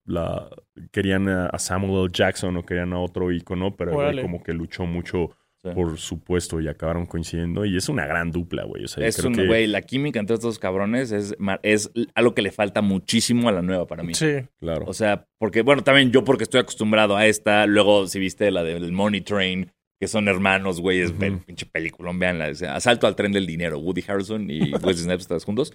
la- 0.07 0.49
querían 0.91 1.29
a, 1.29 1.59
Samuel 1.59 2.05
L. 2.05 2.09
Jackson 2.11 2.57
o 2.57 2.65
querían 2.65 2.93
a 2.93 2.99
otro 2.99 3.31
ícono, 3.31 3.75
pero 3.75 3.93
güey 3.93 4.21
como 4.21 4.41
que 4.41 4.53
luchó 4.53 4.85
mucho 4.85 5.29
Sí. 5.63 5.69
por 5.73 5.97
supuesto 5.97 6.61
y 6.61 6.67
acabaron 6.67 7.07
coincidiendo. 7.07 7.65
Y 7.65 7.75
es 7.77 7.89
una 7.89 8.05
gran 8.05 8.31
dupla, 8.31 8.63
güey. 8.63 8.83
O 8.83 8.87
sea, 8.87 9.05
Es 9.07 9.17
creo 9.17 9.29
un, 9.29 9.35
que- 9.35 9.47
güey, 9.47 9.65
la 9.65 9.81
química 9.81 10.19
entre 10.19 10.35
estos 10.35 10.59
cabrones 10.59 11.11
es, 11.11 11.35
es 11.63 11.91
algo 12.13 12.35
que 12.35 12.43
le 12.43 12.51
falta 12.51 12.81
muchísimo 12.81 13.49
a 13.49 13.51
la 13.51 13.63
nueva 13.63 13.87
para 13.87 14.03
mí. 14.03 14.13
Sí. 14.13 14.35
Claro. 14.59 14.85
O 14.87 14.93
sea, 14.93 15.25
porque, 15.39 15.63
bueno, 15.63 15.83
también 15.83 16.11
yo 16.11 16.23
porque 16.23 16.43
estoy 16.43 16.61
acostumbrado 16.61 17.17
a 17.17 17.25
esta, 17.25 17.65
luego 17.65 18.05
si 18.05 18.19
viste 18.19 18.51
la 18.51 18.63
del 18.63 18.91
Money 18.91 19.21
Train, 19.21 19.71
que 19.99 20.07
son 20.07 20.27
hermanos, 20.27 20.79
güey, 20.79 20.99
es 21.01 21.09
Ujú. 21.09 21.19
pe- 21.19 21.31
pinche 21.31 21.65
peliculón, 21.65 22.19
veanla. 22.19 22.49
o 22.49 22.53
sea, 22.55 22.75
Asalto 22.75 23.07
al 23.07 23.15
tren 23.15 23.31
del 23.31 23.47
dinero, 23.47 23.79
Woody 23.79 24.03
Harrelson 24.07 24.51
y 24.51 24.59
Wesley 24.95 25.05
Snipes 25.05 25.27
todos 25.27 25.43
juntos. 25.43 25.73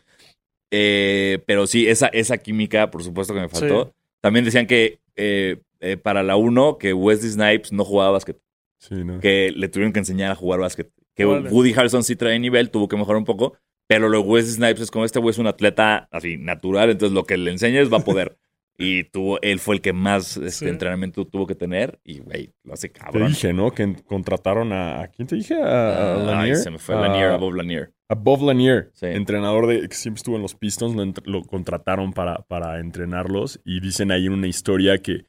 Eh, 0.71 1.42
pero 1.47 1.66
sí, 1.66 1.88
esa, 1.88 2.07
esa 2.09 2.38
química, 2.38 2.90
por 2.90 3.03
supuesto 3.03 3.35
que 3.35 3.40
me 3.40 3.49
faltó. 3.49 3.87
Sí. 3.87 3.90
También 4.23 4.47
decían 4.47 4.67
que 4.67 5.01
eh, 5.17 5.59
eh, 5.81 5.99
para 5.99 6.23
la 6.23 6.37
1, 6.37 6.79
que 6.79 6.95
Wesley 6.95 7.31
Snipes 7.33 7.73
no 7.73 7.85
jugaba 7.85 8.13
básquet, 8.13 8.39
sí, 8.79 9.05
¿no? 9.05 9.21
que 9.21 9.53
le 9.55 9.69
tuvieron 9.69 9.93
que 9.93 9.99
enseñar 9.99 10.31
a 10.31 10.35
jugar 10.35 10.61
básquet. 10.61 10.91
Que. 11.15 11.27
Woody 11.27 11.75
Harrelson 11.75 12.03
sí 12.05 12.17
trae 12.17 12.39
nivel, 12.39 12.71
tuvo 12.71 12.89
que 12.89 12.97
mejorar 12.97 13.19
un 13.19 13.27
poco, 13.27 13.55
pero 13.87 14.09
lo 14.09 14.23
de 14.23 14.29
Wesley 14.29 14.55
Snipes 14.55 14.81
es 14.81 14.91
como 14.91 15.05
este 15.05 15.19
güey 15.19 15.33
es 15.33 15.39
un 15.39 15.47
atleta 15.49 16.09
así 16.11 16.39
natural, 16.39 16.89
entonces 16.89 17.13
lo 17.15 17.25
que 17.25 17.37
le 17.37 17.51
enseñes 17.51 17.93
va 17.93 17.99
a 17.99 18.05
poder. 18.05 18.39
Y 18.79 19.05
tuvo, 19.05 19.39
él 19.43 19.61
fue 19.61 19.75
el 19.77 19.81
que 19.83 19.93
más 19.93 20.39
este, 20.39 20.51
Sí. 20.51 20.67
entrenamiento 20.67 21.27
tuvo 21.27 21.47
que 21.47 21.55
tener 21.55 22.01
y, 22.05 22.21
güey, 22.21 22.53
lo 22.65 22.73
hace 22.73 22.89
Te 22.89 22.99
cabrón. 23.01 23.29
dije, 23.29 23.53
¿no? 23.53 23.71
Que 23.71 23.95
contrataron 24.07 24.73
a... 24.73 25.03
¿a 25.03 25.09
¿Quién 25.09 25.29
te 25.29 25.37
dije? 25.37 25.55
A, 25.63 25.67
a 25.67 26.15
Ay, 26.21 26.27
Lanier. 26.27 26.57
se 26.57 26.71
me 26.71 26.79
fue 26.79 26.95
A- 26.97 27.01
Lanier, 27.03 27.27
a 27.33 27.37
Bob 27.37 27.53
Lanier. 27.53 27.93
A 28.12 28.14
Bob 28.14 28.42
Lanier, 28.42 28.90
Sí. 28.92 29.07
entrenador 29.07 29.66
de 29.66 29.88
que 29.88 29.94
siempre 29.94 30.18
estuvo 30.18 30.37
en 30.37 30.42
los 30.42 30.55
Pistons, 30.55 30.94
lo, 30.94 31.12
lo 31.25 31.42
contrataron 31.44 32.12
para, 32.12 32.37
para 32.46 32.79
entrenarlos 32.79 33.61
y 33.64 33.81
dicen 33.81 34.11
ahí 34.12 34.27
en 34.27 34.35
una 34.35 34.48
historia 34.48 34.98
que, 34.98 35.25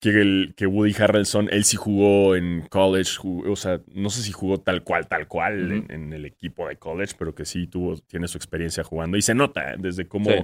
que, 0.00 0.10
el, 0.10 0.54
que 0.56 0.66
Woody 0.68 0.94
Harrelson, 0.96 1.48
él 1.50 1.64
sí 1.64 1.76
jugó 1.76 2.36
en 2.36 2.62
college, 2.68 3.16
jugó- 3.18 3.50
o 3.50 3.56
sea, 3.56 3.80
no 3.92 4.08
sé 4.10 4.22
si 4.22 4.30
jugó 4.30 4.58
tal 4.58 4.84
cual, 4.84 5.08
tal 5.08 5.26
cual 5.26 5.72
en, 5.72 5.90
en 5.90 6.12
el 6.12 6.24
equipo 6.26 6.68
de 6.68 6.76
college, 6.76 7.14
pero 7.18 7.34
que 7.34 7.44
sí 7.44 7.66
tuvo, 7.66 7.96
tiene 8.06 8.28
su 8.28 8.38
experiencia 8.38 8.84
jugando 8.84 9.16
y 9.16 9.22
se 9.22 9.34
nota 9.34 9.72
¿eh? 9.72 9.76
desde 9.78 10.06
cómo... 10.06 10.30
Sí. 10.30 10.36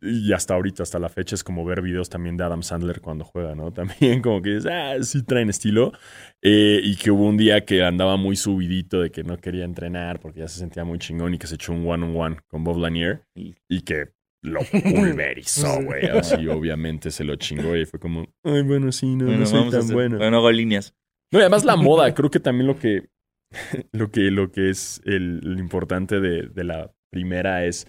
Y 0.00 0.32
hasta 0.32 0.54
ahorita, 0.54 0.82
hasta 0.82 0.98
la 0.98 1.08
fecha, 1.08 1.34
es 1.34 1.42
como 1.44 1.64
ver 1.64 1.80
videos 1.82 2.08
también 2.10 2.36
de 2.36 2.44
Adam 2.44 2.62
Sandler 2.62 3.00
cuando 3.00 3.24
juega, 3.24 3.54
¿no? 3.54 3.72
También 3.72 4.20
como 4.22 4.42
que 4.42 4.50
dices, 4.56 4.70
ah, 4.70 4.94
sí 5.02 5.22
traen 5.22 5.48
estilo. 5.50 5.92
Eh, 6.42 6.80
y 6.82 6.96
que 6.96 7.10
hubo 7.10 7.26
un 7.26 7.36
día 7.36 7.64
que 7.64 7.82
andaba 7.82 8.16
muy 8.16 8.36
subidito 8.36 9.00
de 9.00 9.10
que 9.10 9.24
no 9.24 9.36
quería 9.38 9.64
entrenar 9.64 10.20
porque 10.20 10.40
ya 10.40 10.48
se 10.48 10.58
sentía 10.58 10.84
muy 10.84 10.98
chingón 10.98 11.34
y 11.34 11.38
que 11.38 11.46
se 11.46 11.54
echó 11.54 11.72
un 11.72 11.86
one-on-one 11.88 12.36
con 12.48 12.64
Bob 12.64 12.78
Lanier 12.78 13.22
Y- 13.34 13.54
que 13.82 14.10
lo 14.42 14.60
pulverizó, 14.60 15.80
güey. 15.84 16.06
Así, 16.06 16.46
obviamente, 16.48 17.10
se 17.10 17.24
lo 17.24 17.36
chingó 17.36 17.76
y 17.76 17.86
fue 17.86 17.98
como, 17.98 18.26
ay, 18.44 18.62
bueno, 18.62 18.92
sí, 18.92 19.14
no, 19.16 19.24
Bueno, 19.24 19.40
no 19.40 19.46
soy 19.46 19.70
tan 19.70 19.80
hacer- 19.80 19.94
bueno. 19.94 20.18
Bueno, 20.18 20.36
hago 20.36 20.50
líneas. 20.52 20.94
No, 21.32 21.38
y 21.38 21.42
además 21.42 21.64
la 21.64 21.76
moda, 21.76 22.12
creo 22.14 22.30
que 22.30 22.40
también 22.40 22.66
lo 22.66 22.78
que, 22.78 23.08
lo 23.92 24.10
que, 24.10 24.30
lo 24.30 24.50
que 24.52 24.70
es 24.70 25.00
el, 25.04 25.38
lo 25.38 25.58
importante 25.58 26.20
de, 26.20 26.42
de 26.48 26.64
la 26.64 26.92
primera 27.10 27.64
es, 27.64 27.86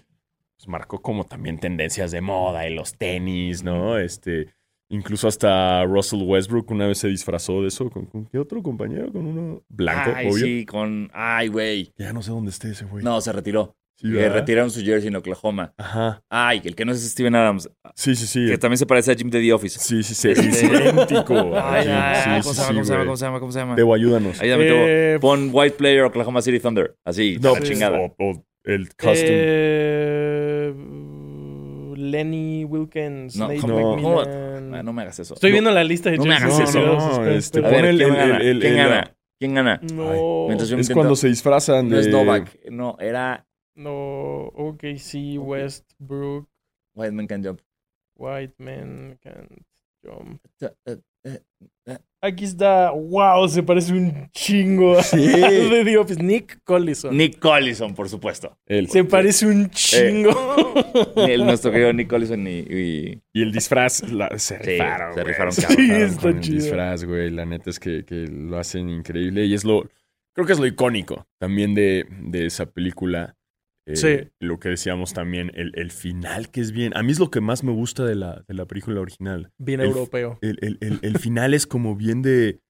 pues, 0.56 0.68
marcó 0.68 1.00
como 1.02 1.24
también 1.24 1.58
tendencias 1.58 2.10
de 2.10 2.20
moda 2.20 2.68
y 2.68 2.74
los 2.74 2.94
tenis, 2.96 3.62
¿no? 3.62 3.98
Este, 3.98 4.48
incluso 4.88 5.28
hasta 5.28 5.84
Russell 5.84 6.22
Westbrook 6.22 6.70
una 6.70 6.86
vez 6.86 6.98
se 6.98 7.08
disfrazó 7.08 7.62
de 7.62 7.68
eso. 7.68 7.90
¿Con, 7.90 8.06
con 8.06 8.26
qué 8.26 8.38
otro 8.38 8.62
compañero? 8.62 9.12
Con 9.12 9.26
uno 9.26 9.62
blanco, 9.68 10.12
Ay, 10.14 10.26
obvio. 10.28 10.44
sí, 10.46 10.64
con... 10.66 11.10
Ay, 11.12 11.48
güey. 11.48 11.92
Ya 11.98 12.12
no 12.12 12.22
sé 12.22 12.30
dónde 12.30 12.50
esté 12.50 12.70
ese 12.70 12.84
güey. 12.84 13.04
No, 13.04 13.20
se 13.20 13.32
retiró. 13.32 13.76
Sí, 13.98 14.08
que 14.10 14.14
¿verdad? 14.18 14.34
retiraron 14.40 14.70
su 14.70 14.82
jersey 14.84 15.08
en 15.08 15.16
Oklahoma. 15.16 15.72
Ajá. 15.78 16.22
Ay, 16.28 16.60
el 16.64 16.76
que 16.76 16.84
no 16.84 16.92
es 16.92 17.02
Steven 17.02 17.34
Adams, 17.34 17.70
Sí, 17.94 18.14
sí, 18.14 18.26
sí. 18.26 18.46
que 18.46 18.58
también 18.58 18.76
se 18.76 18.84
parece 18.84 19.10
a 19.10 19.14
Jim 19.14 19.30
de 19.30 19.40
The 19.40 19.52
Office. 19.54 19.78
Sí, 19.78 20.02
sí, 20.02 20.14
sí. 20.14 20.32
Es 20.32 20.62
idéntico. 20.62 21.34
Ay, 21.58 21.84
Sí, 22.22 22.30
¿cómo, 22.42 22.54
sí, 22.54 22.60
se 22.60 22.62
llama, 22.62 22.74
¿cómo 22.74 22.84
se 22.84 22.92
llama? 22.92 23.06
¿Cómo 23.06 23.16
se 23.16 23.24
llama? 23.24 23.40
¿Cómo 23.40 23.52
se 23.52 23.58
llama? 23.58 23.74
Tebo, 23.76 23.94
ayúdanos. 23.94 24.38
Ayúdame. 24.38 24.64
Eh, 24.68 25.18
Pon 25.18 25.48
White 25.50 25.76
Player 25.78 26.02
Oklahoma 26.02 26.42
City 26.42 26.60
Thunder. 26.60 26.94
Así, 27.06 27.38
No, 27.40 27.54
la 27.54 27.58
pues, 27.58 27.70
chingada. 27.70 27.98
o, 27.98 28.14
o 28.18 28.44
el 28.66 28.88
custom. 28.90 29.14
eh, 29.28 30.74
Lenny 31.96 32.64
Wilkins, 32.64 33.36
No. 33.36 33.48
McMillan. 33.48 34.74
Ah, 34.74 34.82
no 34.82 34.92
me 34.92 35.02
hagas 35.02 35.18
eso. 35.18 35.34
Estoy 35.34 35.50
No. 35.50 35.54
viendo 35.54 35.70
la 35.70 35.82
lista 35.84 36.10
de 36.10 36.18
no 36.18 36.24
me 36.24 36.34
hagas 36.34 36.58
eso. 36.60 36.80
no, 36.80 37.18
no, 37.18 37.26
este. 37.30 37.64
A 37.64 37.68
ver, 37.68 37.86
el- 37.86 37.96
¿quién 37.98 38.10
el- 38.10 38.16
gana? 38.16 38.36
el- 38.38 38.60
¿Quién 38.60 38.72
el- 38.72 38.78
gana? 38.78 39.16
¿Quién 39.38 39.54
gana? 39.54 39.80
No, 39.92 40.46
Mientras 40.46 40.68
yo 40.68 40.76
Es 40.76 40.82
intento- 40.86 40.94
cuando 40.94 41.16
se 41.16 41.28
disfrazan 41.28 41.88
de... 41.88 41.94
No 41.96 42.00
es 42.00 42.08
Novak. 42.08 42.58
No, 42.70 42.96
era 43.00 43.46
no, 43.74 44.46
OKC, 44.54 45.38
Westbrook, 45.38 46.48
White 46.94 47.12
Man 47.12 47.26
Can 47.26 47.44
Jump. 47.44 47.60
White 48.16 48.54
Man 48.58 49.18
Can't 49.22 49.52
Jump. 50.02 50.40
Eh, 51.26 51.40
eh, 51.86 51.98
Aquí 52.22 52.44
está, 52.44 52.90
wow, 52.90 53.46
se 53.48 53.62
parece 53.62 53.92
un 53.92 54.28
chingo 54.32 54.98
a 54.98 55.02
Sí. 55.02 55.16
de 55.26 55.82
The 55.84 55.98
Office. 55.98 56.22
Nick 56.22 56.60
Collison. 56.64 57.16
Nick 57.16 57.38
Collison, 57.38 57.94
por 57.94 58.08
supuesto. 58.08 58.56
Se 58.88 59.04
parece 59.04 59.46
un 59.46 59.68
chingo. 59.70 60.30
El 61.16 61.44
nuestro 61.44 61.70
querido 61.70 61.92
Nick 61.92 62.08
Collison 62.08 62.46
y, 62.46 62.60
y- 62.60 63.22
Y 63.32 63.42
el 63.42 63.52
disfraz 63.52 64.02
la- 64.10 64.30
se 64.38 64.56
Sí, 64.58 64.70
rifaron, 64.72 65.14
se 65.14 65.24
rifaron. 65.24 65.52
Sí, 65.52 65.62
está 65.92 66.20
con 66.22 66.36
el 66.36 66.40
chido. 66.40 66.56
disfraz, 66.62 67.04
güey. 67.04 67.30
La 67.30 67.44
neta 67.44 67.70
es 67.70 67.78
que, 67.78 68.04
que 68.04 68.26
lo 68.26 68.58
hacen 68.58 68.88
increíble. 68.88 69.44
Y 69.44 69.54
es 69.54 69.64
lo... 69.64 69.88
Creo 70.34 70.46
que 70.46 70.52
es 70.54 70.58
lo 70.58 70.66
icónico 70.66 71.26
también 71.38 71.74
de, 71.74 72.06
de 72.22 72.46
esa 72.46 72.66
película. 72.66 73.36
Eh, 73.86 73.96
Sí. 73.96 74.28
Lo 74.40 74.58
que 74.58 74.70
decíamos 74.70 75.12
también, 75.14 75.50
el, 75.54 75.70
el 75.76 75.90
final 75.92 76.50
que 76.50 76.60
es 76.60 76.72
bien... 76.72 76.96
A 76.96 77.02
mí 77.02 77.12
es 77.12 77.20
lo 77.20 77.30
que 77.30 77.40
más 77.40 77.62
me 77.64 77.72
gusta 77.72 78.04
de 78.04 78.16
la, 78.16 78.44
de 78.48 78.54
la 78.54 78.66
película 78.66 79.00
original. 79.00 79.52
Bien 79.58 79.80
El- 79.80 79.86
europeo. 79.88 80.38
El, 80.42 80.58
el- 80.60 80.78
el- 80.80 80.98
el 81.02 81.18
final 81.18 81.54
es 81.54 81.66
como 81.66 81.94
bien 81.96 82.20
de... 82.22 82.60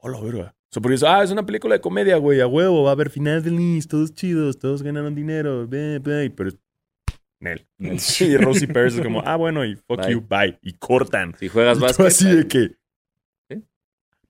Hola, 0.00 0.20
verga. 0.20 0.54
O 0.70 0.70
sea, 0.72 0.82
porque 0.82 0.94
es, 0.94 1.02
ah, 1.02 1.22
es 1.24 1.30
una 1.32 1.44
película 1.46 1.74
de 1.74 1.80
comedia, 1.80 2.16
güey, 2.18 2.40
a 2.40 2.46
huevo, 2.46 2.84
va 2.84 2.90
a 2.90 2.92
haber 2.92 3.10
final 3.10 3.42
feliz, 3.42 3.88
todos 3.88 4.12
chidos, 4.14 4.58
todos 4.58 4.82
ganaron 4.82 5.14
dinero, 5.14 5.66
ve, 5.66 5.98
ve, 5.98 6.30
pero... 6.30 6.50
Nel. 7.40 7.66
Nel. 7.78 7.98
Sí, 8.00 8.36
Rosie 8.36 8.68
Perez 8.68 8.94
es 8.94 9.00
como, 9.00 9.22
ah, 9.24 9.36
bueno, 9.36 9.64
y 9.64 9.74
fuck 9.74 10.02
Bye. 10.02 10.12
you, 10.12 10.20
bye. 10.20 10.58
Y 10.62 10.74
cortan. 10.74 11.34
si 11.38 11.48
juegas 11.48 11.78
Y 11.78 11.80
básquet. 11.80 12.06
así 12.06 12.30
de 12.36 12.46
que... 12.46 12.76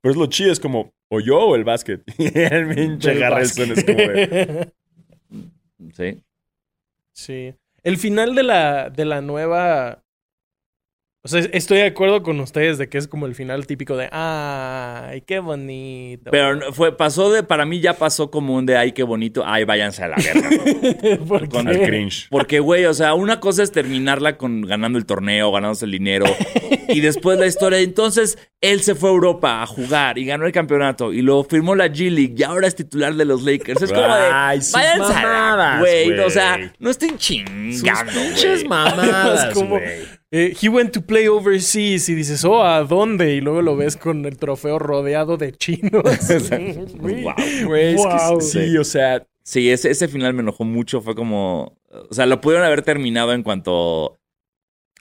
Pero 0.00 0.12
es 0.12 0.16
lo 0.16 0.26
chido, 0.26 0.52
es 0.52 0.60
como, 0.60 0.94
o 1.10 1.18
yo 1.20 1.38
o 1.40 1.56
el 1.56 1.64
básquet. 1.64 2.02
Y 2.18 2.26
el 2.38 2.74
pinche 2.74 3.12
es 3.40 3.54
como 3.54 3.74
de... 3.74 4.72
Sí. 5.92 6.22
Sí. 7.12 7.54
El 7.82 7.96
final 7.96 8.34
de 8.34 8.42
la, 8.42 8.90
de 8.90 9.04
la 9.04 9.20
nueva. 9.20 10.04
O 11.24 11.28
sea, 11.28 11.40
estoy 11.40 11.78
de 11.78 11.86
acuerdo 11.86 12.22
con 12.22 12.38
ustedes 12.40 12.78
de 12.78 12.88
que 12.88 12.96
es 12.96 13.08
como 13.08 13.26
el 13.26 13.34
final 13.34 13.66
típico 13.66 13.96
de 13.96 14.08
¡Ay, 14.12 15.22
qué 15.22 15.40
bonito! 15.40 16.30
Pero 16.30 16.72
fue, 16.72 16.96
pasó 16.96 17.30
de, 17.30 17.42
para 17.42 17.66
mí 17.66 17.80
ya 17.80 17.94
pasó 17.94 18.30
como 18.30 18.54
un 18.54 18.66
de 18.66 18.76
ay, 18.76 18.92
qué 18.92 19.02
bonito, 19.02 19.42
ay, 19.44 19.64
váyanse 19.64 20.04
a 20.04 20.08
la 20.08 20.16
verga. 20.16 21.18
¿Por 21.28 21.48
con 21.48 21.66
qué? 21.66 21.72
Al 21.72 21.82
cringe. 21.82 22.28
Porque, 22.30 22.60
güey, 22.60 22.84
o 22.86 22.94
sea, 22.94 23.14
una 23.14 23.40
cosa 23.40 23.62
es 23.62 23.72
terminarla 23.72 24.38
con 24.38 24.62
ganando 24.62 24.98
el 24.98 25.06
torneo, 25.06 25.50
ganándose 25.50 25.86
el 25.86 25.90
dinero. 25.90 26.24
y 26.88 27.00
después 27.00 27.38
la 27.38 27.46
historia. 27.46 27.80
Entonces, 27.80 28.38
él 28.60 28.80
se 28.80 28.94
fue 28.96 29.10
a 29.10 29.12
Europa 29.12 29.62
a 29.62 29.66
jugar 29.66 30.18
y 30.18 30.24
ganó 30.24 30.44
el 30.46 30.52
campeonato. 30.52 31.12
Y 31.12 31.22
luego 31.22 31.44
firmó 31.44 31.74
la 31.76 31.86
G-League 31.86 32.34
y 32.36 32.42
ahora 32.42 32.66
es 32.66 32.74
titular 32.74 33.14
de 33.14 33.24
los 33.24 33.42
Lakers. 33.44 33.82
Es 33.82 33.92
como 33.92 34.02
de. 34.02 34.28
Ay, 34.32 34.60
sus 34.62 34.72
la- 34.74 34.96
mamadas, 34.98 35.80
güey. 35.80 36.18
O 36.18 36.30
sea, 36.30 36.72
no 36.78 36.90
estén 36.90 37.16
chingando, 37.18 38.12
Pinches 38.12 38.44
güey. 38.64 38.68
mamadas, 38.68 39.54
como-. 39.54 39.78
Eh, 40.30 40.54
he 40.60 40.68
went 40.68 40.92
to 40.92 41.00
play 41.00 41.26
overseas 41.28 42.08
y 42.08 42.14
dices, 42.14 42.44
oh, 42.44 42.62
¿a 42.62 42.82
dónde? 42.84 43.32
Y 43.34 43.40
luego 43.40 43.62
lo 43.62 43.76
ves 43.76 43.96
con 43.96 44.26
el 44.26 44.36
trofeo 44.36 44.78
rodeado 44.78 45.36
de 45.38 45.52
chinos. 45.52 46.02
Güey. 46.98 47.22
Wow. 47.22 47.34
Güey, 47.64 47.94
es 47.94 48.02
que 48.02 48.08
Wow. 48.30 48.40
sí, 48.40 48.76
o 48.76 48.84
sea, 48.84 49.26
Sí, 49.44 49.70
ese, 49.70 49.90
ese 49.90 50.08
final 50.08 50.34
me 50.34 50.42
enojó 50.42 50.64
mucho. 50.64 51.00
Fue 51.00 51.14
como. 51.14 51.78
O 52.10 52.12
sea, 52.12 52.26
lo 52.26 52.38
pudieron 52.42 52.66
haber 52.66 52.82
terminado 52.82 53.32
en 53.32 53.42
cuanto 53.42 54.18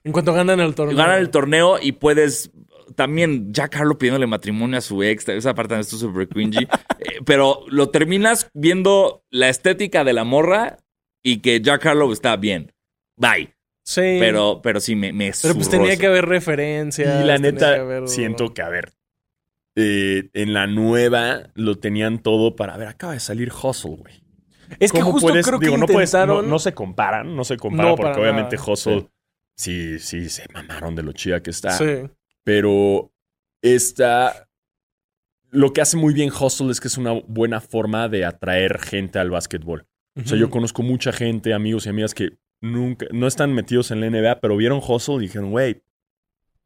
En 0.05 0.13
cuanto 0.13 0.31
ganan 0.31 0.61
el 0.61 0.73
torneo. 0.73 0.95
ganan 0.95 1.19
el 1.19 1.29
torneo 1.31 1.77
y 1.81 1.91
puedes. 1.91 2.51
También 2.95 3.53
Jack 3.53 3.75
Harlow 3.75 3.97
pidiéndole 3.97 4.27
matrimonio 4.27 4.77
a 4.77 4.81
su 4.81 5.03
ex. 5.03 5.27
Esa 5.29 5.53
parte 5.53 5.69
también 5.69 5.81
estuvo 5.81 5.99
súper 5.99 6.27
cringy. 6.27 6.67
Eh, 6.99 7.19
pero 7.25 7.63
lo 7.69 7.89
terminas 7.91 8.49
viendo 8.55 9.23
la 9.29 9.49
estética 9.49 10.03
de 10.03 10.13
la 10.13 10.23
morra 10.23 10.77
y 11.21 11.39
que 11.41 11.61
Jack 11.61 11.85
Harlow 11.85 12.11
está 12.11 12.35
bien. 12.35 12.73
Bye. 13.15 13.53
Sí. 13.83 14.01
Pero, 14.19 14.61
pero 14.63 14.79
sí, 14.79 14.95
me, 14.95 15.13
me 15.13 15.31
Pero 15.41 15.53
pues 15.53 15.69
tenía 15.69 15.91
eso. 15.93 16.01
que 16.01 16.07
haber 16.07 16.25
referencias. 16.25 17.23
y 17.23 17.27
la 17.27 17.37
neta, 17.37 17.75
que 17.75 17.79
haber- 17.81 18.07
siento 18.07 18.53
que, 18.53 18.61
a 18.63 18.69
ver, 18.69 18.93
eh, 19.75 20.29
en 20.33 20.53
la 20.53 20.65
nueva 20.67 21.51
lo 21.53 21.75
tenían 21.75 22.19
todo 22.19 22.55
para, 22.55 22.73
a 22.73 22.77
ver, 22.77 22.87
acaba 22.87 23.13
de 23.13 23.19
salir 23.19 23.51
Hustle, 23.53 23.95
güey. 23.97 24.15
Es 24.79 24.91
que 24.91 24.99
¿Cómo 24.99 25.13
justo 25.13 25.27
puedes- 25.29 25.45
creo 25.45 25.59
digo, 25.59 25.75
que 25.75 25.79
no, 25.79 25.85
puedes- 25.85 26.13
no- 26.13 26.19
intentaron... 26.19 26.49
no 26.49 26.59
se 26.59 26.73
comparan, 26.73 27.35
no 27.35 27.43
se 27.43 27.57
comparan 27.57 27.91
No, 27.91 27.95
porque 27.95 28.19
obviamente 28.19 28.55
nada. 28.57 28.71
Hustle 28.71 29.07
sí. 29.55 29.99
sí, 29.99 30.29
se 30.29 30.45
mamaron 30.53 30.95
de 30.95 31.03
lo 31.03 31.11
chida 31.13 31.41
que 31.41 31.51
está. 31.51 31.71
Sí. 31.71 32.09
Pero 32.47 33.11
esta. 33.61 34.47
Lo 35.51 35.73
que 35.73 35.81
hace 35.81 35.97
muy 35.97 36.13
bien 36.13 36.29
Hustle 36.31 36.71
es 36.71 36.79
que 36.79 36.87
es 36.87 36.97
una 36.97 37.11
buena 37.27 37.59
forma 37.59 38.07
de 38.07 38.23
atraer 38.23 38.79
gente 38.79 39.19
al 39.19 39.29
básquetbol. 39.29 39.85
O 40.15 40.25
sea, 40.25 40.37
yo 40.37 40.49
conozco 40.49 40.81
mucha 40.81 41.11
gente, 41.11 41.53
amigos 41.53 41.85
y 41.85 41.89
amigas 41.89 42.13
que 42.13 42.37
nunca, 42.61 43.05
no 43.11 43.27
están 43.27 43.53
metidos 43.53 43.91
en 43.91 43.99
la 43.99 44.07
NBA, 44.09 44.39
pero 44.39 44.55
vieron 44.55 44.79
Hustle 44.85 45.15
y 45.15 45.19
dijeron, 45.19 45.51
güey, 45.51 45.83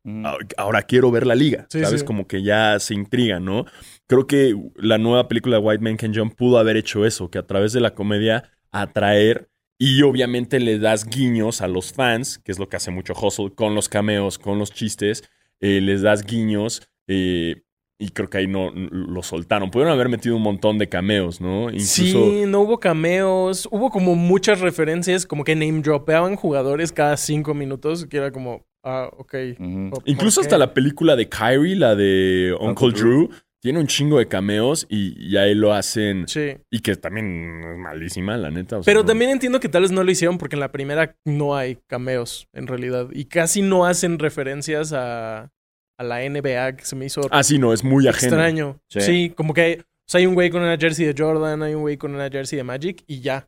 Ujú. 0.03 0.25
a- 0.27 0.37
ahora 0.57 0.83
quiero 0.83 1.09
ver 1.11 1.25
la 1.27 1.33
liga. 1.35 1.65
Sí, 1.69 1.81
¿Sabes? 1.83 2.01
sí. 2.01 2.05
Como 2.05 2.27
que 2.27 2.43
ya 2.43 2.79
se 2.79 2.93
intrigan, 2.93 3.43
¿no? 3.43 3.65
Creo 4.07 4.25
que 4.27 4.55
la 4.75 4.97
nueva 4.99 5.27
película 5.27 5.57
de 5.57 5.63
White 5.63 5.83
Man 5.83 5.97
Can 5.97 6.13
Jump 6.15 6.35
pudo 6.35 6.59
haber 6.59 6.77
hecho 6.77 7.05
eso, 7.07 7.29
que 7.31 7.39
a 7.39 7.47
través 7.47 7.73
de 7.73 7.81
la 7.81 7.93
comedia 7.95 8.51
atraer 8.71 9.49
y 9.79 10.01
obviamente 10.03 10.59
le 10.59 10.77
das 10.79 11.05
guiños 11.05 11.61
a 11.61 11.67
los 11.67 11.91
fans, 11.91 12.37
que 12.39 12.51
es 12.51 12.59
lo 12.59 12.69
que 12.69 12.77
hace 12.77 12.91
mucho 12.91 13.13
Hustle, 13.13 13.51
con 13.55 13.73
los 13.75 13.89
cameos, 13.89 14.37
con 14.39 14.59
los 14.59 14.71
chistes, 14.71 15.23
eh, 15.61 15.79
les 15.81 16.01
das 16.01 16.25
guiños 16.25 16.81
eh, 17.07 17.63
y 17.99 18.09
creo 18.09 18.29
que 18.29 18.39
ahí 18.39 18.47
no 18.47 18.71
lo 18.71 19.21
soltaron. 19.21 19.69
Pudieron 19.69 19.93
haber 19.93 20.09
metido 20.09 20.35
un 20.35 20.41
montón 20.41 20.79
de 20.79 20.89
cameos, 20.89 21.39
¿no? 21.39 21.69
Incluso... 21.69 21.93
Sí, 21.93 22.43
no 22.47 22.61
hubo 22.61 22.79
cameos. 22.79 23.67
Hubo 23.71 23.91
como 23.91 24.15
muchas 24.15 24.59
referencias, 24.59 25.27
como 25.27 25.43
que 25.43 25.55
name 25.55 25.81
dropeaban 25.81 26.35
jugadores 26.35 26.91
cada 26.91 27.15
cinco 27.15 27.53
minutos, 27.53 28.07
que 28.07 28.17
era 28.17 28.31
como, 28.31 28.65
ah, 28.83 29.07
ok. 29.15 29.35
Ujú. 29.59 29.89
¿por 29.91 30.03
Incluso 30.05 30.41
hasta 30.41 30.57
la 30.57 30.73
película 30.73 31.15
de 31.15 31.29
Kyrie, 31.29 31.75
la 31.75 31.95
de 31.95 32.55
Uncle, 32.59 32.87
Uncle 32.87 32.99
Drew, 32.99 33.29
tiene 33.61 33.79
un 33.79 33.87
chingo 33.87 34.17
de 34.17 34.27
cameos 34.27 34.87
y, 34.89 35.13
y 35.23 35.37
ahí 35.37 35.53
lo 35.53 35.73
hacen. 35.73 36.27
Sí. 36.27 36.57
Y 36.71 36.79
que 36.79 36.95
también 36.95 37.61
es 37.63 37.77
malísima, 37.77 38.35
la 38.37 38.49
neta. 38.51 38.77
o 38.79 38.83
sea, 38.83 38.91
Pero 38.91 39.01
no- 39.01 39.05
también 39.05 39.29
entiendo 39.31 39.59
que 39.59 39.69
tal 39.69 39.83
vez 39.83 39.91
no 39.91 40.03
lo 40.03 40.09
hicieron 40.11 40.37
porque 40.37 40.55
en 40.55 40.59
la 40.61 40.71
primera 40.71 41.15
no 41.25 41.55
hay 41.55 41.77
cameos, 41.87 42.47
en 42.53 42.67
realidad. 42.67 43.07
Y 43.13 43.25
casi 43.25 43.61
no 43.61 43.85
hacen 43.85 44.17
referencias 44.19 44.93
a, 44.93 45.51
a 45.97 46.03
la 46.03 46.21
NBA, 46.27 46.75
que 46.77 46.85
se 46.85 46.95
me 46.95 47.05
hizo 47.05 47.21
Ah, 47.29 47.43
sí, 47.43 47.59
no, 47.59 47.71
es 47.73 47.83
muy 47.83 48.07
ajeno. 48.07 48.27
extraño. 48.35 48.79
Sí. 48.89 49.01
Sí. 49.01 49.33
como 49.35 49.53
que 49.53 49.61
hay, 49.61 49.73
o 49.75 49.83
sea, 50.07 50.19
hay 50.19 50.25
un 50.25 50.33
güey 50.33 50.49
con 50.49 50.61
una 50.63 50.77
jersey 50.77 51.05
de 51.05 51.15
Jordan, 51.15 51.61
hay 51.61 51.75
un 51.75 51.81
güey 51.81 51.97
con 51.97 52.15
una 52.15 52.29
jersey 52.29 52.57
de 52.57 52.63
Magic 52.63 53.03
y 53.07 53.21
ya. 53.21 53.47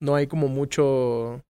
No 0.00 0.16
hay 0.16 0.26
como 0.26 0.48
mucho. 0.48 1.40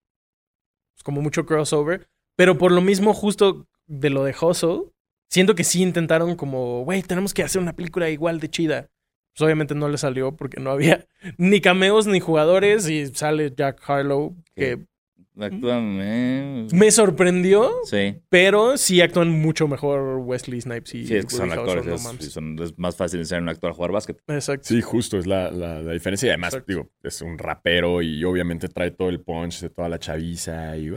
pues, 0.95 1.03
como 1.03 1.23
mucho 1.23 1.47
crossover. 1.47 2.07
Pero 2.37 2.59
por 2.59 2.73
lo 2.73 2.83
mismo, 2.83 3.15
justo 3.15 3.67
de 3.87 4.11
lo 4.11 4.25
de 4.25 4.35
Hustle, 4.39 4.91
siento 5.33 5.55
que 5.55 5.65
sí 5.65 5.83
intentaron 5.83 6.37
como, 6.37 6.85
güey, 6.85 7.03
tenemos 7.03 7.33
que 7.33 7.43
hacer 7.43 7.63
una 7.63 7.73
película 7.73 8.11
igual 8.11 8.39
de 8.39 8.51
chida. 8.51 8.91
Pues 9.35 9.41
obviamente 9.41 9.75
no 9.75 9.89
le 9.89 9.97
salió 9.97 10.37
porque 10.37 10.61
no 10.61 10.71
había 10.71 11.07
ni 11.39 11.63
cameos 11.63 12.07
ni 12.07 12.21
jugadores 12.21 12.87
y 12.89 13.07
sale 13.07 13.51
Jack 13.57 13.81
Harlow, 13.89 14.37
que 14.55 14.85
Actúan, 15.41 15.99
eh. 16.01 16.67
me 16.73 16.91
sorprendió, 16.91 17.71
Sí. 17.85 18.17
pero 18.29 18.77
sí 18.77 19.01
actúan 19.01 19.31
mucho 19.31 19.67
mejor 19.67 20.19
Wesley 20.19 20.61
Snipes 20.61 20.95
y 20.95 21.07
Sí, 21.07 21.17
es 21.17 21.25
que 21.27 21.35
son 21.37 21.51
actores. 21.51 21.87
Harrelson, 21.87 21.95
Es, 21.95 22.03
no 22.05 22.09
mames. 22.13 22.33
son- 22.33 22.59
es 22.63 22.79
más 22.79 22.97
fácil 22.97 23.21
enseñar 23.21 23.41
a 23.41 23.43
un 23.45 23.49
actor 23.49 23.71
a 23.71 23.75
jugar 23.75 23.93
básquet. 23.93 24.19
Exacto. 24.29 24.69
Sí, 24.69 24.83
justo, 24.83 25.19
es 25.19 25.27
la, 25.27 25.51
la- 25.51 25.81
la 25.81 25.93
diferencia. 25.93 26.27
Y 26.27 26.31
además, 26.31 26.53
Exacto. 26.53 26.67
digo, 26.73 26.91
es 27.03 27.23
un 27.23 27.39
rapero 27.39 28.03
y 28.03 28.23
obviamente 28.25 28.69
trae 28.69 28.91
todo 28.91 29.09
el 29.09 29.21
punch 29.21 29.61
de 29.61 29.71
toda 29.71 29.89
la 29.89 29.99
chaviza 29.99 30.77
y, 30.77 30.91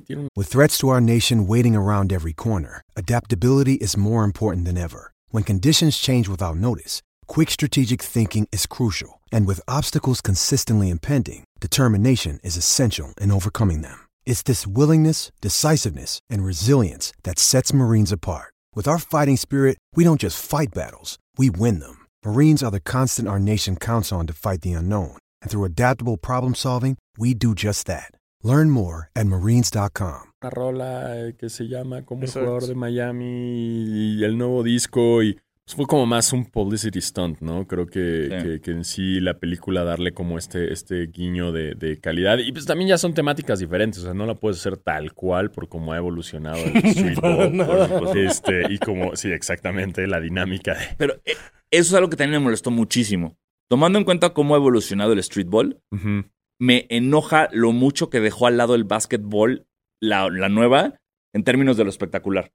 tiene 0.00 0.22
un 0.22 0.28
With 0.34 0.46
threats 0.48 0.78
to 0.78 0.88
our 0.88 1.02
nation 1.02 1.44
waiting 1.46 1.76
around 1.76 2.12
every 2.12 2.32
corner, 2.32 2.80
adaptability 2.96 3.76
is 3.80 3.96
more 3.96 4.24
important 4.24 4.66
than 4.66 4.76
ever. 4.76 5.12
When 5.30 5.44
conditions 5.44 6.00
change 6.00 6.28
without 6.28 6.56
notice, 6.56 7.02
quick 7.26 7.50
strategic 7.50 8.02
thinking 8.02 8.46
is 8.52 8.66
crucial. 8.66 9.20
And 9.32 9.46
with 9.46 9.60
obstacles 9.66 10.20
consistently 10.22 10.88
impending, 10.88 11.42
determination 11.60 12.38
is 12.42 12.56
essential 12.56 13.14
in 13.20 13.30
overcoming 13.30 13.80
them. 13.80 13.98
It's 14.26 14.42
this 14.42 14.66
willingness, 14.66 15.32
decisiveness, 15.40 16.18
and 16.28 16.44
resilience 16.44 17.12
that 17.22 17.38
sets 17.38 17.72
Marines 17.72 18.12
apart. 18.12 18.52
With 18.74 18.86
our 18.86 18.98
fighting 18.98 19.38
spirit, 19.38 19.78
we 19.94 20.04
don't 20.04 20.20
just 20.20 20.44
fight 20.44 20.74
battles, 20.74 21.18
we 21.38 21.48
win 21.48 21.80
them. 21.80 22.06
Marines 22.24 22.62
are 22.62 22.70
the 22.70 22.80
constant 22.80 23.26
our 23.28 23.38
nation 23.38 23.76
counts 23.76 24.12
on 24.12 24.26
to 24.26 24.34
fight 24.34 24.60
the 24.60 24.72
unknown. 24.74 25.16
And 25.40 25.50
through 25.50 25.64
adaptable 25.64 26.18
problem 26.18 26.54
solving, 26.54 26.98
we 27.16 27.32
do 27.32 27.54
just 27.54 27.86
that. 27.86 28.10
Learn 28.42 28.68
more 28.70 29.08
at 29.16 29.26
marines.com. 29.26 30.22
Una 30.42 30.50
rola 30.50 31.16
eh, 31.16 31.32
que 31.38 31.48
se 31.48 31.64
llama 31.66 32.02
como 32.02 32.22
Exacto. 32.24 32.40
jugador 32.40 32.66
de 32.68 32.74
Miami 32.74 34.18
y 34.18 34.24
el 34.24 34.36
nuevo 34.36 34.62
disco 34.62 35.22
y 35.22 35.32
pues, 35.32 35.42
fue 35.74 35.86
como 35.86 36.06
más 36.06 36.32
un 36.32 36.44
publicity 36.44 37.00
stunt, 37.00 37.40
¿no? 37.40 37.66
Creo 37.66 37.86
que, 37.86 38.28
Sí. 38.30 38.44
que, 38.46 38.60
que 38.60 38.70
en 38.70 38.84
sí 38.84 39.20
la 39.20 39.38
película 39.38 39.82
darle 39.82 40.12
como 40.14 40.38
este, 40.38 40.72
este 40.72 41.06
guiño 41.08 41.50
de, 41.50 41.74
de 41.74 41.98
calidad 41.98 42.38
y 42.38 42.52
pues 42.52 42.66
también 42.66 42.88
ya 42.88 42.98
son 42.98 43.14
temáticas 43.14 43.58
diferentes, 43.58 44.00
o 44.02 44.04
sea, 44.04 44.14
no 44.14 44.26
la 44.26 44.36
puedes 44.36 44.58
hacer 44.60 44.76
tal 44.76 45.12
cual 45.12 45.50
por 45.50 45.68
cómo 45.68 45.92
ha 45.92 45.96
evolucionado 45.96 46.58
el 46.64 46.76
street 46.86 47.18
ball, 47.20 47.56
por 47.66 47.88
supuesto. 47.88 48.14
este, 48.14 48.72
y 48.72 48.78
como, 48.78 49.16
sí, 49.16 49.30
exactamente, 49.32 50.06
la 50.06 50.20
dinámica 50.20 50.74
de... 50.74 50.84
Pero 50.96 51.14
eh, 51.24 51.32
eso 51.70 51.88
es 51.90 51.94
algo 51.94 52.10
que 52.10 52.16
también 52.16 52.40
me 52.40 52.44
molestó 52.44 52.70
muchísimo. 52.70 53.36
Tomando 53.68 53.98
en 53.98 54.04
cuenta 54.04 54.30
cómo 54.32 54.54
ha 54.54 54.58
evolucionado 54.58 55.12
el 55.14 55.22
streetball, 55.22 55.80
Ujú. 55.90 56.26
me 56.60 56.86
enoja 56.90 57.48
lo 57.50 57.72
mucho 57.72 58.08
que 58.08 58.20
dejó 58.20 58.46
al 58.46 58.56
lado 58.56 58.76
el 58.76 58.84
básquetbol, 58.84 59.66
la, 60.00 60.30
la 60.30 60.48
nueva, 60.48 60.94
en 61.34 61.42
términos 61.42 61.76
de 61.76 61.82
lo 61.82 61.90
espectacular. 61.90 62.52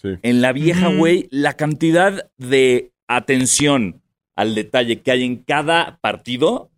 Sí. 0.00 0.10
En 0.22 0.40
la 0.40 0.52
vieja, 0.52 0.88
güey, 0.88 1.28
la 1.30 1.54
cantidad 1.54 2.30
de 2.36 2.92
atención 3.08 4.00
al 4.36 4.54
detalle 4.54 5.00
que 5.02 5.10
hay 5.10 5.24
en 5.24 5.36
cada 5.36 5.98
partido. 6.00 6.70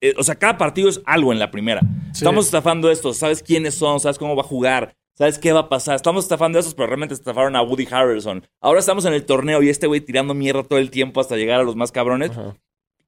eh, 0.00 0.14
o 0.16 0.22
sea, 0.22 0.36
cada 0.36 0.58
partido 0.58 0.88
es 0.88 1.00
algo 1.04 1.32
en 1.32 1.38
la 1.38 1.50
primera. 1.50 1.80
Sí. 1.80 2.18
Estamos 2.18 2.46
estafando 2.46 2.90
esto, 2.90 3.12
sabes 3.14 3.42
quiénes 3.42 3.74
son, 3.74 4.00
sabes 4.00 4.18
cómo 4.18 4.36
va 4.36 4.42
a 4.42 4.46
jugar, 4.46 4.96
sabes 5.14 5.38
qué 5.38 5.52
va 5.52 5.60
a 5.60 5.68
pasar. 5.68 5.96
Estamos 5.96 6.24
estafando 6.24 6.58
a 6.58 6.60
esos, 6.60 6.74
pero 6.74 6.86
realmente 6.88 7.14
estafaron 7.14 7.56
a 7.56 7.62
Woody 7.62 7.88
Harrelson. 7.90 8.46
Ahora 8.60 8.80
estamos 8.80 9.04
en 9.04 9.12
el 9.14 9.24
torneo 9.24 9.62
y 9.62 9.68
este 9.68 9.86
güey 9.86 10.00
tirando 10.00 10.34
mierda 10.34 10.62
todo 10.62 10.78
el 10.78 10.90
tiempo 10.90 11.20
hasta 11.20 11.36
llegar 11.36 11.60
a 11.60 11.64
los 11.64 11.76
más 11.76 11.90
cabrones. 11.92 12.30
Ajá. 12.30 12.56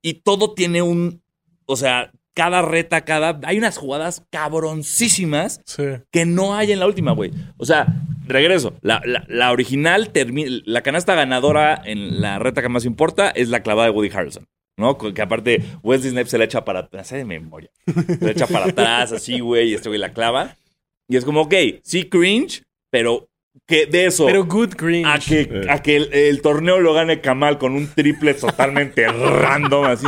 Y 0.02 0.14
todo 0.14 0.54
tiene 0.54 0.82
un. 0.82 1.22
O 1.66 1.76
sea, 1.76 2.12
cada 2.34 2.62
reta, 2.62 3.02
cada. 3.04 3.40
Hay 3.44 3.58
unas 3.58 3.76
jugadas 3.78 4.24
cabroncísimas 4.30 5.60
Sí. 5.64 5.84
que 6.10 6.26
no 6.26 6.54
hay 6.56 6.72
en 6.72 6.80
la 6.80 6.86
última, 6.86 7.12
güey. 7.12 7.30
O 7.56 7.64
sea, 7.64 7.86
regreso. 8.26 8.74
La, 8.82 9.00
la- 9.04 9.24
la 9.28 9.52
original, 9.52 10.12
termi- 10.12 10.62
la 10.66 10.82
canasta 10.82 11.14
ganadora 11.14 11.80
en 11.84 12.20
la 12.20 12.38
reta 12.38 12.62
que 12.62 12.68
más 12.68 12.84
importa 12.84 13.30
es 13.30 13.48
la 13.48 13.62
clavada 13.62 13.88
de 13.88 13.94
Woody 13.94 14.10
Harrelson. 14.12 14.46
¿No? 14.76 14.98
Que 14.98 15.22
aparte, 15.22 15.62
Wesley 15.84 16.10
Snipes 16.10 16.30
se 16.32 16.38
la 16.38 16.44
echa 16.44 16.64
para 16.64 16.80
atrás. 16.80 17.08
de 17.10 17.24
memoria. 17.24 17.70
Se 17.86 18.24
la 18.24 18.32
echa 18.32 18.48
para 18.48 18.66
atrás, 18.66 19.12
así, 19.12 19.38
güey, 19.38 19.70
y 19.70 19.74
este 19.74 19.88
güey 19.88 20.00
la 20.00 20.12
clava. 20.12 20.56
Y 21.08 21.16
es 21.16 21.24
como, 21.24 21.42
ok, 21.42 21.54
sí, 21.84 22.04
cringe, 22.08 22.64
pero 22.90 23.28
que 23.68 23.86
de 23.86 24.06
eso. 24.06 24.26
Pero 24.26 24.44
good 24.46 24.74
green. 24.76 25.06
a 25.06 25.20
que, 25.20 25.42
Eh. 25.42 25.66
a 25.70 25.80
que 25.80 25.94
el, 25.94 26.12
el 26.12 26.42
torneo 26.42 26.80
lo 26.80 26.92
gane 26.92 27.20
Kamal 27.20 27.58
con 27.58 27.74
un 27.74 27.86
triple 27.86 28.34
totalmente 28.34 29.06
random, 29.06 29.84
así. 29.84 30.06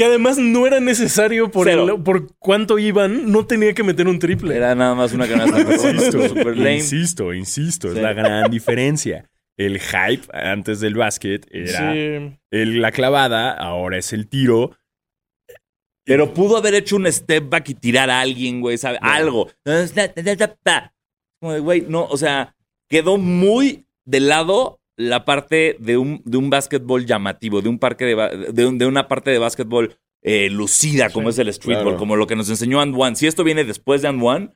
Que 0.00 0.06
además 0.06 0.38
no 0.38 0.66
era 0.66 0.80
necesario 0.80 1.50
por, 1.50 1.66
Cero. 1.68 1.96
el- 1.96 2.02
por 2.02 2.34
cuánto 2.38 2.78
iban, 2.78 3.30
no 3.30 3.44
tenía 3.44 3.74
que 3.74 3.82
meter 3.82 4.08
un 4.08 4.18
triple. 4.18 4.56
Era 4.56 4.74
nada 4.74 4.94
más 4.94 5.12
una 5.12 5.28
canasta. 5.28 5.60
Insisto, 5.74 6.26
super 6.26 6.56
lame. 6.56 6.76
insisto, 6.76 7.34
insisto, 7.34 7.90
Sí. 7.90 7.96
es 7.98 8.02
la 8.02 8.14
gran 8.14 8.50
diferencia. 8.50 9.28
El 9.58 9.78
hype 9.78 10.22
antes 10.32 10.80
del 10.80 10.94
básquet 10.94 11.46
era 11.50 11.92
Sí. 11.92 12.34
el- 12.50 12.80
la 12.80 12.92
clavada, 12.92 13.52
ahora 13.52 13.98
es 13.98 14.14
el 14.14 14.26
tiro. 14.26 14.74
Pero 16.06 16.32
pudo 16.32 16.56
haber 16.56 16.72
hecho 16.72 16.96
un 16.96 17.06
step 17.12 17.50
back 17.50 17.68
y 17.68 17.74
tirar 17.74 18.08
a 18.08 18.20
alguien, 18.22 18.62
güey, 18.62 18.78
¿sabes? 18.78 19.00
Algo. 19.02 19.50
Como 21.40 21.52
de, 21.52 21.60
güey, 21.60 21.82
no, 21.82 22.04
o 22.06 22.16
sea, 22.16 22.56
quedó 22.88 23.18
muy 23.18 23.84
de 24.06 24.20
lado 24.20 24.79
la 25.00 25.24
parte 25.24 25.76
de 25.80 25.96
un, 25.96 26.22
de 26.24 26.36
un 26.38 26.50
básquetbol 26.50 27.06
llamativo, 27.06 27.62
de 27.62 27.68
un 27.68 27.78
parque 27.78 28.04
de, 28.04 28.14
ba- 28.14 28.28
de, 28.30 28.66
un- 28.66 28.78
de 28.78 28.86
una 28.86 29.08
parte 29.08 29.30
de 29.30 29.38
básquetbol 29.38 29.96
eh, 30.22 30.50
lucida, 30.50 31.10
como 31.10 31.30
es 31.30 31.38
el 31.38 31.52
streetball, 31.52 31.84
claro. 31.84 31.98
como 31.98 32.16
lo 32.16 32.26
que 32.26 32.36
nos 32.36 32.48
enseñó 32.50 32.80
And 32.80 32.94
One. 32.96 33.16
Si 33.16 33.26
esto 33.26 33.42
viene 33.44 33.64
después 33.64 34.02
de 34.02 34.08
And 34.08 34.22
One, 34.22 34.54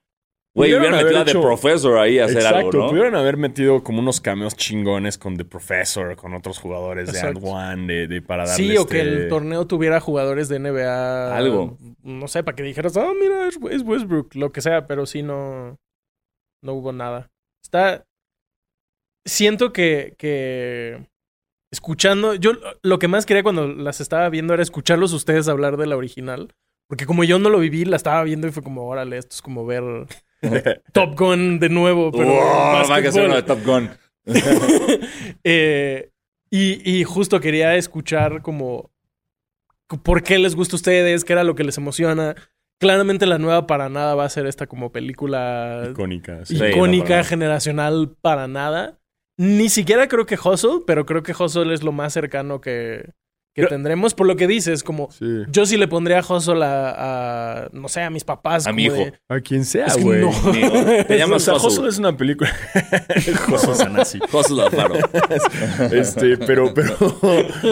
güey, 0.55 0.75
hubieran 0.75 1.03
metido 1.03 1.21
a 1.21 1.25
The 1.25 1.33
Professor 1.33 1.99
ahí 1.99 2.19
a 2.19 2.27
hacer 2.27 2.37
Exacto, 2.37 2.59
algo, 2.59 2.73
¿no? 2.79 2.89
pudieron 2.91 3.17
haber 3.17 3.37
metido 3.39 3.83
como 3.83 3.99
unos 4.01 4.21
cameos 4.21 4.55
chingones 4.57 5.17
con 5.19 5.37
The 5.37 5.45
Professor, 5.47 6.15
con 6.17 6.35
otros 6.35 6.59
jugadores 6.59 7.11
de 7.13 7.19
And. 7.21 7.39
One, 7.43 7.87
de, 7.93 8.07
de- 8.07 8.21
para 8.23 8.45
darle 8.47 8.65
Sí, 8.73 8.77
o 8.77 8.87
que 8.87 8.99
este- 9.01 9.23
el 9.25 9.29
torneo 9.29 9.67
tuviera 9.67 9.99
jugadores 10.01 10.49
de 10.51 10.59
NBA. 10.61 11.35
Algo. 11.37 11.79
No 12.03 12.29
sé, 12.29 12.45
para 12.45 12.55
que 12.57 12.63
dijeras, 12.63 12.97
ah, 12.99 13.13
mira, 13.19 13.49
es, 13.49 13.59
es 13.71 13.83
Westbrook, 13.83 14.35
lo 14.35 14.53
que 14.53 14.61
sea, 14.61 14.87
pero 14.87 15.07
sí 15.07 15.23
no. 15.23 15.79
No 16.63 16.73
hubo 16.75 16.93
nada. 16.93 17.31
Está. 17.63 18.05
Siento 19.25 19.73
que. 19.73 20.15
que 20.19 21.07
escuchando. 21.71 22.35
Yo 22.35 22.53
lo 22.83 22.99
que 22.99 23.09
más 23.09 23.27
quería 23.27 23.43
cuando 23.43 23.67
las 23.69 24.01
estaba 24.01 24.29
viendo 24.29 24.55
era 24.55 24.63
escucharlos 24.63 25.13
ustedes 25.13 25.49
hablar 25.49 25.77
de 25.77 25.87
la 25.87 25.97
original. 25.97 26.55
Porque 26.89 27.07
como 27.07 27.25
yo 27.25 27.39
no 27.39 27.49
lo 27.49 27.59
viví, 27.59 27.85
la 27.85 27.97
estaba 27.97 28.23
viendo 28.25 28.47
y 28.47 28.53
fue 28.53 28.63
como, 28.63 28.87
órale, 28.87 29.17
esto 29.17 29.35
es 29.35 29.43
como 29.43 29.65
ver 29.65 29.83
Top 30.93 31.19
Gun 31.19 31.59
de 31.59 31.69
nuevo, 31.69 32.13
pero. 32.13 32.29
Wow, 32.29 32.89
va 32.91 32.97
a 32.97 33.03
que 33.03 33.13
ser 33.13 33.27
uno 33.27 33.37
de 33.37 33.43
Top 33.43 33.65
Gun. 33.65 33.91
Eh, 35.47 36.11
y, 36.51 36.99
y 36.99 37.05
justo 37.05 37.41
quería 37.41 37.77
escuchar 37.77 38.41
como 38.41 38.91
por 40.03 40.23
qué 40.23 40.39
les 40.39 40.57
gusta 40.57 40.77
a 40.77 40.79
ustedes, 40.79 41.25
qué 41.25 41.35
era 41.35 41.45
lo 41.45 41.55
que 41.55 41.65
les 41.65 41.77
emociona. 41.77 42.35
Claramente 42.79 43.27
la 43.27 43.39
nueva 43.39 43.67
para 43.67 43.89
nada 43.89 44.15
va 44.15 44.25
a 44.25 44.31
ser 44.31 44.47
esta 44.47 44.67
como 44.67 44.93
película 44.93 45.89
icónica. 45.91 46.45
sí. 46.45 46.57
Sí, 46.57 46.65
icónica, 46.65 47.19
no, 47.19 47.25
generacional 47.25 48.17
para 48.21 48.49
nada. 48.49 48.99
Ni 49.37 49.69
siquiera 49.69 50.07
creo 50.09 50.27
que 50.27 50.37
Hustle, 50.43 50.81
pero 50.87 51.07
creo 51.07 51.23
que 51.23 51.33
Hustle 51.33 51.75
es 51.75 51.83
lo 51.83 51.91
más 51.93 52.13
cercano 52.13 52.61
que, 52.61 53.11
que 53.53 53.67
tendremos. 53.67 54.15
Por 54.15 54.27
lo 54.29 54.37
que 54.37 54.47
dices, 54.47 54.83
como 54.85 55.11
Sí. 55.11 55.25
yo 55.49 55.67
sí 55.67 55.77
le 55.77 55.89
pondría 55.89 56.21
Hustle 56.21 56.65
a, 56.65 57.65
a, 57.65 57.69
no 57.73 57.89
sé, 57.89 58.03
a 58.03 58.11
mis 58.11 58.23
papás. 58.25 58.67
A 58.69 58.73
mi 58.73 58.85
hijo. 58.85 58.95
de- 58.95 59.15
A 59.29 59.41
quien 59.41 59.65
sea, 59.65 59.87
Es 59.87 59.97
que 59.97 60.03
güey. 60.03 60.21
no. 60.21 60.29
O 61.35 61.39
sea, 61.41 61.55
Hustle. 61.55 61.67
Hustle 61.69 61.89
es 61.89 61.99
una 61.99 62.17
película. 62.17 62.53
Hustle 63.53 63.75
Sanasi. 63.75 64.19
Hustle 64.33 64.63
Alfaro. 64.63 64.95
Este, 65.93 66.37
pero, 66.39 66.73
pero, 66.75 66.97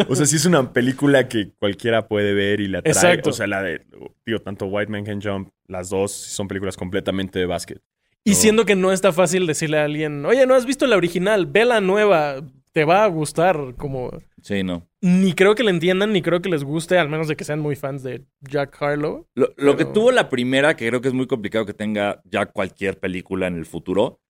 o 0.08 0.14
sea, 0.16 0.26
sí 0.26 0.36
es 0.36 0.44
una 0.46 0.72
película 0.72 1.28
que 1.28 1.52
cualquiera 1.58 2.06
puede 2.08 2.34
ver 2.34 2.60
y 2.60 2.68
la 2.68 2.82
trae. 2.82 2.92
Exacto. 2.92 3.30
O 3.30 3.32
sea, 3.32 3.46
la 3.46 3.62
de, 3.62 3.82
digo, 4.26 4.40
tanto 4.40 4.66
White 4.66 4.90
Man 4.90 5.04
Can 5.04 5.20
Jump, 5.22 5.48
las 5.68 5.90
dos 5.90 6.10
son 6.12 6.48
películas 6.48 6.76
completamente 6.76 7.38
de 7.38 7.46
básquet. 7.46 7.80
Y 8.24 8.30
No. 8.30 8.36
siendo 8.36 8.64
que 8.64 8.76
no 8.76 8.92
está 8.92 9.12
fácil 9.12 9.46
decirle 9.46 9.78
a 9.78 9.84
alguien, 9.84 10.24
oye, 10.26 10.46
no 10.46 10.54
has 10.54 10.64
visto 10.66 10.86
la 10.86 10.96
original, 10.96 11.46
ve 11.46 11.64
la 11.64 11.80
nueva, 11.80 12.36
te 12.72 12.84
va 12.84 13.04
a 13.04 13.08
gustar. 13.08 13.74
Como 13.76 14.10
Sí, 14.42 14.62
no. 14.62 14.88
ni 15.00 15.32
creo 15.34 15.54
que 15.54 15.64
le 15.64 15.70
entiendan, 15.70 16.12
ni 16.12 16.22
creo 16.22 16.40
que 16.40 16.48
les 16.48 16.62
guste, 16.64 16.98
al 16.98 17.08
menos 17.08 17.26
de 17.28 17.36
que 17.36 17.44
sean 17.44 17.58
muy 17.60 17.74
fans 17.76 18.02
de 18.02 18.24
Jack 18.40 18.80
Harlow. 18.80 19.26
Lo, 19.34 19.52
lo 19.56 19.76
que 19.76 19.84
tuvo 19.84 20.12
la 20.12 20.28
primera, 20.28 20.76
que 20.76 20.86
creo 20.88 21.00
que 21.00 21.08
es 21.08 21.14
muy 21.14 21.26
complicado 21.26 21.66
que 21.66 21.74
tenga 21.74 22.22
ya 22.24 22.46
cualquier 22.46 22.98
película 23.00 23.46
en 23.48 23.56
el 23.56 23.66
futuro, 23.66 24.20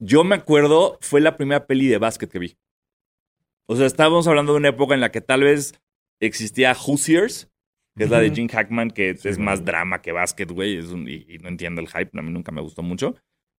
yo 0.00 0.24
me 0.24 0.34
acuerdo, 0.36 0.98
fue 1.02 1.20
la 1.20 1.36
primera 1.36 1.66
peli 1.66 1.86
de 1.86 1.98
básquet 1.98 2.30
que 2.30 2.38
vi. 2.38 2.56
O 3.66 3.76
sea, 3.76 3.86
estábamos 3.86 4.26
hablando 4.26 4.52
de 4.52 4.58
una 4.58 4.68
época 4.70 4.94
en 4.94 5.00
la 5.00 5.10
que 5.10 5.20
tal 5.20 5.42
vez 5.42 5.80
existía 6.20 6.74
Hoosiers, 6.74 7.48
que 7.96 8.04
es 8.04 8.10
la 8.10 8.18
de. 8.20 8.30
Jim 8.30 8.48
Hackman, 8.48 8.90
que 8.90 9.14
Sí, 9.16 9.28
es 9.28 9.38
más 9.38 9.64
drama 9.64 10.02
que 10.02 10.12
básquet, 10.12 10.50
güey, 10.50 10.78
y 10.80 11.38
no 11.38 11.48
entiendo 11.48 11.80
el 11.80 11.88
hype, 11.88 12.10
a 12.18 12.22
mí 12.22 12.30
nunca 12.32 12.50
me 12.50 12.60
gustó 12.60 12.82
mucho. 12.82 13.14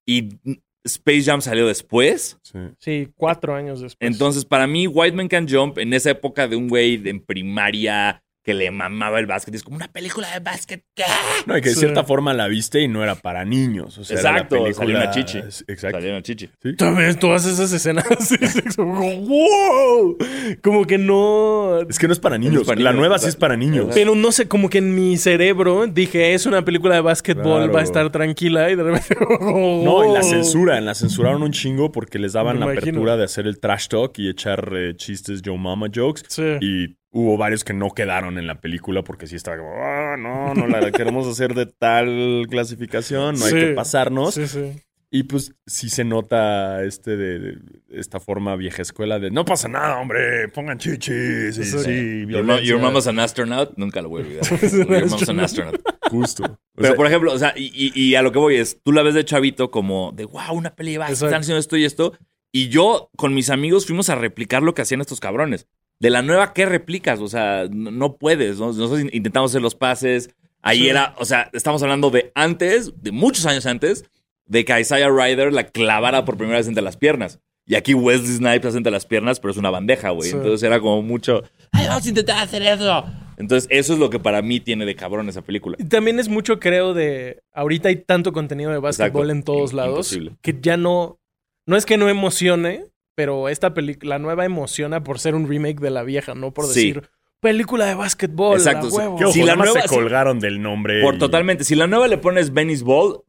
Y 0.06 0.38
Space 0.84 1.22
Jam 1.22 1.40
salió 1.40 1.66
después. 1.66 2.38
Sí. 2.42 2.58
Sí, 2.78 3.08
cuatro 3.16 3.54
años 3.54 3.80
después. 3.80 4.10
Entonces, 4.10 4.44
para 4.44 4.66
mí, 4.66 4.86
White 4.86 5.16
Man 5.16 5.28
Can 5.28 5.46
Jump, 5.48 5.78
en 5.78 5.92
esa 5.92 6.10
época 6.10 6.48
de 6.48 6.56
un 6.56 6.68
güey 6.68 7.00
en 7.08 7.20
primaria 7.20 8.23
que 8.44 8.52
le 8.54 8.70
mamaba 8.70 9.18
el 9.18 9.26
básquet, 9.26 9.54
es 9.54 9.62
como 9.62 9.76
una 9.76 9.88
película 9.88 10.30
de 10.32 10.40
básquet. 10.40 10.84
¿qué? 10.94 11.02
No, 11.46 11.56
y 11.56 11.62
que 11.62 11.70
de 11.70 11.74
Sí. 11.74 11.80
cierta 11.80 12.04
forma 12.04 12.34
la 12.34 12.46
viste 12.46 12.80
y 12.82 12.88
no 12.88 13.02
era 13.02 13.14
para 13.14 13.44
niños. 13.46 13.96
O 13.98 14.04
sea, 14.04 14.16
Exacto, 14.16 14.56
película- 14.62 14.74
salió 14.74 14.96
una 14.98 15.10
chichi. 15.10 15.38
Exacto. 15.38 15.96
Salió 15.98 16.10
una 16.10 16.22
chichi. 16.22 16.50
También 16.76 17.18
todas 17.18 17.46
esas 17.46 17.72
escenas 17.72 18.04
wow. 18.76 20.16
Como 20.62 20.84
que 20.86 20.98
no. 20.98 21.80
Es 21.88 21.98
que 21.98 22.06
no 22.06 22.12
es 22.12 22.18
para 22.20 22.38
niños. 22.38 22.64
para 22.66 22.80
la 22.80 22.92
nueva 22.92 23.18
sí 23.18 23.28
es 23.28 23.36
para 23.36 23.56
niños. 23.56 23.88
Pero 23.94 24.14
no 24.14 24.32
sé, 24.32 24.48
como 24.48 24.68
que 24.68 24.78
en 24.78 24.94
mi 24.94 25.16
cerebro 25.16 25.86
dije, 25.86 26.34
es 26.34 26.46
una 26.46 26.64
película 26.64 26.94
de 26.96 27.00
básquetbol, 27.00 27.44
Claro. 27.62 27.72
va 27.72 27.80
a 27.80 27.84
estar 27.84 28.10
tranquila 28.10 28.70
y 28.70 28.76
de 28.76 28.82
repente. 28.82 29.16
No, 29.84 30.04
y 30.08 30.12
la 30.12 30.22
censuran, 30.22 30.84
la 30.84 30.94
censuraron 30.94 31.42
un 31.42 31.52
chingo 31.52 31.92
porque 31.92 32.18
les 32.18 32.32
daban 32.32 32.54
Me 32.58 32.60
la 32.66 32.72
imagino. 32.72 32.82
apertura 32.98 33.16
de 33.16 33.24
hacer 33.24 33.46
el 33.46 33.58
trash 33.58 33.88
talk 33.88 34.18
y 34.18 34.28
echar 34.28 34.70
eh, 34.74 34.94
chistes 34.96 35.42
Joe 35.44 35.58
Mama 35.58 35.86
jokes. 35.94 36.22
Sí. 36.28 36.42
Y 36.60 36.96
hubo 37.16 37.36
varios 37.36 37.62
que 37.62 37.72
no 37.72 37.90
quedaron 37.90 38.38
en 38.38 38.46
la 38.48 38.60
película 38.60 39.02
porque 39.04 39.28
sí 39.28 39.36
estaba 39.36 39.56
como, 39.58 39.70
ah, 39.72 40.16
no, 40.18 40.52
no 40.54 40.66
la 40.66 40.90
queremos 40.90 41.26
hacer 41.28 41.54
de 41.54 41.66
tal 41.66 42.46
clasificación, 42.50 43.36
no 43.36 43.46
Sí. 43.46 43.54
hay 43.54 43.60
que 43.66 43.72
pasarnos. 43.74 44.34
Sí, 44.34 44.48
sí. 44.48 44.72
Y 45.10 45.22
pues 45.22 45.54
sí 45.64 45.90
se 45.90 46.02
nota 46.02 46.82
este 46.82 47.16
de, 47.16 47.38
de- 47.38 47.58
esta 47.92 48.18
forma 48.18 48.56
vieja 48.56 48.82
escuela 48.82 49.20
de 49.20 49.30
no 49.30 49.44
pasa 49.44 49.68
nada, 49.68 50.00
hombre, 50.00 50.48
pongan 50.48 50.76
chichis. 50.78 51.56
Y, 51.56 51.64
Sí. 51.64 51.78
sí, 51.78 52.20
Your, 52.22 52.42
mo- 52.42 52.54
violencia". 52.56 52.64
your 52.68 52.80
mama's 52.80 53.06
an 53.06 53.20
astronaut, 53.20 53.76
nunca 53.76 54.02
lo 54.02 54.08
voy 54.08 54.22
a 54.22 54.24
olvidar. 54.50 54.60
Your 54.72 55.08
mom's 55.08 55.28
an 55.28 55.38
astronaut. 55.38 55.80
Justo. 56.10 56.42
O 56.44 56.58
Pero, 56.74 56.88
sea, 56.88 56.96
por 56.96 57.06
ejemplo, 57.06 57.32
o 57.32 57.38
sea, 57.38 57.54
y, 57.56 57.70
y- 57.72 57.92
y 57.94 58.16
a 58.16 58.22
lo 58.22 58.32
que 58.32 58.40
voy 58.40 58.56
es, 58.56 58.80
tú 58.82 58.90
la 58.90 59.02
ves 59.04 59.14
de 59.14 59.24
chavito 59.24 59.70
como 59.70 60.10
de, 60.16 60.24
wow, 60.24 60.52
una 60.52 60.74
peli 60.74 60.96
Exacto. 60.96 61.26
están 61.26 61.42
haciendo 61.42 61.60
esto 61.60 61.76
y 61.76 61.84
esto. 61.84 62.18
Y 62.50 62.68
yo, 62.70 63.10
con 63.16 63.34
mis 63.34 63.50
amigos, 63.50 63.86
fuimos 63.86 64.10
a 64.10 64.16
replicar 64.16 64.64
lo 64.64 64.74
que 64.74 64.82
hacían 64.82 65.00
estos 65.00 65.20
cabrones. 65.20 65.68
De 66.00 66.10
la 66.10 66.22
nueva, 66.22 66.52
¿qué 66.52 66.66
replicas? 66.66 67.20
O 67.20 67.28
sea, 67.28 67.66
no, 67.70 67.90
no 67.90 68.16
puedes. 68.16 68.58
¿no? 68.58 68.66
Nosotros 68.66 69.00
in- 69.00 69.10
intentamos 69.12 69.50
hacer 69.52 69.62
los 69.62 69.74
pases. 69.74 70.30
Ahí 70.62 70.78
Sí. 70.80 70.88
era, 70.88 71.14
o 71.18 71.24
sea, 71.24 71.50
estamos 71.52 71.82
hablando 71.82 72.10
de 72.10 72.32
antes, 72.34 72.92
de 73.02 73.12
muchos 73.12 73.46
años 73.46 73.66
antes, 73.66 74.04
de 74.46 74.64
que 74.64 74.78
Isaiah 74.80 75.08
Ryder 75.08 75.52
la 75.52 75.64
clavara 75.68 76.24
por 76.24 76.36
primera 76.36 76.58
vez 76.58 76.68
entre 76.68 76.82
las 76.82 76.96
piernas. 76.96 77.38
Y 77.66 77.76
aquí 77.76 77.94
Wesley 77.94 78.36
Snipes 78.36 78.66
hace 78.66 78.76
entre 78.78 78.92
las 78.92 79.06
piernas, 79.06 79.40
pero 79.40 79.52
es 79.52 79.56
una 79.56 79.70
bandeja, 79.70 80.10
güey. 80.10 80.30
Sí. 80.30 80.36
Entonces 80.36 80.62
era 80.62 80.80
como 80.80 81.00
mucho, 81.02 81.42
ay, 81.72 81.86
vamos 81.86 82.04
a 82.04 82.08
intentar 82.08 82.38
hacer 82.42 82.62
eso. 82.62 83.04
Entonces, 83.36 83.66
eso 83.70 83.94
es 83.94 83.98
lo 83.98 84.10
que 84.10 84.20
para 84.20 84.42
mí 84.42 84.60
tiene 84.60 84.84
de 84.86 84.94
cabrón 84.94 85.28
esa 85.28 85.42
película. 85.42 85.76
Y 85.80 85.84
también 85.84 86.20
es 86.20 86.28
mucho, 86.28 86.60
creo, 86.60 86.94
de. 86.94 87.42
Ahorita 87.52 87.88
hay 87.88 87.96
tanto 87.96 88.32
contenido 88.32 88.70
de 88.70 88.78
básquetbol 88.78 89.28
Exacto. 89.28 89.32
en 89.32 89.42
todos 89.42 89.72
lados 89.72 90.12
imposible. 90.12 90.36
que 90.42 90.56
ya 90.60 90.76
no. 90.76 91.18
No 91.66 91.76
es 91.76 91.84
que 91.86 91.96
no 91.96 92.08
emocione, 92.08 92.84
pero 93.14 93.48
esta 93.48 93.74
película, 93.74 94.16
la 94.16 94.18
nueva 94.18 94.44
emociona 94.44 95.02
por 95.04 95.18
ser 95.18 95.34
un 95.34 95.48
remake 95.48 95.80
de 95.80 95.90
la 95.90 96.02
vieja, 96.02 96.34
no 96.34 96.52
por 96.52 96.66
Sí. 96.66 96.74
decir 96.92 97.08
película 97.40 97.84
de 97.86 97.94
básquetbol. 97.94 98.56
Exacto, 98.56 98.86
a 98.86 98.90
sí. 98.90 98.96
huevo. 98.96 99.16
Que, 99.18 99.24
ojo, 99.24 99.32
Si 99.34 99.42
la 99.42 99.54
nueva- 99.56 99.82
se 99.82 99.88
colgaron 99.88 100.40
del 100.40 100.62
nombre. 100.62 101.02
Por 101.02 101.16
y- 101.16 101.18
totalmente. 101.18 101.64
Si 101.64 101.74
la 101.74 101.86
nueva 101.86 102.08
le 102.08 102.16
pones 102.18 102.52
Benny's 102.54 102.82
Ball, 102.82 103.20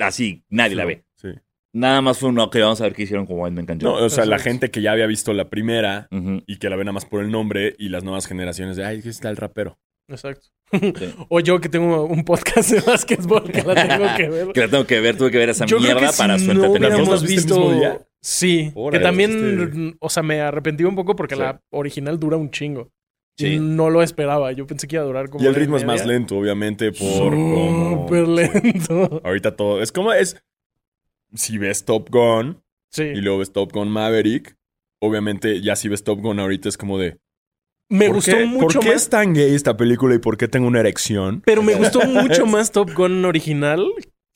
así, 0.00 0.44
nadie 0.48 0.76
la 0.76 0.84
ve. 0.84 1.04
Sí. 1.16 1.28
Nada 1.72 2.00
más 2.00 2.18
fue 2.18 2.28
uno 2.30 2.50
que 2.50 2.60
vamos 2.60 2.80
a 2.80 2.84
ver 2.84 2.94
qué 2.94 3.02
hicieron 3.02 3.26
con 3.26 3.38
White 3.40 3.54
Man 3.54 3.78
No, 3.82 3.94
o 3.94 4.08
sea, 4.08 4.24
la 4.26 4.38
gente 4.38 4.70
que 4.70 4.80
ya 4.80 4.92
había 4.92 5.06
visto 5.06 5.32
la 5.34 5.48
primera 5.50 6.08
y 6.46 6.56
que 6.58 6.70
la 6.70 6.76
ve 6.76 6.84
nada 6.84 6.92
más 6.92 7.04
por 7.04 7.20
el 7.22 7.30
nombre 7.30 7.74
y 7.78 7.88
las 7.90 8.04
nuevas 8.04 8.26
generaciones 8.26 8.76
de, 8.76 8.84
ay, 8.84 9.00
aquí 9.00 9.08
está 9.08 9.28
el 9.28 9.36
rapero. 9.36 9.78
Exacto. 10.08 10.46
Sí. 10.70 10.78
O 11.28 11.40
yo 11.40 11.60
que 11.60 11.68
tengo 11.68 12.04
un 12.04 12.24
podcast 12.24 12.70
de 12.70 12.80
básquetbol 12.80 13.50
que 13.50 13.62
la 13.62 13.74
tengo 13.74 14.06
que 14.16 14.28
ver. 14.30 14.48
Que 14.52 14.60
la 14.60 14.68
tengo 14.68 14.86
que 14.86 15.00
ver, 15.00 15.16
tuve 15.16 15.30
que 15.30 15.38
ver 15.38 15.48
esa 15.50 15.66
Yo 15.66 15.78
creo 15.78 15.94
mierda 15.94 16.10
que 16.12 16.16
para 16.16 16.38
si 16.38 16.46
su 16.46 16.54
no 16.54 16.64
entretenimiento. 16.64 17.02
hubiéramos 17.02 17.08
¿Las 17.08 17.22
viste 17.30 17.54
el 17.54 17.60
visto. 17.72 18.07
Sí, 18.20 18.72
Órale, 18.74 18.98
que 18.98 19.04
también, 19.04 19.96
o 20.00 20.10
sea, 20.10 20.22
me 20.22 20.40
arrepentí 20.40 20.84
un 20.84 20.96
poco 20.96 21.14
porque 21.14 21.34
Sí. 21.36 21.40
la 21.40 21.60
original 21.70 22.18
dura 22.18 22.36
un 22.36 22.50
chingo. 22.50 22.90
Sí. 23.36 23.58
No 23.60 23.88
lo 23.90 24.02
esperaba. 24.02 24.50
Yo 24.50 24.66
pensé 24.66 24.88
que 24.88 24.96
iba 24.96 25.04
a 25.04 25.06
durar 25.06 25.28
como. 25.30 25.44
Y 25.44 25.46
el 25.46 25.54
ritmo 25.54 25.76
es 25.76 25.84
más 25.84 26.04
lento, 26.04 26.36
obviamente, 26.36 26.90
por 26.90 27.30
como... 27.30 28.08
Lento. 28.26 29.20
Ahorita 29.24 29.54
todo... 29.54 29.80
Es 29.80 29.92
como 29.92 30.12
es... 30.12 30.42
Si 31.34 31.58
ves 31.58 31.84
Top 31.84 32.08
Gun 32.10 32.60
Sí. 32.90 33.02
y 33.04 33.16
luego 33.20 33.38
ves 33.38 33.52
Top 33.52 33.70
Gun 33.72 33.88
Maverick, 33.90 34.56
obviamente 35.00 35.60
ya 35.60 35.76
si 35.76 35.88
ves 35.88 36.02
Top 36.02 36.20
Gun 36.20 36.40
ahorita 36.40 36.68
es 36.68 36.76
como 36.78 36.98
de... 36.98 37.18
Me 37.90 38.06
¿por 38.06 38.16
gustó 38.16 38.36
qué- 38.36 38.46
mucho 38.46 38.66
¿Por 38.66 38.80
qué 38.80 38.88
más. 38.92 39.02
es 39.02 39.08
tan 39.10 39.34
gay 39.34 39.54
esta 39.54 39.76
película 39.76 40.14
y 40.14 40.18
por 40.18 40.36
qué 40.36 40.48
tengo 40.48 40.66
una 40.66 40.80
erección? 40.80 41.42
Pero 41.44 41.62
me 41.62 41.74
gustó 41.76 42.00
mucho 42.06 42.46
más 42.46 42.72
Top 42.72 42.90
Gun 42.94 43.24
original 43.24 43.86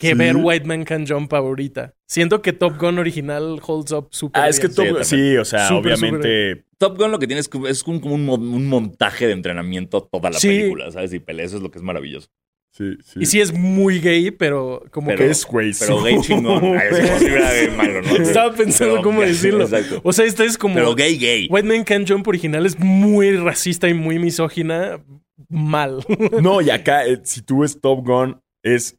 que 0.03 0.09
¿Sí? 0.09 0.15
ver 0.15 0.37
White 0.37 0.67
Man 0.67 0.85
Can 0.85 1.07
Jump 1.07 1.33
ahorita. 1.33 1.95
Siento 2.07 2.43
que 2.43 2.53
Top 2.53 2.77
Gun 2.79 2.99
original 2.99 3.59
holds 3.67 3.93
up 3.93 4.09
súper 4.11 4.43
Ah, 4.43 4.49
es 4.49 4.61
que. 4.61 4.69
Top 4.69 4.85
Sí, 4.85 4.91
Gun... 4.93 5.05
Sí, 5.05 5.37
o 5.37 5.45
sea, 5.45 5.75
obviamente... 5.75 6.65
Top 6.79 6.99
Gun 6.99 7.11
lo 7.13 7.19
que 7.19 7.27
tiene 7.27 7.41
es, 7.41 7.49
un- 7.87 8.01
como 8.01 8.17
un, 8.17 8.25
mo- 8.27 8.35
un 8.35 8.67
montaje 8.69 9.27
de 9.27 9.33
entrenamiento 9.33 10.03
toda 10.03 10.31
la 10.31 10.39
Sí. 10.39 10.49
película, 10.49 10.91
¿sabes? 10.91 11.13
Y 11.15 11.21
pelea, 11.21 11.47
eso 11.47 11.57
es 11.57 11.63
lo 11.63 11.71
que 11.71 11.79
es 11.79 11.83
maravilloso. 11.85 12.29
Sí, 12.75 12.97
sí. 13.05 13.21
Y 13.21 13.27
sí 13.27 13.41
es 13.41 13.53
muy 13.53 14.01
gay, 14.01 14.31
pero 14.31 14.83
como 14.91 15.09
Pero- 15.09 15.19
Que 15.19 15.31
es 15.31 15.45
güey. 15.47 15.73
Pero 15.79 16.03
gay 16.03 16.19
chingón. 16.23 16.77
Es 16.77 17.01
como 17.01 17.19
si 17.19 17.77
malo, 17.77 18.03
¿no? 18.03 18.17
Estaba 18.23 18.53
pensando 18.55 18.95
Pero- 18.95 19.05
cómo 19.05 19.21
decirlo. 19.23 19.65
Exacto. 19.65 20.01
O 20.03 20.13
sea, 20.13 20.25
esta 20.25 20.45
es 20.45 20.57
como... 20.59 20.75
Pero 20.75 20.95
gay, 20.95 21.17
gay. 21.19 21.47
White 21.51 21.69
Man 21.69 21.85
Can 21.85 22.07
Jump 22.07 22.27
original 22.27 22.67
es 22.67 22.79
muy 22.79 23.37
racista 23.37 23.89
y 23.89 23.95
muy 23.95 24.19
misógina. 24.19 25.03
Mal. 25.49 26.05
No, 26.41 26.61
y 26.63 26.71
acá, 26.71 27.07
eh, 27.07 27.21
si 27.25 27.43
tú 27.43 27.61
ves 27.61 27.79
Top 27.81 28.07
Gun, 28.07 28.41
es 28.63 28.97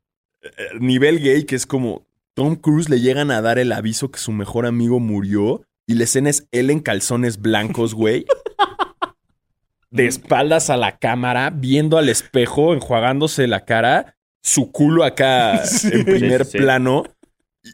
nivel 0.80 1.20
gay 1.20 1.44
que 1.46 1.56
es 1.56 1.66
como 1.66 2.06
Tom 2.34 2.56
Cruise 2.56 2.90
le 2.90 3.00
llegan 3.00 3.32
a 3.32 3.42
dar 3.42 3.60
el 3.60 3.72
aviso 3.72 4.12
que 4.12 4.20
su 4.20 4.32
mejor 4.32 4.66
amigo 4.66 5.00
murió 5.00 5.62
y 5.86 5.96
la 5.96 6.06
escena 6.06 6.30
es 6.30 6.48
él 6.52 6.70
en 6.70 6.80
calzones 6.80 7.40
blancos, 7.42 7.94
güey. 7.94 8.26
De 9.92 10.08
espaldas 10.08 10.72
a 10.72 10.78
la 10.78 10.98
cámara, 10.98 11.52
viendo 11.52 12.00
al 12.00 12.10
espejo, 12.10 12.74
enjuagándose 12.74 13.46
la 13.46 13.64
cara, 13.66 14.16
su 14.42 14.72
culo 14.72 15.04
acá 15.04 15.62
en 15.92 16.06
primer 16.06 16.46
Sí, 16.46 16.52
sí, 16.52 16.58
sí. 16.58 16.58
plano 16.58 17.04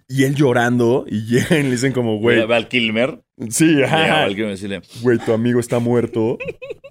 y, 0.08 0.24
él 0.24 0.36
llorando 0.36 1.06
y 1.08 1.22
llegan 1.26 1.60
y 1.60 1.64
le 1.64 1.72
dicen 1.72 1.92
como, 1.94 2.18
Güey. 2.20 2.38
güey, 2.38 2.48
Val 2.48 2.68
Kilmer. 2.68 3.22
sí, 3.50 3.82
ajá, 3.84 4.22
Val 4.22 4.30
Kilmer 4.30 4.48
y 4.48 4.52
decirle, 4.52 4.82
güey, 5.02 5.18
tu 5.20 5.34
amigo 5.34 5.60
está 5.60 5.80
muerto. 5.80 6.38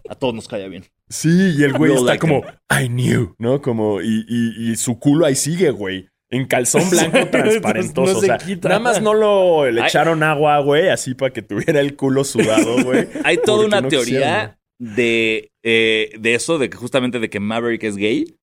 a 0.08 0.14
todos 0.14 0.34
nos 0.34 0.48
calla 0.48 0.68
bien. 0.68 0.84
Sí, 1.08 1.54
y 1.58 1.62
el 1.62 1.72
güey 1.72 1.92
está 1.92 2.04
like 2.04 2.20
como, 2.20 2.42
I 2.70 2.88
knew, 2.88 3.34
¿no? 3.38 3.62
Como, 3.62 4.02
y, 4.02 4.24
y, 4.28 4.70
y 4.72 4.76
su 4.76 4.98
culo 4.98 5.24
ahí 5.26 5.34
sigue, 5.34 5.70
güey. 5.70 6.08
En 6.30 6.46
calzón 6.46 6.90
blanco 6.90 7.26
transparentoso. 7.30 8.12
No 8.12 8.18
o 8.18 8.20
se 8.20 8.26
sea, 8.26 8.36
quita. 8.36 8.68
nada 8.68 8.80
más 8.80 9.00
no 9.00 9.14
lo 9.14 9.70
le 9.70 9.80
echaron 9.80 10.22
agua, 10.22 10.58
güey, 10.60 10.90
así 10.90 11.14
para 11.14 11.32
que 11.32 11.40
tuviera 11.40 11.80
el 11.80 11.96
culo 11.96 12.22
sudado, 12.24 12.84
güey. 12.84 13.08
Hay 13.24 13.38
toda 13.38 13.64
una 13.64 13.80
no 13.80 13.88
teoría 13.88 14.58
quisieron, 14.78 14.96
de, 14.96 15.52
eh, 15.62 16.10
de 16.20 16.34
eso, 16.34 16.58
de 16.58 16.68
que 16.68 16.76
justamente 16.76 17.18
de 17.18 17.30
que 17.30 17.40
Maverick 17.40 17.82
es 17.84 17.96
gay, 17.96 18.34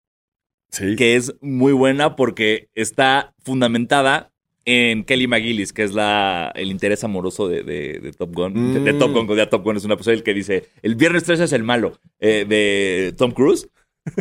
Sí. 0.72 0.96
que 0.96 1.16
es 1.16 1.36
muy 1.42 1.74
buena 1.74 2.16
porque 2.16 2.70
está 2.74 3.36
fundamentada 3.44 4.34
en 4.66 5.04
Kelly 5.04 5.28
McGillis, 5.28 5.72
que 5.74 5.84
es 5.84 5.94
la, 5.94 6.52
el 6.56 6.72
interés 6.72 7.04
amoroso 7.04 7.48
de, 7.48 7.62
de- 7.64 8.00
de 8.00 8.12
Top 8.14 8.34
Gun. 8.34 8.74
De, 8.74 8.80
de 8.80 8.94
Mm. 8.94 9.00
Top 9.00 9.10
Gun, 9.14 9.26
cuando 9.28 9.36
ya 9.38 9.50
Top 9.50 9.64
Gun 9.64 9.78
es 9.78 9.86
una 9.86 9.96
persona 9.96 10.20
que 10.22 10.34
dice, 10.34 10.66
el 10.82 10.96
viernes 10.96 11.24
13 11.24 11.44
es 11.44 11.54
el 11.54 11.64
malo 11.64 12.00
eh, 12.20 12.46
de 12.48 13.14
Tom 13.18 13.32
Cruise. 13.32 13.70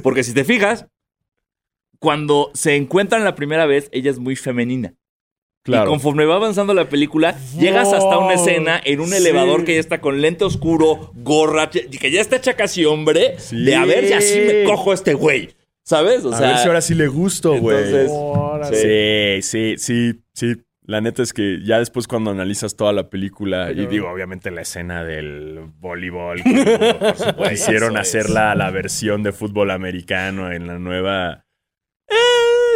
Porque 0.02 0.22
si 0.22 0.32
te 0.34 0.44
fijas, 0.44 0.86
cuando 1.98 2.50
se 2.54 2.76
encuentran 2.76 3.24
la 3.24 3.34
primera 3.34 3.66
vez, 3.66 3.88
ella 3.92 4.10
es 4.10 4.18
muy 4.18 4.36
femenina. 4.36 4.94
Y 5.66 5.70
Claro. 5.72 5.88
conforme 5.90 6.26
va 6.26 6.36
avanzando 6.36 6.74
la 6.74 6.90
película, 6.90 7.38
llegas 7.58 7.90
hasta 7.94 8.18
una 8.18 8.34
escena 8.34 8.78
en 8.84 9.00
un 9.00 9.08
Sí. 9.08 9.16
elevador 9.16 9.64
que 9.64 9.74
ya 9.74 9.80
está 9.80 9.98
con 10.02 10.20
lente 10.20 10.44
oscuro, 10.44 11.10
gorra, 11.14 11.70
que 11.70 12.10
ya 12.10 12.20
está 12.20 12.36
hecha 12.36 12.54
casi 12.54 12.84
hombre, 12.84 13.38
Sí. 13.38 13.64
de 13.64 13.74
a 13.74 13.86
ver 13.86 14.06
si 14.06 14.12
así 14.12 14.38
me 14.40 14.64
cojo 14.64 14.90
a 14.90 14.94
este 14.94 15.14
güey. 15.14 15.54
¿Sabes? 15.84 16.24
O 16.24 16.32
a 16.32 16.38
sea, 16.38 16.48
ver 16.48 16.58
si 16.58 16.66
ahora 16.68 16.80
sí 16.80 16.94
le 16.94 17.06
gusto, 17.08 17.58
güey. 17.60 17.84
Sí, 18.72 19.42
sí, 19.42 19.74
sí, 19.78 20.20
sí. 20.32 20.54
La 20.86 21.00
neta 21.00 21.22
es 21.22 21.32
que 21.32 21.60
ya 21.64 21.78
después 21.78 22.06
cuando 22.06 22.30
analizas 22.30 22.76
toda 22.76 22.92
la 22.92 23.08
película, 23.08 23.70
y 23.72 23.86
digo, 23.86 24.10
obviamente 24.10 24.50
la 24.50 24.60
escena 24.62 25.02
del 25.02 25.60
voleibol, 25.78 26.42
que 26.42 26.52
por 27.00 27.16
supuesto, 27.16 27.48
quisieron 27.50 27.92
Eso 27.92 28.00
hacer 28.00 28.26
es. 28.26 28.30
la, 28.30 28.70
versión 28.70 29.22
de 29.22 29.32
fútbol 29.32 29.70
americano 29.70 30.52
en 30.52 30.66
la 30.66 30.78
nueva... 30.78 31.44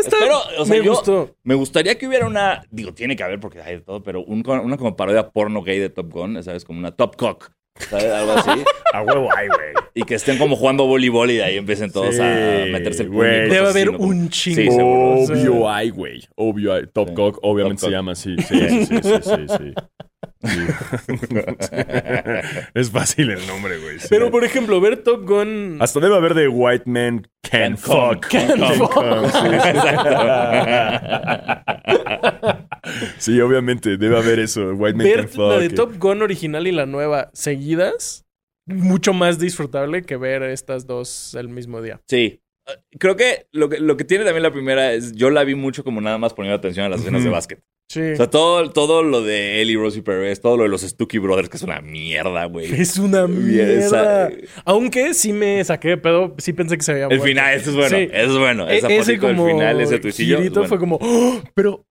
Espero, 0.00 0.38
o 0.58 0.64
sea, 0.64 0.78
me 0.78 0.84
yo- 0.84 0.92
gustó. 0.92 1.36
me 1.42 1.54
gustaría 1.54 1.98
que 1.98 2.06
hubiera 2.06 2.26
una, 2.26 2.62
digo, 2.70 2.94
tiene 2.94 3.16
que 3.16 3.24
haber 3.24 3.40
porque 3.40 3.60
hay 3.60 3.76
de 3.76 3.80
todo, 3.82 4.02
pero 4.02 4.22
un- 4.22 4.42
una 4.48 4.76
como 4.78 4.96
parodia 4.96 5.30
porno 5.30 5.62
gay 5.62 5.78
de 5.78 5.90
Top 5.90 6.10
Gun, 6.10 6.42
¿sabes? 6.42 6.64
Como 6.64 6.78
una 6.78 6.92
Top 6.92 7.16
Cock, 7.16 7.50
¿sabes? 7.90 8.04
Algo 8.12 8.32
así. 8.32 8.50
A 8.94 9.02
huevo, 9.02 9.28
ay, 9.36 9.48
güey. 9.48 9.72
y 9.94 10.02
que 10.04 10.14
estén 10.14 10.38
como 10.38 10.56
jugando 10.56 10.86
voleibol 10.86 11.30
y 11.30 11.36
de 11.36 11.44
ahí 11.44 11.56
empiecen 11.58 11.92
todos 11.92 12.14
Sí, 12.16 12.22
a 12.22 12.64
meterse 12.72 13.02
el 13.02 13.10
güey. 13.10 13.50
Debe 13.50 13.68
haber 13.68 13.92
¿no? 13.92 13.98
un 13.98 14.30
chingo. 14.30 14.56
Sí, 14.62 14.70
seguro. 14.70 15.14
Obvio 15.24 15.70
hay, 15.70 15.90
güey. 15.90 16.20
Obvio 16.36 16.72
hay. 16.72 16.86
Top 16.92 17.08
Sí. 17.08 17.14
Cock, 17.14 17.38
obviamente 17.42 17.80
Top 17.80 17.80
se 17.80 17.86
Cock. 17.86 17.92
llama 17.92 18.12
así. 18.12 18.36
Sí, 18.38 18.58
sí, 18.68 18.86
sí, 18.86 19.00
sí, 19.02 19.12
sí, 19.22 19.46
sí. 19.58 19.74
Es 22.74 22.90
fácil 22.90 23.30
el 23.30 23.46
nombre, 23.46 23.78
güey. 23.78 23.98
sí. 23.98 24.06
Pero, 24.10 24.30
por 24.30 24.44
ejemplo, 24.44 24.80
ver 24.80 24.98
Top 24.98 25.26
Gun... 25.26 25.78
Hasta 25.80 26.00
debe 26.00 26.16
haber 26.16 26.34
de 26.34 26.48
White 26.48 26.84
Men 26.86 27.26
Can, 27.42 27.76
Can 27.76 27.78
Fuck. 27.78 28.26
can 28.28 28.56
sí. 28.56 28.58
Sí, 33.18 33.40
obviamente, 33.40 33.96
debe 33.96 34.18
haber 34.18 34.38
eso. 34.38 34.72
White 34.74 34.96
Men 34.96 35.06
Can 35.08 35.16
ver 35.16 35.28
Fuck. 35.28 35.38
la 35.50 35.58
de 35.58 35.68
Top 35.70 35.96
Gun 35.98 36.22
original 36.22 36.66
y 36.66 36.72
la 36.72 36.86
nueva 36.86 37.30
seguidas, 37.32 38.24
mucho 38.66 39.12
más 39.12 39.38
disfrutable 39.38 40.02
que 40.02 40.16
ver 40.16 40.42
estas 40.42 40.86
dos 40.86 41.34
el 41.34 41.48
mismo 41.48 41.82
día. 41.82 42.00
Sí. 42.08 42.40
Eh, 42.66 42.72
Creo 42.98 43.16
que 43.16 43.46
lo, 43.52 43.68
que 43.68 43.78
lo 43.80 43.96
que 43.96 44.04
tiene 44.04 44.24
también 44.24 44.42
la 44.42 44.52
primera 44.52 44.92
es, 44.92 45.12
yo 45.12 45.30
la 45.30 45.44
vi 45.44 45.54
mucho 45.54 45.84
como 45.84 46.00
nada 46.00 46.18
más 46.18 46.34
poniendo 46.34 46.56
atención 46.56 46.86
a 46.86 46.88
las 46.88 47.00
escenas 47.00 47.24
de 47.24 47.30
básquet. 47.30 47.62
Sí. 47.90 48.00
O 48.02 48.16
sea, 48.16 48.28
todo, 48.28 48.70
todo 48.70 49.02
lo 49.02 49.22
de 49.22 49.62
Ellie, 49.62 49.76
Rosie 49.78 50.02
Perez, 50.02 50.42
todo 50.42 50.58
lo 50.58 50.64
de 50.64 50.68
los 50.68 50.82
Stucky 50.82 51.16
Brothers, 51.18 51.48
que 51.48 51.56
es 51.56 51.62
una 51.62 51.80
mierda, 51.80 52.44
güey. 52.44 52.66
es 52.80 52.98
una 52.98 53.20
esa- 53.22 53.28
mierda. 53.28 54.30
Aunque 54.66 55.14
sí 55.14 55.32
me 55.32 55.64
saqué 55.64 55.88
de 55.88 55.96
pedo, 55.96 56.34
sí 56.36 56.52
pensé 56.52 56.76
que 56.76 56.84
se 56.84 56.92
veía 56.92 57.06
El 57.06 57.20
final, 57.22 57.54
eso 57.54 57.70
es 57.70 57.76
bueno. 57.76 57.96
Sí. 57.96 58.08
Eso 58.12 58.32
es 58.32 58.38
bueno. 58.38 58.68
E- 58.68 58.76
Esa 58.76 58.88
ese 58.88 58.98
fotito 59.16 59.26
del 59.28 59.36
como 59.36 59.48
final, 59.48 59.80
ese 59.80 59.98
tuitillo. 59.98 60.38
es 60.38 60.50
bueno. 60.50 60.68
fue 60.68 60.78
como... 60.78 60.98
¡oh! 61.00 61.40
Pero, 61.54 61.86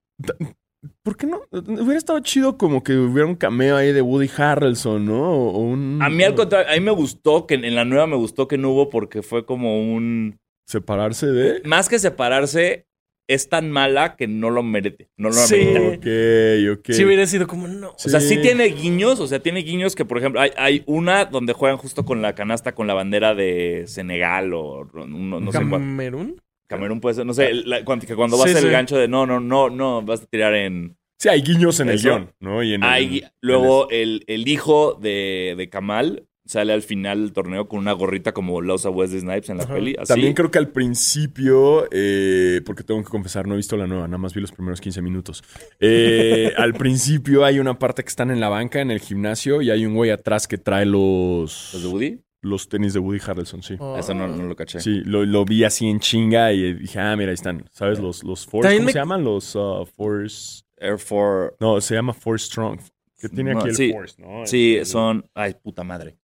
¿por 1.03 1.17
qué 1.17 1.25
no? 1.25 1.41
Hubiera 1.51 1.97
estado 1.97 2.19
chido 2.19 2.59
como 2.59 2.83
que 2.83 2.95
hubiera 2.95 3.25
un 3.27 3.35
cameo 3.35 3.75
ahí 3.75 3.91
de 3.91 4.01
Woody 4.03 4.29
Harrelson, 4.37 5.03
¿no? 5.05 5.31
O 5.31 5.57
un... 5.61 5.99
A 6.01 6.09
mí 6.09 6.23
al 6.23 6.35
contrario, 6.35 6.71
a 6.71 6.75
mí 6.75 6.79
me 6.81 6.91
gustó 6.91 7.47
que 7.47 7.55
en 7.55 7.73
la 7.75 7.85
nueva 7.85 8.05
me 8.05 8.15
gustó 8.17 8.47
que 8.47 8.59
no 8.59 8.69
hubo 8.69 8.89
porque 8.89 9.23
fue 9.23 9.45
como 9.47 9.81
un... 9.81 10.37
Separarse 10.69 11.27
de... 11.27 11.61
Más 11.63 11.87
que 11.89 11.97
separarse, 11.97 12.85
es 13.27 13.49
tan 13.49 13.69
mala 13.71 14.15
que 14.15 14.27
no 14.27 14.49
lo 14.49 14.63
merece. 14.63 15.09
No 15.17 15.29
lo 15.29 15.35
Sí. 15.35 15.55
amerita. 15.55 15.89
Ok, 15.97 16.79
ok. 16.79 16.91
Sí 16.91 17.03
hubiera 17.05 17.25
sido 17.27 17.45
como, 17.47 17.67
no. 17.67 17.89
O 17.89 17.97
sea, 18.09 18.19
sí 18.21 18.41
tiene 18.41 18.65
guiños, 18.65 19.19
o 19.19 19.27
sea, 19.27 19.39
tiene 19.39 19.61
guiños 19.61 19.95
que, 19.95 20.05
por 20.05 20.17
ejemplo, 20.17 20.39
hay, 20.41 20.51
hay 20.57 20.83
una 20.85 21.25
donde 21.25 21.53
juegan 21.53 21.77
justo 21.77 22.05
con 22.05 22.21
la 22.21 22.35
canasta 22.35 22.73
con 22.73 22.87
la 22.87 22.93
bandera 22.93 23.35
de 23.35 23.83
Senegal 23.87 24.53
o 24.53 24.85
no, 24.93 25.39
no 25.39 25.51
sé 25.51 25.57
cuál. 25.59 25.81
¿Camerún? 25.81 26.41
Camerún 26.67 26.99
puede 26.99 27.15
ser, 27.15 27.25
no 27.25 27.33
sé, 27.33 27.53
la- 27.53 27.83
cuando, 27.85 28.05
que 28.05 28.15
cuando 28.15 28.37
va 28.37 28.43
a 28.43 28.47
Sí, 28.47 28.53
hacer 28.53 28.65
el 28.65 28.71
gancho 28.71 28.97
de 28.97 29.07
no, 29.07 29.25
no, 29.25 29.39
no, 29.39 29.69
no, 29.69 30.01
vas 30.01 30.21
a 30.21 30.25
tirar 30.25 30.53
en... 30.53 30.97
Sí, 31.19 31.29
hay 31.29 31.41
guiños 31.41 31.79
en 31.79 31.89
el 31.89 31.99
guion, 32.01 32.33
¿no? 32.39 32.61
Y 32.61 32.73
en 32.75 32.83
el- 32.83 32.89
Hay, 32.89 33.23
luego 33.41 33.89
el, 33.89 34.23
el 34.27 34.47
hijo 34.47 34.93
de, 35.01 35.55
de 35.57 35.69
Kamal 35.69 36.25
sale 36.47 36.73
al 36.73 36.81
final 36.81 37.19
del 37.21 37.33
torneo 37.33 37.67
con 37.67 37.79
una 37.79 37.91
gorrita 37.91 38.33
como 38.33 38.61
la 38.61 38.73
usa 38.75 38.89
Wesley 38.89 39.21
Snipes 39.21 39.49
en 39.49 39.57
la 39.57 39.63
Ajá. 39.63 39.75
peli. 39.75 39.95
Así. 39.99 40.07
También 40.13 40.33
creo 40.33 40.49
que 40.49 40.57
al 40.57 40.69
principio, 40.69 41.87
eh, 41.91 42.61
porque 42.65 42.83
tengo 42.83 43.03
que 43.03 43.09
confesar, 43.09 43.47
no 43.47 43.53
he 43.53 43.57
visto 43.57 43.77
la 43.77 43.87
nueva, 43.87 44.07
nada 44.07 44.17
más 44.17 44.33
vi 44.33 44.41
los 44.41 44.51
primeros 44.51 44.81
15 44.81 45.01
minutos. 45.01 45.43
Eh, 45.79 46.51
al 46.57 46.73
principio 46.73 47.45
hay 47.45 47.59
una 47.59 47.77
parte 47.79 48.03
que 48.03 48.09
están 48.09 48.31
en 48.31 48.39
la 48.39 48.49
banca, 48.49 48.81
en 48.81 48.91
el 48.91 48.99
gimnasio, 48.99 49.61
y 49.61 49.69
hay 49.69 49.85
un 49.85 49.93
güey 49.95 50.09
atrás 50.11 50.47
que 50.47 50.57
trae 50.57 50.85
los, 50.85 51.71
¿Los 51.73 51.83
de 51.83 51.87
Woody? 51.89 52.19
los 52.41 52.69
tenis 52.69 52.93
de 52.93 52.99
Woody 52.99 53.19
Harrelson, 53.25 53.61
sí. 53.63 53.75
Oh. 53.79 53.97
Eso 53.97 54.13
no, 54.13 54.27
no 54.27 54.43
lo 54.43 54.55
caché. 54.55 54.79
Sí, 54.79 55.01
lo, 55.05 55.25
lo 55.25 55.43
vi 55.45 55.63
así 55.63 55.87
en 55.87 55.99
chinga 55.99 56.53
y 56.53 56.73
dije, 56.75 56.99
ah, 56.99 57.15
mira, 57.15 57.29
ahí 57.31 57.35
están. 57.35 57.65
¿Sabes? 57.71 57.99
Los, 57.99 58.23
los 58.23 58.45
Force, 58.45 58.73
¿cómo 58.75 58.85
me- 58.85 58.91
se 58.93 58.99
llaman? 58.99 59.23
Los 59.23 59.55
uh, 59.55 59.85
Force... 59.95 60.63
Air 60.79 60.99
Force. 60.99 61.55
No, 61.59 61.81
se 61.81 61.95
llama 61.95 62.13
Force 62.13 62.45
Strong. 62.45 62.79
Que 63.19 63.29
tiene 63.29 63.51
No, 63.53 63.59
aquí 63.61 63.69
el 63.69 63.75
sí. 63.75 63.91
Force, 63.91 64.21
¿no? 64.21 64.45
Sí, 64.45 64.75
El- 64.75 64.85
son. 64.85 65.25
Ay, 65.33 65.55
puta 65.61 65.83
madre. 65.83 66.17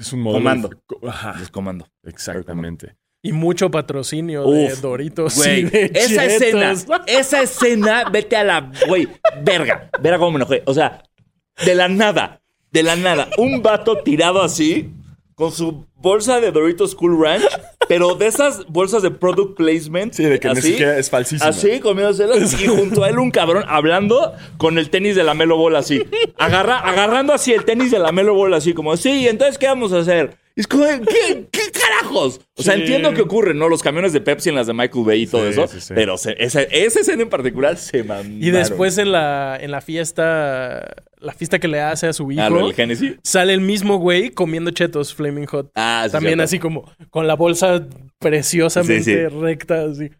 Es 0.00 0.12
un 0.12 0.20
modelo... 0.20 0.40
Comando. 0.40 0.70
Ajá, 1.06 1.36
Es 1.42 1.50
comando. 1.50 1.86
exactamente. 2.02 2.96
Y 3.22 3.32
mucho 3.32 3.70
patrocinio 3.70 4.50
de 4.50 4.74
Doritos. 4.76 5.36
Güey, 5.36 5.64
de 5.64 5.90
esa 5.94 6.24
escena, 6.24 6.72
esa 7.06 7.42
escena, 7.42 8.04
vete 8.10 8.34
a 8.34 8.44
la. 8.44 8.72
Güey, 8.88 9.08
verga. 9.42 9.90
Verga 10.00 10.18
cómo 10.18 10.30
me 10.30 10.36
enojé. 10.36 10.62
O 10.64 10.72
sea, 10.72 11.02
de 11.66 11.74
la 11.74 11.88
nada, 11.88 12.40
de 12.70 12.82
la 12.82 12.96
nada, 12.96 13.28
un 13.36 13.60
vato 13.62 13.98
tirado 14.02 14.40
así, 14.42 14.94
con 15.34 15.52
su 15.52 15.84
bolsa 15.96 16.40
de 16.40 16.50
Doritos 16.50 16.94
Cool 16.94 17.22
Ranch, 17.22 17.44
pero 17.90 18.14
de 18.14 18.28
esas 18.28 18.68
bolsas 18.68 19.02
de 19.02 19.10
product 19.10 19.56
placement. 19.56 20.12
Sí, 20.12 20.22
de 20.22 20.38
que 20.38 20.46
ni 20.46 20.58
así, 20.60 20.68
siquiera 20.68 20.96
es 20.96 21.10
falsísima. 21.10 21.50
Así, 21.50 21.80
comiéndoselas. 21.80 22.62
Y 22.62 22.66
junto 22.68 23.02
a 23.02 23.08
él 23.08 23.18
un 23.18 23.32
cabrón 23.32 23.64
hablando 23.66 24.32
con 24.58 24.78
el 24.78 24.90
tenis 24.90 25.16
de 25.16 25.24
la 25.24 25.34
Melo 25.34 25.56
Ball 25.56 25.74
así. 25.74 26.00
Agarra, 26.38 26.78
agarrando 26.78 27.32
así 27.32 27.52
el 27.52 27.64
tenis 27.64 27.90
de 27.90 27.98
la 27.98 28.12
Melo 28.12 28.32
Ball 28.34 28.54
así, 28.54 28.74
como, 28.74 28.96
sí, 28.96 29.26
entonces, 29.26 29.58
¿qué 29.58 29.66
vamos 29.66 29.92
a 29.92 29.98
hacer? 29.98 30.36
Es 30.56 30.66
como, 30.66 30.84
¿qué, 30.84 31.46
qué 31.50 31.60
carajos? 31.72 32.40
O 32.56 32.62
sea, 32.62 32.74
Sí. 32.74 32.80
entiendo 32.80 33.14
que 33.14 33.22
ocurre, 33.22 33.54
¿no? 33.54 33.68
Los 33.68 33.82
camiones 33.82 34.12
de 34.12 34.20
Pepsi 34.20 34.48
en 34.50 34.56
las 34.56 34.66
de 34.66 34.74
Michael 34.74 35.04
Bay 35.04 35.22
y 35.22 35.26
todo 35.26 35.44
Sí, 35.44 35.50
eso. 35.52 35.68
sí, 35.68 35.80
sí. 35.80 35.94
Pero 35.94 36.18
se- 36.18 36.34
esa, 36.42 36.62
esa 36.62 37.00
escena 37.00 37.22
en 37.22 37.28
particular 37.30 37.76
se 37.76 38.02
mamaron. 38.02 38.42
Y 38.42 38.50
después 38.50 38.98
en 38.98 39.12
la, 39.12 39.56
en 39.60 39.70
la 39.70 39.80
fiesta, 39.80 40.94
la 41.18 41.32
fiesta 41.32 41.58
que 41.58 41.68
le 41.68 41.80
hace 41.80 42.08
a 42.08 42.12
su 42.12 42.30
hijo, 42.32 42.42
Ah, 42.42 42.50
lo 42.50 42.66
del 42.66 42.74
Genesis. 42.74 43.16
sale 43.22 43.52
el 43.54 43.60
mismo 43.60 43.96
güey 43.98 44.30
comiendo 44.30 44.70
chetos 44.72 45.14
Flaming 45.14 45.46
Hot. 45.46 45.70
Ah, 45.76 46.02
sí, 46.06 46.12
También 46.12 46.32
cierto. 46.34 46.44
así 46.44 46.58
como 46.58 46.92
con 47.10 47.26
la 47.26 47.34
bolsa 47.36 47.86
preciosamente 48.18 49.04
Sí, 49.04 49.12
sí. 49.16 49.26
recta, 49.26 49.84
así. 49.84 50.10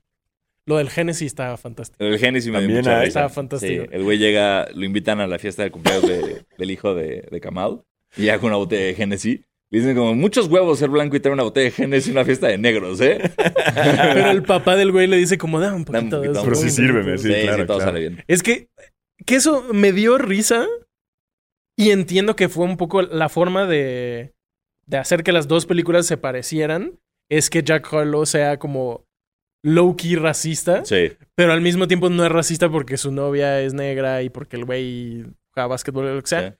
Lo 0.67 0.77
del 0.77 0.91
Genesis 0.91 1.27
estaba 1.27 1.57
fantástico. 1.57 2.03
El 2.05 2.19
Genesis 2.19 2.51
me 2.53 2.61
dio 2.61 2.83
También 2.83 3.07
mucha 3.09 3.29
fantástico. 3.29 3.83
Sí, 3.85 3.89
el 3.93 4.05
güey 4.05 4.19
llega, 4.19 4.69
lo 4.75 4.85
invitan 4.85 5.21
a 5.21 5.27
la 5.27 5.39
fiesta 5.39 5.63
de 5.65 5.71
cumpleaños 5.71 6.07
de- 6.09 6.45
del 6.57 6.71
hijo 6.71 6.95
de, 6.95 7.27
de 7.31 7.41
Kamal. 7.41 7.83
Y 8.17 8.23
llega 8.23 8.39
con 8.39 8.49
una 8.49 8.57
botella 8.57 8.85
de 8.87 8.95
Genesis. 8.95 9.41
Dicen 9.73 9.95
como, 9.97 10.15
muchos 10.15 10.49
huevos 10.49 10.79
ser 10.81 10.89
blanco 10.91 11.15
y 11.17 11.21
tener 11.21 11.35
una 11.35 11.45
botella 11.45 11.67
de 11.67 11.71
Genesis 11.71 12.09
en 12.09 12.13
una 12.17 12.25
fiesta 12.25 12.49
de 12.49 12.59
negros, 12.59 13.01
¿eh? 13.01 13.21
Pero 13.75 14.31
el 14.31 14.43
papá 14.43 14.75
del 14.77 14.91
güey 14.91 15.07
le 15.07 15.17
dice 15.17 15.39
como, 15.39 15.61
dame 15.61 15.77
un 15.77 15.85
Dame 15.85 15.99
un 16.01 16.11
poquito 16.11 16.21
de 16.21 16.29
poquito, 16.29 16.41
eso. 16.41 16.45
Pero 16.45 16.57
sí 16.57 16.71
sírveme, 16.71 17.13
poquito 17.13 17.23
sí, 17.23 17.29
de 17.29 17.39
eso". 17.39 17.47
claro, 17.49 17.67
todo 17.67 17.77
claro. 17.79 17.91
sale 17.93 18.01
bien. 18.01 18.25
Es 18.27 18.43
que, 18.43 18.69
que 19.25 19.37
eso 19.37 19.65
me 19.73 19.93
dio 19.93 20.19
risa 20.19 20.67
y 21.79 21.91
entiendo 21.93 22.35
que 22.37 22.49
fue 22.49 22.65
un 22.65 22.77
poco 22.77 23.03
la 23.03 23.29
forma 23.29 23.67
de, 23.67 24.33
de 24.87 24.97
hacer 24.97 25.23
que 25.23 25.33
las 25.33 25.47
dos 25.47 25.67
películas 25.67 26.05
se 26.07 26.17
parecieran. 26.17 26.99
Es 27.31 27.49
que 27.49 27.63
Jack 27.63 27.93
Harlow 27.95 28.27
sea 28.27 28.59
como 28.59 29.05
low-key 29.65 30.17
racista, 30.17 30.85
Sí. 30.85 31.13
pero 31.37 31.53
al 31.53 31.61
mismo 31.61 31.87
tiempo 31.87 32.11
no 32.11 32.25
es 32.25 32.33
racista 32.33 32.69
porque 32.71 32.97
su 32.97 33.13
novia 33.13 33.61
es 33.61 33.73
negra 33.73 34.23
y 34.23 34.31
porque 34.31 34.57
el 34.57 34.65
güey 34.65 35.25
juega 35.55 35.69
básquetbol 35.69 36.07
o 36.07 36.15
lo 36.17 36.21
que 36.23 36.27
sea. 36.27 36.51
sí. 36.51 36.57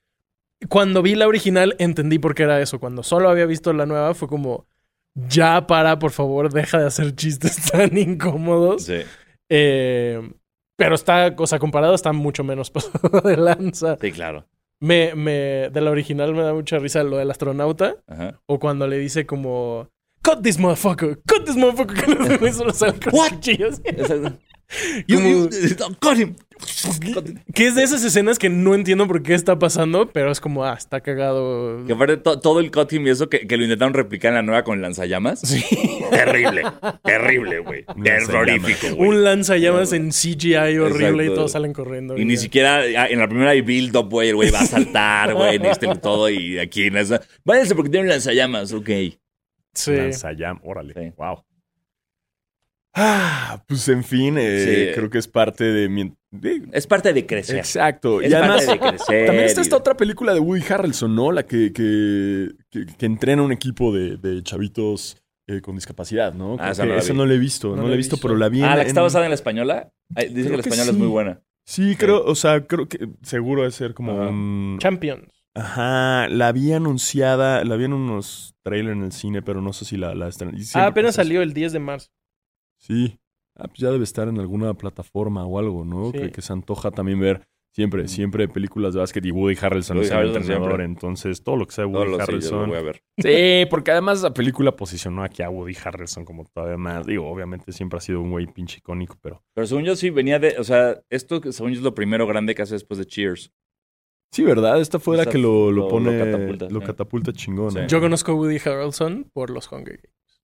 Cuando 0.69 1.03
vi 1.03 1.15
la 1.15 1.27
original 1.27 1.75
entendí 1.79 2.19
por 2.19 2.35
qué 2.35 2.45
era 2.45 2.61
eso. 2.61 2.79
Cuando 2.79 3.03
solo 3.03 3.31
había 3.31 3.47
visto 3.47 3.73
la 3.73 3.87
nueva 3.87 4.15
fue 4.15 4.29
como, 4.29 4.67
ya 5.15 5.67
para, 5.67 5.99
por 5.99 6.11
favor, 6.11 6.53
deja 6.53 6.79
de 6.79 6.87
hacer 6.87 7.15
chistes 7.15 7.57
tan 7.73 7.97
incómodos. 7.97 8.85
Sí. 8.85 9.01
Eh, 9.49 10.21
pero 10.77 10.95
está, 10.95 11.35
o 11.37 11.47
sea, 11.47 11.59
comparado 11.59 11.95
está 11.95 12.13
mucho 12.13 12.45
menos 12.45 12.71
pasado 12.73 13.21
de 13.21 13.37
lanza. 13.37 13.97
Sí, 14.01 14.13
claro. 14.13 14.47
Me, 14.81 15.15
me, 15.15 15.69
de 15.71 15.81
la 15.81 15.91
original 15.91 16.35
me 16.35 16.43
da 16.43 16.55
mucha 16.55 16.79
risa 16.79 17.03
lo 17.03 17.19
del 17.19 17.31
astronauta. 17.31 17.97
Ajá. 18.07 18.41
O 18.47 18.59
cuando 18.59 18.87
le 18.87 18.99
dice 18.99 19.27
como, 19.27 19.89
cut 20.23 20.43
this 20.43 20.59
motherfucker, 20.59 21.21
cut 21.27 21.45
this 21.45 21.57
motherfucker. 21.57 22.39
Que 22.39 22.45
los 22.47 22.57
solo 22.57 22.73
salen 22.73 22.99
con 23.01 23.13
cuchillos. 23.13 23.81
Exacto. 23.85 24.39
Como- 25.09 25.49
got 26.01 26.19
him. 26.19 26.35
Que 27.55 27.67
es 27.69 27.75
de 27.75 27.83
esas 27.83 28.05
escenas 28.05 28.39
que 28.39 28.51
no 28.51 28.75
entiendo 28.75 29.07
por 29.07 29.23
qué 29.23 29.33
está 29.35 29.59
pasando, 29.59 30.11
pero 30.13 30.31
es 30.31 30.41
como, 30.41 30.65
ah, 30.65 30.75
está 30.77 31.01
cagado. 31.01 31.85
Que 31.87 31.95
aparte 31.95 32.19
to- 32.19 32.39
todo 32.39 32.61
el 32.61 32.71
cut 32.71 32.93
him 32.93 33.07
y 33.07 33.11
eso 33.11 33.29
que, 33.31 33.47
que 33.47 33.57
lo 33.57 33.63
intentaron 33.65 33.95
replicar 33.95 34.31
en 34.31 34.35
la 34.37 34.43
nueva 34.43 34.63
con 34.63 34.81
lanzallamas. 34.83 35.41
Terrible. 36.11 36.63
Terrible, 37.03 37.59
güey. 37.61 37.85
Terrorífico, 38.05 38.95
güey. 38.95 39.09
Un 39.09 39.25
lanzallamas 39.25 39.93
en 39.93 40.11
CGI 40.11 40.79
horrible 40.79 41.27
y 41.27 41.29
todos 41.35 41.53
salen 41.53 41.73
corriendo. 41.73 42.17
Y 42.19 42.25
ni 42.25 42.37
siquiera 42.37 42.81
ah, 42.99 43.07
en 43.09 43.19
la 43.19 43.27
primera 43.29 43.51
hay 43.53 43.63
build 43.63 43.97
up, 43.97 44.11
güey. 44.11 44.29
El 44.29 44.35
güey 44.37 44.51
va 44.51 44.61
a 44.61 44.67
saltar, 44.67 45.35
güey. 45.35 45.59
Necesitan 45.59 46.01
todo. 46.01 46.29
Y 46.29 46.59
aquí 46.59 46.85
en 46.85 46.97
esa. 46.99 47.21
Váyanse 47.45 47.75
porque 47.75 47.91
tienen 47.91 48.09
lanzallamas, 48.11 48.73
ok. 48.73 48.89
Sí. 49.73 49.93
Lanzallam, 49.97 50.61
órale. 50.63 50.93
Sí. 50.95 51.13
Wow. 51.17 51.45
Ah, 52.95 53.63
pues 53.69 53.89
en 53.89 54.03
fin, 54.03 54.37
eh, 54.39 54.89
Sí. 54.91 54.95
creo 54.99 55.11
que 55.11 55.19
es 55.19 55.29
parte 55.29 55.65
de 55.65 55.89
mi. 55.89 56.13
de- 56.33 56.63
Es 56.73 56.87
parte 56.87 57.13
de 57.13 57.25
crecer. 57.27 57.57
Exacto. 57.59 58.21
Es 58.21 58.31
y 58.31 58.35
además, 58.35 58.65
parte 58.67 58.73
de 58.85 58.91
crecer. 58.97 59.27
también 59.27 59.47
está 59.47 59.61
esta 59.61 59.77
otra 59.77 59.97
película 59.97 60.35
de 60.35 60.41
Woody 60.41 60.63
Harrelson, 60.69 61.15
¿no? 61.15 61.31
La 61.33 61.45
que, 61.45 61.73
que, 61.73 62.49
que, 62.71 62.87
que 62.87 63.07
entrena 63.07 63.43
un 63.43 63.53
equipo 63.53 63.93
de, 63.95 64.17
de 64.17 64.43
chavitos 64.43 65.17
eh, 65.49 65.61
con 65.61 65.75
discapacidad, 65.77 66.33
¿no? 66.35 66.57
Creo 66.57 66.71
esa 66.71 66.85
no 66.85 66.93
la 66.95 66.99
esa 67.01 67.13
vi. 67.13 67.19
no 67.19 67.27
la 67.27 67.35
he 67.35 67.39
visto, 67.39 67.71
No 67.71 67.83
no, 67.83 67.89
la 67.89 67.95
he 67.95 67.97
visto, 67.97 68.17
visto. 68.17 68.27
pero 68.29 68.39
la 68.39 68.49
vi 68.49 68.63
Ah, 68.63 68.73
en- 68.73 68.79
la 68.79 68.83
que 68.83 68.89
está 68.89 69.03
basada 69.03 69.25
en 69.25 69.31
la 69.31 69.35
española. 69.37 69.93
Ay, 70.15 70.29
Dice 70.29 70.51
que 70.51 70.57
la 70.57 70.63
que 70.63 70.69
española 70.69 70.91
es 70.93 70.97
muy 70.99 71.09
buena. 71.09 71.41
Sí, 71.67 71.95
creo, 71.97 72.25
o 72.25 72.35
sea, 72.35 72.67
creo 72.67 72.89
que 72.89 73.09
seguro 73.23 73.63
de 73.63 73.71
ser 73.71 73.95
como 73.95 74.15
un... 74.29 74.79
Champions. 74.81 75.29
Ajá, 75.55 76.29
la 76.29 76.47
había 76.49 76.77
anunciada, 76.77 77.65
la 77.65 77.77
vi 77.77 77.85
en 77.85 77.93
unos 77.93 78.55
trailers 78.65 78.97
en 78.97 79.03
el 79.05 79.13
cine, 79.13 79.43
pero 79.43 79.61
no 79.61 79.73
sé 79.73 79.85
si 79.85 79.97
la, 79.97 80.15
la. 80.15 80.29
Y 80.29 80.63
Ah, 80.75 80.87
apenas 80.87 81.17
salió 81.17 81.43
el 81.43 81.53
10 81.53 81.73
de 81.73 81.79
marzo. 81.81 82.09
Sí. 82.81 83.19
Ah, 83.57 83.69
pues 83.69 83.79
ya 83.79 83.91
debe 83.91 84.05
estar 84.05 84.27
en 84.29 84.39
alguna 84.41 84.75
plataforma 84.75 85.45
o 85.45 85.59
algo, 85.59 85.85
¿no? 85.85 86.11
Sí. 86.13 86.19
Que, 86.19 86.31
que 86.33 86.43
se 86.43 86.53
antoja 86.53 86.91
también 86.91 87.21
ver 87.21 87.47
siempre, 87.73 88.09
siempre 88.09 88.49
películas 88.49 88.95
de 88.95 89.01
básquet 89.01 89.25
y 89.27 89.31
Woody 89.31 89.57
Harrelson 89.61 89.99
es 89.99 90.11
el 90.11 90.27
entrenador, 90.29 90.45
siempre. 90.69 90.85
entonces 90.85 91.45
todo 91.45 91.57
lo 91.57 91.67
que 91.67 91.73
sea 91.75 91.85
No 91.85 91.91
Woody 91.91 92.11
lo 92.11 92.17
lo 92.17 92.23
Harrelson. 92.23 92.69
voy 92.71 92.79
a 92.79 92.83
ver. 92.83 93.03
Sí, 93.19 93.67
porque 93.71 93.91
además 93.91 94.23
la 94.23 94.33
película 94.33 94.75
posicionó 94.75 95.23
aquí 95.23 95.43
a 95.43 95.51
Woody 95.51 95.77
Harrelson 95.85 96.25
como 96.25 96.45
todavía 96.47 96.79
más. 96.79 97.07
Digo, 97.07 97.29
obviamente 97.31 97.71
siempre 97.73 97.99
ha 97.99 98.01
sido 98.01 98.21
un 98.23 98.31
güey 98.31 98.47
pinche 98.47 98.79
icónico, 98.79 99.19
pero. 99.21 99.45
Pero 99.55 99.67
según 99.67 99.85
yo 99.85 99.95
sí 99.95 100.09
venía 100.11 100.39
de. 100.39 100.57
O 100.59 100.65
sea, 100.65 101.01
esto 101.11 101.41
según 101.53 101.73
yo 101.73 101.79
es 101.79 101.85
lo 101.85 101.95
primero 101.95 102.27
grande 102.27 102.55
que 102.55 102.63
hace 102.63 102.75
después 102.75 102.99
de 102.99 103.05
Cheers. 103.07 103.53
Sí, 104.33 104.43
¿verdad? 104.43 104.81
Esta 104.81 104.99
fue 105.01 105.17
la 105.17 105.27
que 105.27 105.39
lo, 105.39 105.71
lo 105.71 105.71
lo- 105.71 105.83
lo 105.83 105.89
pone. 105.89 106.19
Lo 106.19 106.25
catapulta, 106.25 106.69
catapulta, 106.87 107.33
sí. 107.33 107.37
chingón. 107.39 107.73
Sí. 107.73 107.79
¿eh? 107.81 107.87
Yo 107.89 108.01
conozco 108.01 108.33
a 108.33 108.35
Woody 108.37 108.57
Harrelson 108.65 109.29
por 109.33 109.51
los 109.51 109.71
Hunger 109.71 109.97
Games. 110.03 110.43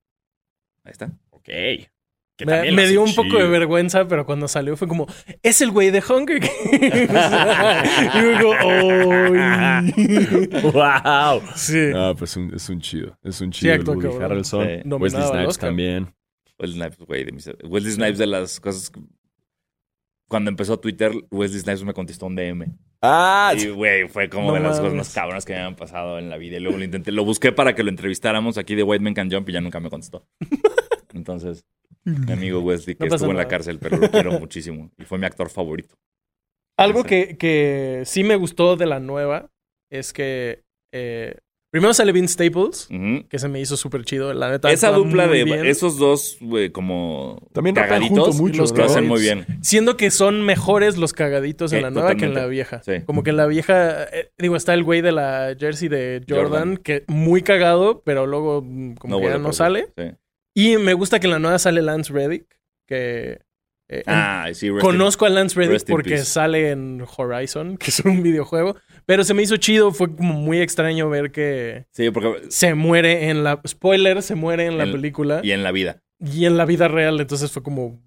Ahí 0.85 0.93
está. 0.93 1.13
Ok. 1.31 1.49
Que 2.37 2.45
Me, 2.45 2.87
dio 2.87 3.03
un 3.03 3.15
poco 3.15 3.39
de 3.39 3.49
vergüenza, 3.49 4.07
pero 4.09 4.27
cuando 4.27 4.47
salió 4.47 4.77
fue 4.77 4.87
como, 4.87 5.07
es 5.43 5.63
el 5.63 5.71
güey 5.71 5.91
de 5.91 6.03
Hunger 6.07 6.39
Games. 6.39 7.11
y 8.15 8.19
luego, 8.21 8.53
¡ay! 9.41 9.93
¡Wow! 10.63 11.43
Sí. 11.55 11.91
Ah, 11.95 12.15
pues 12.17 12.33
es 12.33 12.37
un, 12.37 12.55
es 12.55 12.69
un 12.69 12.81
chido. 12.81 13.19
Es 13.23 13.41
un 13.41 13.51
chido 13.51 13.73
el 13.73 13.81
actúa 13.81 13.95
Woody. 13.97 14.23
Harrelson. 14.23 14.67
Sí. 14.67 14.83
Wesley 14.89 15.23
Snipes 15.23 15.59
también. 15.59 16.15
Wesley 16.59 16.77
Snipes, 16.79 16.99
güey. 17.07 17.25
de 17.25 17.33
mis- 17.33 17.51
Wesley 17.65 17.93
Snipes 17.93 18.19
de 18.19 18.27
las 18.27 18.61
cosas. 18.61 18.91
que- 18.91 19.01
Cuando 20.29 20.51
empezó 20.51 20.79
Twitter, 20.79 21.13
Wesley 21.31 21.61
Snipes 21.61 21.85
me 21.85 21.95
contestó 21.95 22.27
un 22.27 22.37
DM. 22.37 22.67
Ah, 23.01 23.55
Y, 23.57 23.69
güey, 23.69 24.09
fue 24.09 24.29
como 24.29 24.49
No 24.49 24.55
de 24.55 24.61
las 24.61 24.79
cosas 24.79 24.95
más 24.95 25.15
cabronas 25.15 25.45
que 25.47 25.53
me 25.55 25.61
habían 25.61 25.77
pasado 25.77 26.19
en 26.19 26.29
la 26.29 26.37
vida. 26.37 26.57
Y 26.59 26.61
luego 26.61 26.77
lo 26.77 26.85
intenté, 26.85 27.13
lo 27.13 27.25
busqué 27.25 27.53
para 27.53 27.75
que 27.75 27.83
lo 27.83 27.89
entrevistáramos 27.89 28.59
aquí 28.59 28.75
de 28.75 28.83
White 28.83 29.03
Man 29.03 29.15
Can 29.15 29.31
Jump 29.31 29.49
y 29.49 29.53
ya 29.53 29.61
nunca 29.63 29.81
me 29.81 29.89
contestó. 29.89 30.27
Entonces, 31.15 31.65
mi 32.07 32.33
amigo 32.33 32.61
Wesley, 32.61 32.97
que 32.97 33.07
No 33.09 33.15
estuvo 33.15 33.31
en 33.33 33.37
la 33.37 33.49
cárcel, 33.49 33.79
pero 33.79 33.97
lo 33.99 34.11
quiero 34.11 34.33
muchísimo. 34.41 34.91
Y 34.99 35.05
fue 35.05 35.19
mi 35.19 35.27
actor 35.27 35.51
favorito. 35.51 35.97
Algo 36.79 37.05
que, 37.05 37.37
que 37.37 38.03
sí 38.05 38.23
me 38.25 38.37
gustó 38.37 38.77
de 38.77 38.87
la 38.87 39.01
nueva 39.01 39.51
es 39.91 40.13
que 40.13 40.63
eh, 40.93 41.37
primero 41.73 41.95
sale 41.95 42.13
Vince 42.13 42.35
Staples, 42.35 42.89
que 43.31 43.39
se 43.39 43.49
me 43.49 43.61
hizo 43.61 43.77
súper 43.77 44.05
chido. 44.05 44.33
La 44.35 44.51
neta, 44.51 44.71
Esa 44.71 44.91
dupla 44.93 45.27
de 45.27 45.45
bien. 45.45 45.65
esos 45.65 45.99
dos, 45.99 46.37
güey, 46.41 46.71
como 46.71 47.39
También 47.53 47.75
cagaditos, 47.75 48.39
mucho, 48.41 48.61
los 48.63 48.73
lo 48.73 48.79
¿no? 48.79 48.85
hacen 48.85 49.07
muy 49.07 49.21
bien. 49.21 49.47
Siendo 49.63 49.97
que 49.97 50.11
son 50.11 50.43
mejores 50.43 50.97
los 50.99 51.13
cagaditos 51.15 51.73
en 51.73 51.79
Sí, 51.79 51.83
la 51.83 51.91
nueva 51.91 52.15
que 52.15 52.27
en 52.27 52.35
la 52.35 52.47
vieja. 52.47 52.83
Sí. 52.83 53.01
Como 53.07 53.23
que 53.23 53.31
en 53.31 53.37
la 53.39 53.47
vieja, 53.47 54.05
eh, 54.05 54.31
digo, 54.39 54.57
está 54.57 54.75
el 54.75 54.85
güey 54.85 55.01
de 55.01 55.13
la 55.13 55.57
jersey 55.59 55.89
de 55.89 56.23
Jordan, 56.29 56.49
Jordan. 56.51 56.77
que 56.77 57.05
muy 57.09 57.41
cagado, 57.43 58.03
pero 58.05 58.27
luego 58.27 58.63
mm, 58.63 58.95
como 58.97 59.19
que 59.21 59.27
ya 59.29 59.39
no 59.39 59.53
sale. 59.53 59.89
Sí. 59.97 60.13
Y 60.57 60.79
me 60.79 60.95
gusta 60.95 61.21
que 61.21 61.27
en 61.27 61.33
la 61.33 61.39
nueva 61.39 61.59
sale 61.59 61.83
Lance 61.83 62.13
Reddick, 62.13 62.47
que 62.87 63.41
Eh, 63.89 64.03
Ah, 64.07 64.49
sí, 64.53 64.67
in- 64.67 64.79
Conozco 64.81 65.27
a 65.27 65.29
Lance 65.29 65.55
Reddick 65.55 65.85
porque 65.89 66.19
sale 66.19 66.71
en 66.71 67.05
Horizon, 67.17 67.77
que 67.77 67.91
es 67.91 68.01
un 68.01 68.21
videojuego, 68.25 68.75
pero 69.05 69.23
se 69.23 69.33
me 69.33 69.43
hizo 69.45 69.59
chido, 69.59 69.93
fue 69.93 70.13
como 70.17 70.33
muy 70.33 70.61
extraño 70.61 71.09
ver 71.09 71.31
que 71.31 71.87
Sí, 71.93 72.11
porque. 72.11 72.43
se 72.49 72.75
muere 72.75 73.29
en 73.31 73.45
la 73.45 73.61
spoiler, 73.65 74.23
se 74.23 74.35
muere 74.35 74.67
en 74.67 74.77
la 74.79 74.85
En- 74.85 74.93
película 74.93 75.41
Y 75.45 75.53
en 75.53 75.63
la 75.63 75.71
vida. 75.71 76.03
y 76.19 76.47
en 76.47 76.57
la 76.57 76.65
vida 76.65 76.89
real, 76.89 77.21
entonces 77.21 77.53
fue 77.53 77.63
como 77.63 78.03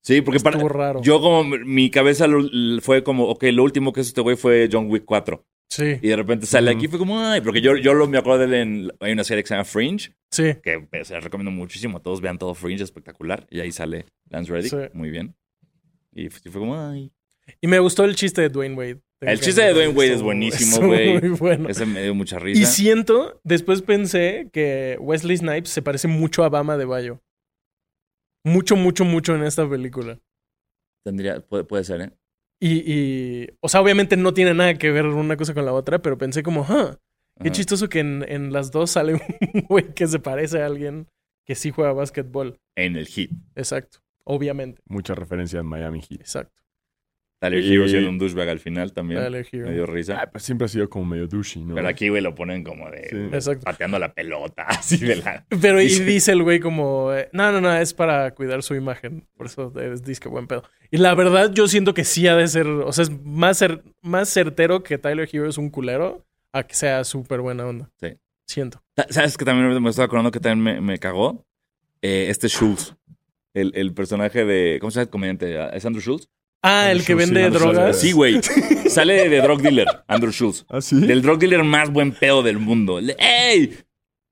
Sí, 0.00 0.20
porque 0.20 0.38
para, 0.38 0.60
raro. 0.68 1.00
yo 1.02 1.20
como 1.20 1.42
mi 1.42 1.90
cabeza 1.90 2.28
lo- 2.28 2.48
fue 2.80 3.02
como, 3.02 3.24
ok, 3.24 3.44
lo 3.50 3.64
último 3.64 3.92
que 3.92 4.02
hizo 4.02 4.08
este 4.10 4.20
güey 4.20 4.36
fue 4.36 4.68
John 4.70 4.88
Wick 4.88 5.04
4. 5.06 5.44
Sí, 5.68 5.98
Y 6.02 6.08
de 6.08 6.16
repente 6.16 6.46
sale 6.46 6.70
Ujú. 6.70 6.78
aquí, 6.78 6.88
fue 6.88 6.98
como, 6.98 7.18
ay, 7.20 7.40
porque 7.40 7.60
yo, 7.60 7.76
yo 7.76 7.94
lo, 7.94 8.06
me 8.06 8.18
acuerdo 8.18 8.40
de 8.40 8.44
él 8.46 8.54
en, 8.54 8.92
hay 9.00 9.12
una 9.12 9.24
serie 9.24 9.42
que 9.42 9.48
se 9.48 9.54
llama 9.54 9.64
Fringe, 9.64 10.14
sí. 10.30 10.54
que 10.62 10.86
se 11.04 11.14
la 11.14 11.20
recomiendo 11.20 11.50
muchísimo, 11.50 12.00
todos 12.00 12.20
vean 12.20 12.38
todo 12.38 12.54
Fringe, 12.54 12.82
espectacular. 12.82 13.46
Y 13.50 13.60
ahí 13.60 13.72
sale 13.72 14.06
Lance 14.30 14.52
Reddick, 14.52 14.70
Sí. 14.70 14.76
muy 14.92 15.10
bien. 15.10 15.34
Y 16.12 16.28
fue 16.30 16.52
como, 16.52 16.78
ay. 16.80 17.12
Y 17.60 17.66
me 17.68 17.78
gustó 17.78 18.04
el 18.04 18.16
chiste 18.16 18.40
de 18.42 18.48
Dwayne 18.48 18.74
Wade. 18.74 19.00
El 19.20 19.40
chiste 19.40 19.62
de 19.62 19.72
Dwayne 19.72 19.92
Wade 19.94 20.12
es 20.14 20.22
buenísimo, 20.22 20.86
güey. 20.86 21.20
Muy 21.20 21.28
bueno. 21.38 21.68
Ese 21.68 21.86
me 21.86 22.02
dio 22.02 22.14
mucha 22.14 22.38
risa. 22.38 22.60
Y 22.60 22.66
siento, 22.66 23.40
después 23.44 23.82
pensé 23.82 24.50
que 24.52 24.96
Wesley 25.00 25.36
Snipes 25.36 25.70
se 25.70 25.80
parece 25.82 26.08
mucho 26.08 26.42
a 26.44 26.48
Bama 26.48 26.76
de 26.76 26.84
Bayo. 26.84 27.22
Mucho, 28.44 28.76
mucho, 28.76 29.04
mucho 29.04 29.34
en 29.34 29.42
esta 29.44 29.68
película. 29.68 30.18
Tendría, 31.04 31.40
puede, 31.40 31.64
puede 31.64 31.84
ser, 31.84 32.00
¿eh? 32.00 32.10
Y, 32.60 32.92
y, 32.92 33.48
o 33.60 33.68
sea, 33.68 33.80
obviamente 33.80 34.16
no 34.16 34.32
tiene 34.32 34.54
nada 34.54 34.74
que 34.74 34.90
ver 34.90 35.06
una 35.06 35.36
cosa 35.36 35.54
con 35.54 35.64
la 35.64 35.72
otra, 35.72 36.00
pero 36.00 36.16
pensé 36.16 36.42
como, 36.42 36.64
ah, 36.68 36.98
qué 37.40 37.48
Ajá. 37.48 37.52
chistoso 37.52 37.88
que 37.88 38.00
en, 38.00 38.24
en 38.28 38.52
las 38.52 38.70
dos 38.70 38.90
sale 38.92 39.14
un 39.14 39.20
güey 39.68 39.92
que 39.94 40.06
se 40.06 40.18
parece 40.18 40.62
a 40.62 40.66
alguien 40.66 41.08
que 41.44 41.54
sí 41.54 41.70
juega 41.70 41.92
básquetbol. 41.92 42.58
En 42.74 42.96
el 42.96 43.06
hit. 43.06 43.30
Exacto. 43.54 43.98
Obviamente. 44.24 44.82
Mucha 44.86 45.14
referencia 45.14 45.60
en 45.60 45.66
Miami 45.66 46.00
Heat. 46.00 46.20
Exacto. 46.20 46.62
Tyler 47.38 47.62
Y- 47.62 47.72
Hero 47.74 47.88
siendo 47.88 48.08
un 48.08 48.18
douchebag 48.18 48.48
al 48.48 48.58
final 48.60 48.92
también. 48.92 49.22
Tyler 49.22 49.46
Hero. 49.52 49.66
Me 49.68 49.74
dio 49.74 49.84
risa. 49.86 50.20
Ah, 50.22 50.30
pues 50.30 50.42
siempre 50.44 50.64
ha 50.64 50.68
sido 50.68 50.88
como 50.88 51.04
medio 51.04 51.26
douchey, 51.28 51.62
¿no? 51.64 51.74
Pero 51.74 51.86
aquí, 51.88 52.08
güey, 52.08 52.22
lo 52.22 52.34
ponen 52.34 52.64
como 52.64 52.90
de 52.90 53.08
Sí. 53.10 53.16
Exacto. 53.32 53.64
pateando 53.64 53.98
la 53.98 54.14
pelota, 54.14 54.62
así 54.68 54.96
de 54.98 55.16
la. 55.16 55.44
Pero 55.60 55.80
y 55.80 55.84
Dice- 55.84 56.04
dice 56.04 56.32
el 56.32 56.42
güey 56.42 56.60
como, 56.60 57.12
eh, 57.12 57.28
no, 57.32 57.52
no, 57.52 57.60
no, 57.60 57.74
es 57.76 57.92
para 57.94 58.30
cuidar 58.34 58.62
su 58.62 58.74
imagen. 58.74 59.26
Por 59.36 59.46
eso 59.46 59.72
es 59.80 60.02
disque 60.04 60.28
buen 60.28 60.46
pedo. 60.46 60.62
Y 60.90 60.96
la 60.96 61.14
verdad 61.14 61.52
yo 61.52 61.68
siento 61.68 61.92
que 61.94 62.04
sí 62.04 62.26
ha 62.26 62.36
de 62.36 62.48
ser, 62.48 62.66
o 62.66 62.92
sea, 62.92 63.02
es 63.02 63.10
más, 63.22 63.60
cer- 63.60 63.82
más 64.02 64.28
certero 64.32 64.82
que 64.82 64.96
Tyler 64.98 65.28
Hero 65.30 65.48
es 65.48 65.58
un 65.58 65.68
culero 65.68 66.24
a 66.52 66.62
que 66.62 66.74
sea 66.74 67.04
súper 67.04 67.40
buena 67.42 67.66
onda. 67.66 67.90
Sí. 68.00 68.14
Siento. 68.46 68.80
¿Sabes 69.10 69.36
que 69.36 69.44
también 69.44 69.82
me 69.82 69.90
estaba 69.90 70.06
acordando 70.06 70.30
que 70.30 70.38
también 70.40 70.76
me, 70.76 70.80
me 70.80 70.98
cagó? 70.98 71.44
Eh, 72.00 72.26
este 72.30 72.48
Schultz. 72.48 72.94
El, 73.52 73.72
el 73.74 73.92
personaje 73.92 74.44
de. 74.44 74.78
¿Cómo 74.80 74.90
se 74.90 74.96
llama 74.96 75.02
el 75.04 75.10
comediante? 75.10 75.76
¿Es 75.76 75.84
Andrew 75.84 76.00
Schultz? 76.00 76.28
Ah, 76.68 76.90
el 76.90 77.04
que 77.04 77.14
vende 77.14 77.48
drogas. 77.50 78.00
Sí, 78.00 78.12
güey. 78.12 78.40
Sale 78.88 79.28
de 79.28 79.40
drug 79.40 79.60
dealer, 79.62 79.86
Andrew 80.08 80.32
Schultz. 80.32 80.64
¿Ah, 80.68 80.80
sí? 80.80 80.96
Del 81.00 81.22
drug 81.22 81.38
dealer 81.38 81.62
más 81.64 81.90
buen 81.90 82.12
pedo 82.12 82.42
del 82.42 82.58
mundo. 82.58 83.00
Le- 83.00 83.16
¡Ey! 83.18 83.76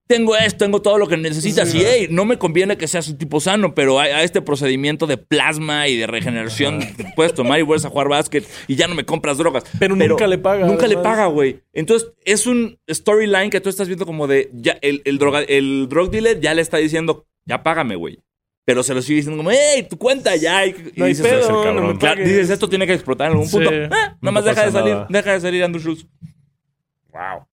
Tengo 0.06 0.36
esto, 0.36 0.58
tengo 0.58 0.82
todo 0.82 0.98
lo 0.98 1.08
que 1.08 1.16
necesitas. 1.16 1.70
Sí. 1.70 1.78
y, 1.78 1.84
ey, 1.84 2.08
no 2.10 2.26
me 2.26 2.36
conviene 2.36 2.76
que 2.76 2.86
seas 2.86 3.08
un 3.08 3.16
tipo 3.16 3.40
sano, 3.40 3.74
pero 3.74 3.98
hay 4.00 4.22
este 4.22 4.42
procedimiento 4.42 5.06
de 5.06 5.16
plasma 5.16 5.88
y 5.88 5.96
de 5.96 6.06
regeneración 6.06 6.80
que 6.80 7.06
puedes 7.16 7.32
tomar 7.32 7.58
y 7.58 7.62
vuelves 7.62 7.86
a 7.86 7.88
jugar 7.88 8.08
básquet 8.08 8.46
y 8.68 8.76
ya 8.76 8.86
no 8.86 8.94
me 8.94 9.06
compras 9.06 9.38
drogas. 9.38 9.64
Pero 9.78 9.96
nunca 9.96 10.26
le 10.26 10.36
paga, 10.36 10.66
Nunca 10.66 10.86
le 10.88 10.98
paga, 10.98 11.24
güey. 11.26 11.60
Entonces, 11.72 12.10
es 12.26 12.46
un 12.46 12.78
storyline 12.90 13.48
que 13.48 13.62
tú 13.62 13.70
estás 13.70 13.86
viendo 13.88 14.04
como 14.04 14.26
de. 14.26 14.50
Ya, 14.52 14.76
el, 14.82 15.00
el, 15.06 15.16
droga, 15.16 15.40
el 15.40 15.86
drug 15.88 16.10
dealer 16.10 16.38
ya 16.38 16.52
le 16.52 16.60
está 16.60 16.76
diciendo, 16.76 17.26
ya 17.46 17.62
págame, 17.62 17.96
güey. 17.96 18.18
Pero 18.66 18.82
se 18.82 18.94
lo 18.94 19.02
sigue 19.02 19.16
diciendo 19.16 19.36
como, 19.36 19.50
¡ey, 19.50 19.86
tu 19.88 19.98
cuenta 19.98 20.34
ya! 20.36 20.64
Y, 20.66 20.72
No 20.96 21.04
dices, 21.06 21.26
"Es 21.26 21.32
el 21.32 21.38
pedo, 21.40 21.52
no 21.52 21.62
cabrón". 21.64 21.92
me 21.92 21.98
Claro, 21.98 22.22
dices, 22.22 22.48
esto 22.50 22.68
tiene 22.68 22.86
que 22.86 22.94
explotar 22.94 23.26
en 23.26 23.32
algún 23.32 23.46
Sí. 23.46 23.56
punto. 23.58 23.72
Eh, 23.72 23.88
nada 23.88 24.16
No 24.22 24.32
más 24.32 24.44
deja 24.44 24.64
de 24.64 24.72
salir, 24.72 24.94
nada. 24.94 25.06
deja 25.10 25.32
de 25.34 25.40
salir 25.40 25.64
Andrew 25.64 25.82
Schultz. 25.82 26.06
Wow. 27.12 27.46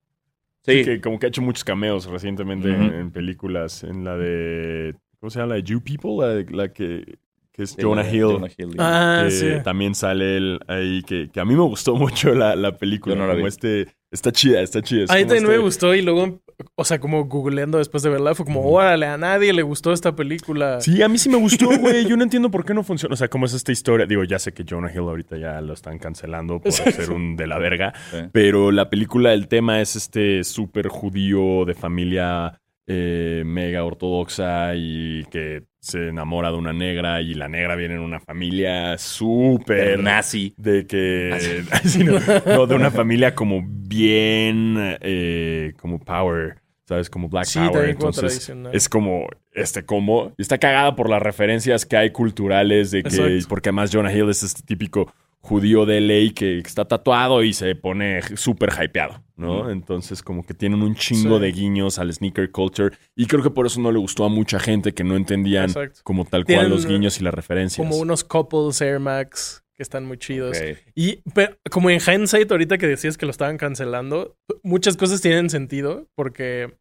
Sí. 0.64 0.84
Que 0.84 1.00
como 1.00 1.18
que 1.18 1.26
ha 1.26 1.28
hecho 1.28 1.42
muchos 1.42 1.64
cameos 1.64 2.06
recientemente 2.06 2.68
en, 2.68 2.82
en 2.94 3.10
películas. 3.10 3.82
En 3.84 4.04
la 4.04 4.16
de. 4.16 4.94
¿Cómo 5.20 5.28
se 5.30 5.38
llama? 5.38 5.50
La 5.50 5.54
de 5.56 5.62
You 5.64 5.82
People, 5.82 6.12
la, 6.26 6.34
de- 6.34 6.50
la 6.50 6.72
que, 6.72 7.18
que 7.52 7.64
es 7.64 7.70
Sí, 7.70 7.82
Jonah 7.82 8.08
Hill. 8.10 8.22
Jonah 8.22 8.48
Hill, 8.56 8.74
Ah, 8.78 9.22
que 9.24 9.30
sí. 9.30 9.46
también 9.62 9.94
sale 9.94 10.36
él 10.38 10.60
ahí, 10.68 11.02
que, 11.02 11.28
que 11.30 11.40
a 11.40 11.44
mí 11.44 11.54
me 11.54 11.62
gustó 11.62 11.94
mucho 11.96 12.34
la, 12.34 12.56
la 12.56 12.76
película. 12.76 13.14
Yo 13.14 13.20
no 13.20 13.26
la 13.26 13.34
como 13.34 13.44
vi. 13.44 13.48
este. 13.48 13.88
Está 14.10 14.30
chida, 14.30 14.60
está 14.60 14.82
chida. 14.82 15.04
Es 15.04 15.10
A 15.10 15.14
mí 15.14 15.20
también 15.22 15.44
me 15.44 15.50
este- 15.52 15.62
gustó 15.62 15.94
y 15.94 16.02
luego, 16.02 16.42
o 16.74 16.84
sea, 16.84 17.00
como 17.00 17.24
googleando 17.24 17.78
después 17.78 18.02
de 18.02 18.10
verla, 18.10 18.34
fue 18.34 18.44
como, 18.44 18.60
órale, 18.70 19.06
a 19.06 19.16
nadie 19.16 19.54
le 19.54 19.62
gustó 19.62 19.90
esta 19.90 20.14
película. 20.14 20.82
Sí, 20.82 21.00
a 21.02 21.08
mí 21.08 21.16
sí 21.16 21.30
me 21.30 21.38
gustó, 21.38 21.66
güey. 21.80 22.06
Yo 22.06 22.14
no 22.18 22.22
entiendo 22.22 22.50
por 22.50 22.62
qué 22.66 22.74
no 22.74 22.82
funciona. 22.84 23.14
O 23.14 23.16
sea, 23.16 23.28
cómo 23.28 23.46
es 23.46 23.54
esta 23.54 23.72
historia. 23.72 24.04
Digo, 24.04 24.22
ya 24.24 24.38
sé 24.38 24.52
que 24.52 24.64
Jonah 24.68 24.90
Hill 24.92 24.98
ahorita 25.00 25.38
ya 25.38 25.62
lo 25.62 25.72
están 25.72 25.98
cancelando 25.98 26.60
por 26.60 26.72
ser 26.72 27.10
un 27.10 27.36
de 27.36 27.46
la 27.46 27.58
verga. 27.58 27.94
Sí. 28.10 28.18
Pero 28.32 28.70
la 28.70 28.90
película, 28.90 29.32
el 29.32 29.48
tema 29.48 29.80
es 29.80 29.96
este 29.96 30.44
súper 30.44 30.88
judío 30.88 31.64
de 31.64 31.74
familia 31.74 32.60
eh, 32.86 33.42
mega 33.46 33.82
ortodoxa 33.82 34.74
y 34.74 35.24
que 35.30 35.62
se 35.82 36.08
enamora 36.08 36.52
de 36.52 36.56
una 36.58 36.72
negra 36.72 37.20
y 37.20 37.34
la 37.34 37.48
negra 37.48 37.74
viene 37.74 37.94
en 37.94 38.00
una 38.00 38.20
familia 38.20 38.96
súper 38.98 39.98
nazi. 39.98 40.54
de 40.56 40.86
que 40.86 41.64
Sí, 41.84 42.04
no, 42.04 42.18
no, 42.46 42.66
de 42.68 42.74
una 42.76 42.90
familia 42.92 43.34
como 43.34 43.62
bien 43.66 44.76
eh, 45.00 45.72
como 45.80 45.98
power 45.98 46.60
sabes 46.86 47.10
como 47.10 47.28
black 47.28 47.46
Sí, 47.46 47.58
power. 47.58 47.88
entonces 47.90 48.52
es 48.72 48.88
como 48.88 49.26
este 49.52 49.84
combo. 49.84 50.32
Y 50.38 50.42
está 50.42 50.58
cagada 50.58 50.94
por 50.94 51.08
las 51.10 51.20
referencias 51.22 51.84
que 51.84 51.96
hay 51.96 52.10
culturales 52.10 52.90
de 52.92 53.02
que 53.02 53.08
Exacto. 53.08 53.48
porque 53.48 53.68
además 53.70 53.90
Jonah 53.92 54.12
Hill 54.12 54.30
es 54.30 54.42
este 54.44 54.62
típico 54.62 55.12
judío 55.42 55.84
de 55.86 56.00
ley 56.00 56.30
que 56.30 56.58
está 56.58 56.84
tatuado 56.86 57.42
y 57.42 57.52
se 57.52 57.74
pone 57.74 58.22
súper 58.36 58.70
hypeado, 58.80 59.22
¿no? 59.36 59.70
Entonces 59.70 60.22
como 60.22 60.44
que 60.46 60.54
tienen 60.54 60.82
un 60.82 60.94
chingo 60.94 61.36
Sí. 61.36 61.42
de 61.42 61.52
guiños 61.52 61.98
al 61.98 62.12
sneaker 62.14 62.50
culture 62.52 62.96
y 63.16 63.26
creo 63.26 63.42
que 63.42 63.50
por 63.50 63.66
eso 63.66 63.80
no 63.80 63.90
le 63.90 63.98
gustó 63.98 64.24
a 64.24 64.28
mucha 64.28 64.60
gente 64.60 64.94
que 64.94 65.02
no 65.02 65.16
entendían 65.16 65.64
Exacto. 65.64 66.00
como 66.04 66.24
tal 66.24 66.44
cual 66.44 66.70
los 66.70 66.86
guiños 66.86 67.20
y 67.20 67.24
las 67.24 67.34
referencias. 67.34 67.84
Como 67.86 68.00
unos 68.00 68.22
couples 68.22 68.80
Air 68.80 69.00
Max 69.00 69.64
que 69.74 69.82
están 69.82 70.04
muy 70.06 70.16
chidos. 70.18 70.56
Y 70.94 71.18
pero, 71.34 71.56
como 71.70 71.90
en 71.90 71.98
hindsight, 72.00 72.50
ahorita 72.50 72.78
que 72.78 72.86
decías 72.86 73.18
que 73.18 73.26
lo 73.26 73.30
estaban 73.32 73.56
cancelando, 73.58 74.36
muchas 74.62 74.96
cosas 74.96 75.20
tienen 75.22 75.50
sentido 75.50 76.06
porque 76.14 76.72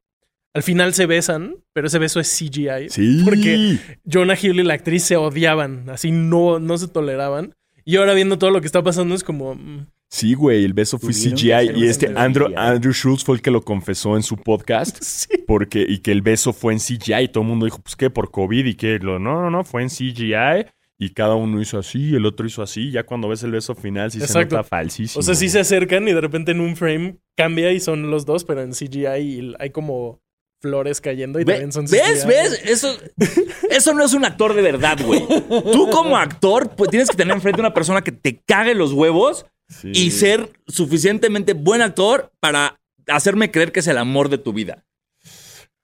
al 0.54 0.62
final 0.62 0.94
se 0.94 1.06
besan, 1.08 1.56
pero 1.74 1.88
ese 1.88 1.98
beso 1.98 2.20
es 2.20 2.28
CGI. 2.28 2.90
Sí. 2.90 3.22
Porque 3.26 3.78
Jonah 4.06 4.36
Hill 4.40 4.60
y 4.60 4.64
la 4.64 4.74
actriz 4.76 5.04
se 5.04 5.16
odiaban, 5.16 5.90
así 5.90 6.12
no, 6.12 6.60
no 6.60 6.78
se 6.78 6.90
toleraban. 6.90 7.56
Y 7.86 7.96
ahora 7.98 8.14
viendo 8.14 8.38
todo 8.38 8.52
lo 8.52 8.62
que 8.62 8.68
está 8.68 8.84
pasando 8.84 9.16
es 9.16 9.24
como... 9.24 9.56
mm, 9.56 9.88
Sí, 10.14 10.34
güey, 10.34 10.66
el 10.66 10.74
beso 10.74 11.00
fue 11.00 11.14
CGI 11.14 11.72
y 11.74 11.86
este 11.86 12.12
Andrew. 12.18 12.50
Andrew 12.58 12.92
Schultz 12.94 13.24
fue 13.24 13.38
el 13.38 13.42
que 13.42 13.50
lo 13.50 13.62
confesó 13.62 14.18
en 14.18 14.24
su 14.24 14.36
podcast 14.36 14.98
Sí. 15.02 15.30
porque 15.48 15.86
y 15.88 16.00
que 16.00 16.12
el 16.12 16.22
beso 16.22 16.52
fue 16.52 16.74
en 16.74 16.80
CGI 16.80 17.24
y 17.24 17.28
todo 17.30 17.44
el 17.44 17.50
mundo 17.50 17.66
dijo, 17.66 17.80
pues 17.82 17.96
qué, 17.96 18.10
por 18.10 18.30
COVID 18.30 18.66
y 18.66 18.76
que 18.76 19.00
lo 19.00 19.20
no, 19.20 19.42
no, 19.42 19.50
no, 19.50 19.64
fue 19.64 19.84
en 19.84 19.88
CGI 19.88 20.66
y 21.00 21.12
cada 21.14 21.36
uno 21.36 21.62
hizo 21.62 21.80
así, 21.80 22.14
el 22.14 22.26
otro 22.26 22.46
hizo 22.46 22.62
así, 22.62 22.92
ya 22.92 23.04
cuando 23.06 23.30
ves 23.30 23.42
el 23.44 23.52
beso 23.52 23.74
final 23.74 24.12
sí 24.12 24.18
Exacto. 24.20 24.50
se 24.50 24.56
nota 24.58 24.64
falsísimo. 24.68 25.20
O 25.22 25.24
sea, 25.24 25.34
sí 25.34 25.46
güey. 25.46 25.50
se 25.50 25.60
acercan 25.62 26.06
y 26.08 26.12
de 26.14 26.20
repente 26.22 26.52
en 26.52 26.60
un 26.60 26.76
frame 26.76 27.16
cambia 27.38 27.72
y 27.72 27.80
son 27.80 28.12
los 28.12 28.26
dos, 28.26 28.44
pero 28.44 28.62
en 28.62 28.72
CGI 28.74 29.08
y 29.22 29.54
hay 29.60 29.70
como 29.70 30.20
flores 30.62 31.02
cayendo 31.02 31.40
y 31.40 31.44
Ve- 31.44 31.54
también 31.54 31.72
son 31.72 31.86
¿Ves? 31.86 32.26
¿Ves? 32.26 32.62
Eso, 32.66 32.96
eso 33.70 33.94
no 33.94 34.06
es 34.06 34.14
un 34.14 34.24
actor 34.26 34.54
de 34.54 34.62
verdad, 34.62 34.98
güey. 35.04 35.26
Tú 35.72 35.90
como 35.92 36.16
actor 36.18 36.70
pues, 36.76 36.90
tienes 36.90 37.10
que 37.10 37.18
tener 37.18 37.34
enfrente 37.36 37.60
a 37.62 37.66
una 37.66 37.74
persona 37.74 38.02
que 38.04 38.12
te 38.12 38.38
cague 38.46 38.76
los 38.76 38.94
huevos 38.94 39.46
Sí. 39.68 39.90
y 39.94 40.12
ser 40.12 40.52
suficientemente 40.68 41.54
buen 41.54 41.82
actor 41.82 42.32
para 42.42 42.78
hacerme 43.08 43.52
creer 43.52 43.72
que 43.72 43.80
es 43.80 43.88
el 43.88 43.98
amor 43.98 44.28
de 44.28 44.38
tu 44.38 44.52
vida. 44.52 44.84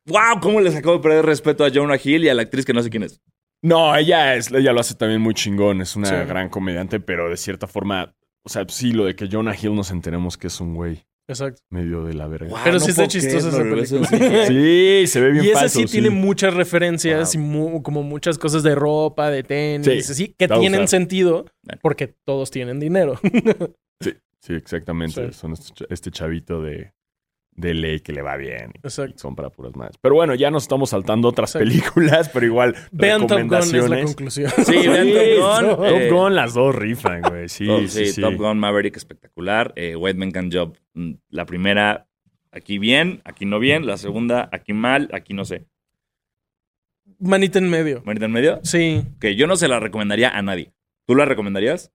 ¡Wow! 0.05 0.39
¿Cómo 0.41 0.61
les 0.61 0.75
acabo 0.75 0.97
de 0.97 1.01
perder 1.03 1.25
respeto 1.25 1.65
a 1.65 1.69
Jonah 1.73 1.97
Hill 2.01 2.23
y 2.25 2.30
a 2.30 2.34
la 2.34 2.41
actriz 2.43 2.65
que 2.65 2.73
no 2.73 2.82
sé 2.84 2.89
quién 2.89 3.03
es? 3.03 3.21
No, 3.61 3.95
ella 3.95 4.36
es, 4.36 4.51
ella 4.51 4.71
lo 4.73 4.80
hace 4.82 4.93
también 4.95 5.21
muy 5.21 5.34
chingón, 5.34 5.82
es 5.82 5.95
una 5.95 6.07
Sí. 6.09 6.28
gran 6.28 6.49
comediante, 6.49 6.99
pero 6.99 7.30
de 7.30 7.38
cierta 7.38 7.65
forma, 7.67 8.13
o 8.43 8.49
sea, 8.49 8.65
sí, 8.69 8.91
lo 8.91 9.05
de 9.05 9.15
que 9.15 9.28
Jonah 9.32 9.55
Hill 9.59 9.73
nos 9.75 9.89
enteremos 9.91 10.38
que 10.38 10.47
es 10.47 10.59
un 10.61 10.75
güey 10.75 11.05
Exacto. 11.30 11.61
medio 11.69 12.03
de 12.05 12.13
la 12.13 12.28
verga. 12.28 12.49
Wow, 12.49 12.59
Pero 12.63 12.80
sí 12.80 12.91
está 12.91 13.07
chistosa 13.07 13.49
esa 13.49 13.57
película. 13.63 14.07
sí. 14.47 15.07
Se 15.07 15.19
ve 15.19 15.32
bien 15.32 15.43
Y 15.45 15.49
esa 15.49 15.59
falso, 15.61 15.80
sí, 15.80 15.86
tiene 15.86 16.09
muchas 16.09 16.53
referencias 16.53 17.36
Wow. 17.36 17.43
y 17.43 17.45
mu- 17.45 17.84
como 17.84 18.03
muchas 18.03 18.38
cosas 18.38 18.63
de 18.63 18.75
ropa, 18.75 19.30
de 19.30 19.43
tenis, 19.43 19.86
Sí, 20.05 20.11
así, 20.11 20.36
que 20.38 20.47
tienen 20.47 20.88
sentido 20.88 21.45
porque 21.82 22.07
todos 22.25 22.51
tienen 22.51 22.80
dinero. 22.80 23.19
Sí, 24.01 24.13
sí, 24.41 24.53
exactamente. 24.53 25.28
Sí. 25.28 25.34
Son 25.34 25.51
este, 25.53 25.86
este 25.89 26.11
chavito 26.11 26.61
de, 26.61 26.93
de 27.58 27.74
ley 27.74 27.99
que 27.99 28.14
le 28.14 28.22
va 28.22 28.38
bien. 28.38 28.72
y 28.76 28.78
Exacto. 28.88 29.18
Son 29.18 29.36
para 29.36 29.49
puras 29.49 29.76
más. 29.76 29.91
Pero 29.99 30.16
bueno, 30.16 30.36
ya 30.36 30.49
nos 30.51 30.64
estamos 30.64 30.91
saltando 30.91 31.28
otras 31.28 31.55
Exacto. 31.55 31.68
películas, 31.68 32.30
pero 32.30 32.45
igual. 32.45 32.76
Vean 32.91 33.28
Top 33.28 33.41
Gun 33.41 33.53
es 33.55 33.89
la 33.89 34.03
conclusión. 34.03 34.51
Sí, 34.64 34.88
vean 34.88 35.08
Top 35.10 35.66
Gun. 35.68 35.76
Top 35.76 35.86
eh, 35.86 36.10
Gun, 36.12 36.36
las 36.36 36.53
dos 36.53 36.74
rifan, 36.76 37.22
güey. 37.24 37.49
Sí, 37.49 37.66
Top, 37.66 37.82
sí, 37.88 38.05
sí, 38.05 38.14
sí. 38.14 38.22
Top 38.22 38.36
Gun 38.36 38.60
Maverick 38.60 38.95
espectacular. 38.95 39.74
Eh, 39.76 39.95
White 39.95 40.18
Man 40.20 40.32
Can 40.32 40.49
Job. 40.51 40.78
mm, 40.93 41.14
La 41.30 41.45
primera, 41.45 42.08
aquí 42.51 42.78
bien, 42.78 43.22
aquí 43.26 43.45
no 43.45 43.60
bien. 43.60 43.86
La 43.88 43.97
segunda, 43.97 44.47
aquí 44.51 44.74
mal, 44.74 45.10
aquí 45.12 45.34
no 45.34 45.43
sé. 45.43 45.66
manita 47.20 47.58
en 47.60 47.70
medio. 47.70 48.03
¿Manita 48.05 48.26
en 48.26 48.32
medio? 48.32 48.60
Sí. 48.64 49.01
Que 49.20 49.36
yo 49.36 49.47
no 49.47 49.55
se 49.55 49.68
la 49.68 49.80
recomendaría 49.80 50.30
a 50.30 50.41
nadie. 50.43 50.74
¿Tú 51.08 51.16
la 51.16 51.26
recomendarías? 51.26 51.91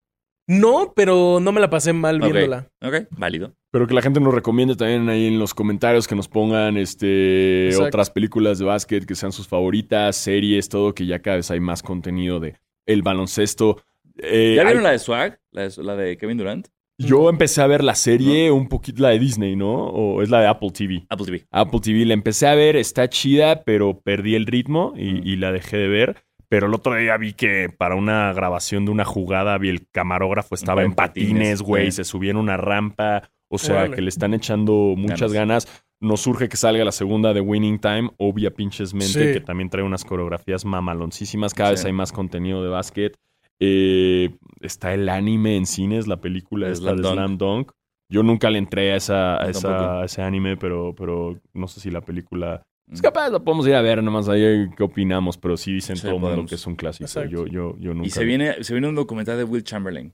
No, 0.49 0.93
pero 0.97 1.39
no 1.41 1.53
me 1.53 1.61
la 1.61 1.71
pasé 1.71 1.93
mal 1.93 2.19
viéndola. 2.21 2.69
Ok, 2.83 3.07
válido. 3.17 3.55
Pero 3.71 3.87
que 3.87 3.95
la 3.95 4.03
gente 4.03 4.21
nos 4.21 4.35
recomiende 4.35 4.77
también 4.77 5.09
ahí 5.09 5.27
en 5.27 5.39
los 5.39 5.55
comentarios 5.55 6.07
que 6.07 6.15
nos 6.17 6.29
pongan 6.29 6.77
este 6.77 7.67
Exacto. 7.69 7.87
otras 7.87 8.11
películas 8.11 8.59
de 8.59 8.65
básquet 8.67 9.07
que 9.07 9.15
sean 9.15 9.33
sus 9.33 9.49
favoritas, 9.49 10.17
series, 10.17 10.69
todo, 10.69 10.95
que 10.95 11.07
ya 11.07 11.21
cada 11.21 11.37
vez 11.37 11.51
hay 11.51 11.61
más 11.61 11.83
contenido 11.83 12.41
de 12.41 12.57
el 12.87 13.03
baloncesto. 13.03 13.83
Eh, 14.19 14.55
¿Ya 14.57 14.63
hay- 14.63 14.67
vieron 14.67 14.83
la 14.83 14.91
de 14.91 14.99
Swag? 14.99 15.39
La 15.53 15.69
de, 15.69 15.83
la 15.83 15.97
de 15.97 16.17
Kevin 16.19 16.37
Durant. 16.39 16.67
Yo 16.99 17.31
empecé 17.31 17.63
a 17.63 17.67
ver 17.67 17.83
la 17.83 17.95
serie 17.95 18.51
un 18.51 18.69
poquito, 18.69 19.03
la 19.03 19.09
de 19.09 19.19
Disney, 19.19 19.57
¿no? 19.57 19.87
O 19.87 20.23
es 20.23 20.29
la 20.29 20.41
de 20.41 20.47
Apple 20.47 20.71
TV. 20.73 21.05
Apple 21.09 21.25
TV. 21.27 21.47
Apple 21.51 21.81
TV 21.81 22.05
la 22.05 22.15
empecé 22.15 22.47
a 22.47 22.55
ver, 22.55 22.77
está 22.77 23.09
chida, 23.09 23.63
pero 23.65 24.01
perdí 24.01 24.35
el 24.35 24.47
ritmo 24.47 24.93
y, 24.97 25.15
Mm. 25.15 25.21
y 25.27 25.37
la 25.37 25.51
dejé 25.53 25.79
de 25.79 25.89
ver. 25.89 26.17
Pero 26.53 26.67
el 26.67 26.75
otro 26.75 26.95
día 26.97 27.17
vi 27.17 27.33
que 27.33 27.71
para 27.75 27.95
una 27.95 28.31
grabación 28.35 28.85
de 28.85 28.91
una 28.91 29.07
jugada 29.07 29.57
vi 29.57 29.71
el 29.71 29.89
camarógrafo 29.91 30.55
estaba 30.55 30.83
En 30.83 30.89
en 30.91 30.95
patines, 30.95 31.63
güey, 31.63 31.87
sí. 31.87 31.93
se 31.93 32.05
subía 32.05 32.31
en 32.33 32.37
una 32.37 32.59
rampa. 32.59 33.31
O 33.51 33.57
sea, 33.57 33.77
Órale. 33.77 33.97
que 33.97 34.03
le 34.03 34.11
están 34.11 34.35
echando 34.35 34.93
muchas 34.95 35.33
ganas. 35.33 35.67
Nos 35.99 36.21
surge 36.21 36.51
que 36.51 36.59
salga 36.59 36.85
la 36.85 36.93
segunda 36.93 37.33
de 37.33 37.41
Winning 37.41 37.79
Time, 37.79 38.11
obvia 38.19 38.51
pinchesmente, 38.51 39.07
Sí. 39.29 39.33
que 39.33 39.41
también 39.41 39.71
trae 39.71 39.83
unas 39.83 40.05
coreografías 40.05 40.67
mamaloncísimas. 40.67 41.55
Cada 41.55 41.71
Sí. 41.71 41.73
vez 41.77 41.85
hay 41.87 41.93
más 41.95 42.13
contenido 42.13 42.63
de 42.63 42.69
básquet. 42.69 43.15
Eh, 43.59 44.31
está 44.61 44.93
el 44.93 45.09
anime 45.09 45.57
en 45.57 45.65
cines, 45.65 46.07
la 46.07 46.21
película 46.21 46.69
esta 46.69 46.91
Slam 46.91 46.97
de 46.97 47.03
Dunk. 47.03 47.15
Slam 47.15 47.39
Dunk. 47.39 47.73
Yo 48.11 48.23
nunca 48.23 48.51
le 48.51 48.59
entré 48.59 48.93
a, 48.93 48.97
esa, 48.97 49.43
a, 49.43 49.49
esa- 49.49 50.01
a 50.01 50.05
ese 50.05 50.21
anime, 50.21 50.57
pero, 50.59 50.95
pero 50.95 51.39
no 51.55 51.67
sé 51.67 51.81
si 51.81 51.91
la 51.91 52.03
película... 52.03 52.63
Es 52.91 53.01
capaz, 53.03 53.31
la 53.31 53.39
podemos 53.41 53.67
ir 53.67 53.75
a 53.75 53.83
ver, 53.83 54.03
nomás 54.03 54.29
ahí 54.29 54.69
qué 54.77 54.83
opinamos, 54.83 55.37
pero 55.39 55.57
sí 55.57 55.73
dicen 55.73 55.97
Sí, 55.97 56.03
todo 56.03 56.11
el 56.13 56.15
mundo 56.17 56.29
podemos. 56.31 56.49
que 56.51 56.55
es 56.57 56.67
un 56.67 56.75
clásico. 56.77 57.05
Exacto. 57.05 57.31
Yo, 57.31 57.47
yo, 57.47 57.77
yo 57.79 57.95
nunca. 57.95 58.07
Y 58.07 58.11
se 58.11 58.25
viene, 58.25 58.63
se 58.65 58.75
viene 58.75 58.89
un 58.89 58.95
documental 58.95 59.37
de 59.39 59.45
Will 59.45 59.63
Chamberlain. 59.65 60.13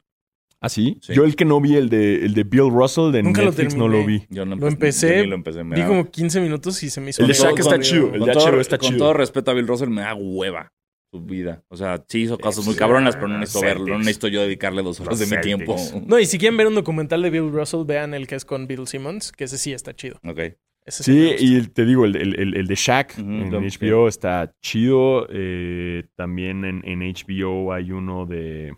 ¿Ah, 0.60 0.68
sí? 0.68 0.98
Sí. 1.00 1.14
Yo 1.14 1.24
el 1.24 1.36
que 1.36 1.44
no 1.44 1.60
vi, 1.60 1.76
el 1.76 1.88
de, 1.88 2.24
el 2.24 2.34
de 2.34 2.42
Bill 2.42 2.68
Russell 2.70 3.12
de 3.12 3.22
Nunca 3.22 3.42
lo 3.42 3.50
Netflix, 3.50 3.76
no 3.76 3.86
lo 3.86 4.04
vi. 4.04 4.24
Yo 4.28 4.44
no 4.44 4.56
Lo 4.56 4.66
empecé, 4.66 5.24
lo 5.24 5.36
empecé, 5.36 5.62
Vi 5.62 5.82
como 5.84 6.10
15 6.10 6.40
minutos 6.40 6.82
y 6.82 6.90
se 6.90 7.00
me 7.00 7.10
hizo 7.10 7.22
El 7.22 7.28
de 7.28 7.34
Con 7.36 7.46
Shaq 7.46 7.58
está 7.60 7.70
con- 7.76 7.80
chido. 7.80 8.12
El 8.12 8.18
con 8.18 8.26
de 8.28 8.32
todo- 8.34 8.60
está 8.60 8.76
Con 8.78 8.88
chido. 8.88 8.98
todo 8.98 9.12
respeto 9.14 9.50
a 9.52 9.54
Bill 9.54 9.68
Russell, 9.68 9.88
me 9.88 10.00
da 10.02 10.14
hueva 10.16 10.72
su 11.12 11.20
vida. 11.20 11.62
O 11.68 11.76
sea, 11.76 12.04
sí 12.08 12.22
hizo 12.22 12.38
cosas 12.38 12.66
muy 12.66 12.74
cabronas, 12.74 13.14
pero 13.14 13.28
no 13.28 13.38
necesito 13.38 13.64
verlo. 13.64 13.86
No 13.86 13.98
necesito 13.98 14.26
yo 14.28 14.42
dedicarle 14.42 14.82
dos 14.82 14.98
horas 15.00 15.18
de 15.20 15.26
mi 15.26 15.40
tiempo. 15.40 15.76
No, 16.06 16.18
y 16.18 16.26
si 16.26 16.38
quieren 16.38 16.56
ver 16.56 16.66
un 16.66 16.74
documental 16.74 17.22
de 17.22 17.30
Bill 17.30 17.50
Russell, 17.52 17.84
vean 17.86 18.12
el 18.14 18.26
que 18.26 18.34
es 18.34 18.44
con 18.44 18.66
Bill 18.66 18.86
Simmons, 18.88 19.30
que 19.32 19.44
ese 19.44 19.58
sí 19.58 19.72
está 19.72 19.94
chido. 19.94 20.18
Ok. 20.24 20.40
Ese 20.88 21.02
Sí, 21.04 21.34
y 21.38 21.56
el- 21.56 21.70
te 21.72 21.84
digo, 21.84 22.04
el, 22.04 22.16
el- 22.16 22.38
el- 22.40 22.56
el 22.56 22.66
de 22.66 22.74
Shaq 22.74 23.18
en 23.18 23.50
lo- 23.52 23.60
HBO 23.60 24.08
está 24.08 24.52
chido. 24.62 25.26
eh, 25.30 26.04
también 26.16 26.64
en, 26.64 26.82
en 26.84 27.00
HBO 27.02 27.72
hay 27.72 27.92
uno 27.92 28.26
de... 28.26 28.74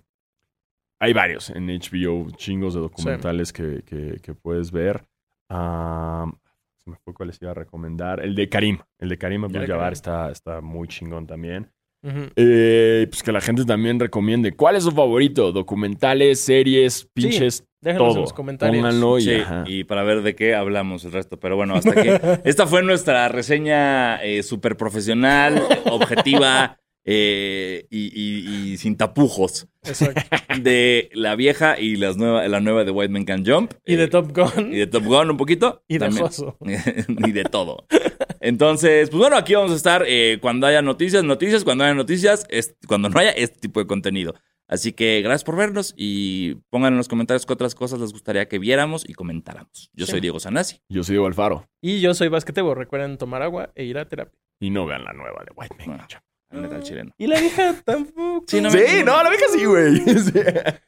Hay 1.01 1.13
varios 1.15 1.49
en 1.51 1.67
HBO, 1.69 2.31
chingos 2.37 2.75
de 2.75 2.81
documentales 2.81 3.53
que, 3.53 3.83
que- 3.87 4.19
que 4.23 4.35
puedes 4.35 4.71
ver. 4.71 5.05
Ah, 5.49 6.31
se 6.77 6.91
me 6.91 6.97
fue 6.97 7.15
cuál 7.15 7.29
les 7.29 7.41
iba 7.41 7.53
a 7.53 7.55
recomendar. 7.55 8.21
El 8.25 8.35
de 8.35 8.49
Karim. 8.49 8.79
El 8.99 9.09
de 9.09 9.17
Karim 9.19 9.45
Abdul-Jabbar 9.45 9.93
está, 9.93 10.31
está 10.31 10.61
muy 10.61 10.89
chingón 10.89 11.27
también. 11.27 11.71
Eh, 12.03 13.07
pues 13.11 13.23
que 13.23 13.33
la 13.33 13.41
gente 13.41 13.65
también 13.65 14.01
recomiende. 14.01 14.53
¿Cuál 14.53 14.77
es 14.77 14.85
su 14.85 14.91
favorito? 14.93 15.53
Documentales, 15.53 16.41
series, 16.41 17.09
pinches, 17.15 17.65
Déjenos 17.83 18.09
todo. 18.09 18.15
en 18.17 18.21
los 18.23 18.33
comentarios. 18.33 18.77
Pónganlo 18.83 19.19
y, 19.19 19.23
Sí, 19.23 19.37
y 19.67 19.85
para 19.85 20.03
ver 20.03 20.23
de 20.23 20.35
qué 20.35 20.55
hablamos 20.55 21.05
el 21.05 21.13
resto. 21.13 21.39
Pero 21.39 21.57
bueno, 21.57 21.75
hasta 21.75 21.91
aquí. 21.99 22.09
Esta 22.45 22.67
fue 22.67 22.83
nuestra 22.83 23.29
reseña 23.29 24.17
eh, 24.23 24.43
súper 24.43 24.77
profesional, 24.77 25.63
objetiva 25.91 26.79
eh, 27.05 27.87
y, 27.91 28.13
y- 28.15 28.73
y 28.73 28.77
sin 28.77 28.97
tapujos 28.97 29.67
Exacto. 29.85 30.21
de 30.63 31.09
la 31.15 31.35
vieja 31.35 31.79
y 31.81 31.97
las 31.97 32.19
nueva, 32.19 32.47
la 32.47 32.61
nueva 32.61 32.85
de 32.85 32.91
White 32.91 33.11
Man 33.13 33.25
Can 33.25 33.45
Jump. 33.47 33.73
Y 33.87 33.97
de 33.97 34.05
Eh, 34.05 34.09
Top 34.09 34.33
Gun. 34.37 34.73
y 34.73 34.77
de 34.77 34.87
Top 34.87 35.05
Gun 35.05 35.31
un 35.31 35.37
poquito. 35.39 35.83
Y 35.89 35.97
de. 35.99 36.11
Joso. 36.11 36.57
y 36.65 37.33
de 37.33 37.45
todo. 37.45 37.87
Entonces, 38.41 39.11
pues 39.11 39.19
bueno, 39.21 39.37
aquí 39.37 39.55
vamos 39.55 39.71
a 39.73 39.77
estar 39.77 40.03
eh, 40.07 40.39
cuando 40.41 40.67
haya 40.67 40.81
noticias, 40.83 41.23
noticias, 41.25 41.63
cuando 41.63 41.85
haya 41.85 41.95
noticias, 41.95 42.47
cuando 42.89 43.09
no 43.11 43.19
haya 43.21 43.31
este 43.31 43.61
tipo 43.61 43.81
de 43.81 43.87
contenido. 43.87 44.35
Así 44.67 44.93
que 44.93 45.21
gracias 45.23 45.45
por 45.45 45.57
vernos 45.57 45.95
y 45.97 46.55
pongan 46.71 46.93
en 46.93 46.97
los 46.99 47.09
comentarios 47.09 47.45
qué 47.45 47.53
otras 47.53 47.75
cosas 47.75 47.99
les 48.01 48.13
gustaría 48.13 48.47
que 48.49 48.59
viéramos 48.61 49.05
y 49.09 49.15
comentáramos. 49.15 49.91
Yo 49.95 50.07
Sí. 50.07 50.13
soy 50.13 50.21
Diego 50.21 50.39
Sanasi. 50.41 50.81
Yo 50.89 51.03
soy 51.03 51.15
Diego 51.15 51.27
Alfaro. 51.27 51.69
Y 51.83 52.01
yo 52.01 52.15
soy 52.15 52.29
basquetebo. 52.29 52.75
Recuerden 52.77 53.19
tomar 53.19 53.43
agua 53.43 53.73
e 53.75 53.85
ir 53.85 53.99
a 53.99 54.09
terapia. 54.09 54.39
Y 54.61 54.71
no 54.71 54.87
vean 54.87 55.05
la 55.05 55.13
nueva 55.13 55.43
de 55.45 55.53
White 55.57 55.75
Man. 55.89 56.01
Al 56.51 56.61
metal 56.63 56.83
chileno. 56.83 57.13
Y 57.19 57.27
la 57.27 57.41
vieja 57.41 57.75
tampoco. 57.85 58.45
Sí, 58.47 58.61
no 58.61 58.71
Sí, 58.71 58.79
me- 58.79 59.03
no, 59.05 59.23
la 59.23 59.31
vieja 59.31 59.45
sí, 59.53 59.65
güey. 59.65 60.03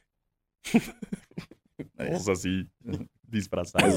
Todos 1.97 2.29
así, 2.39 2.67
disfrazados. 3.29 3.97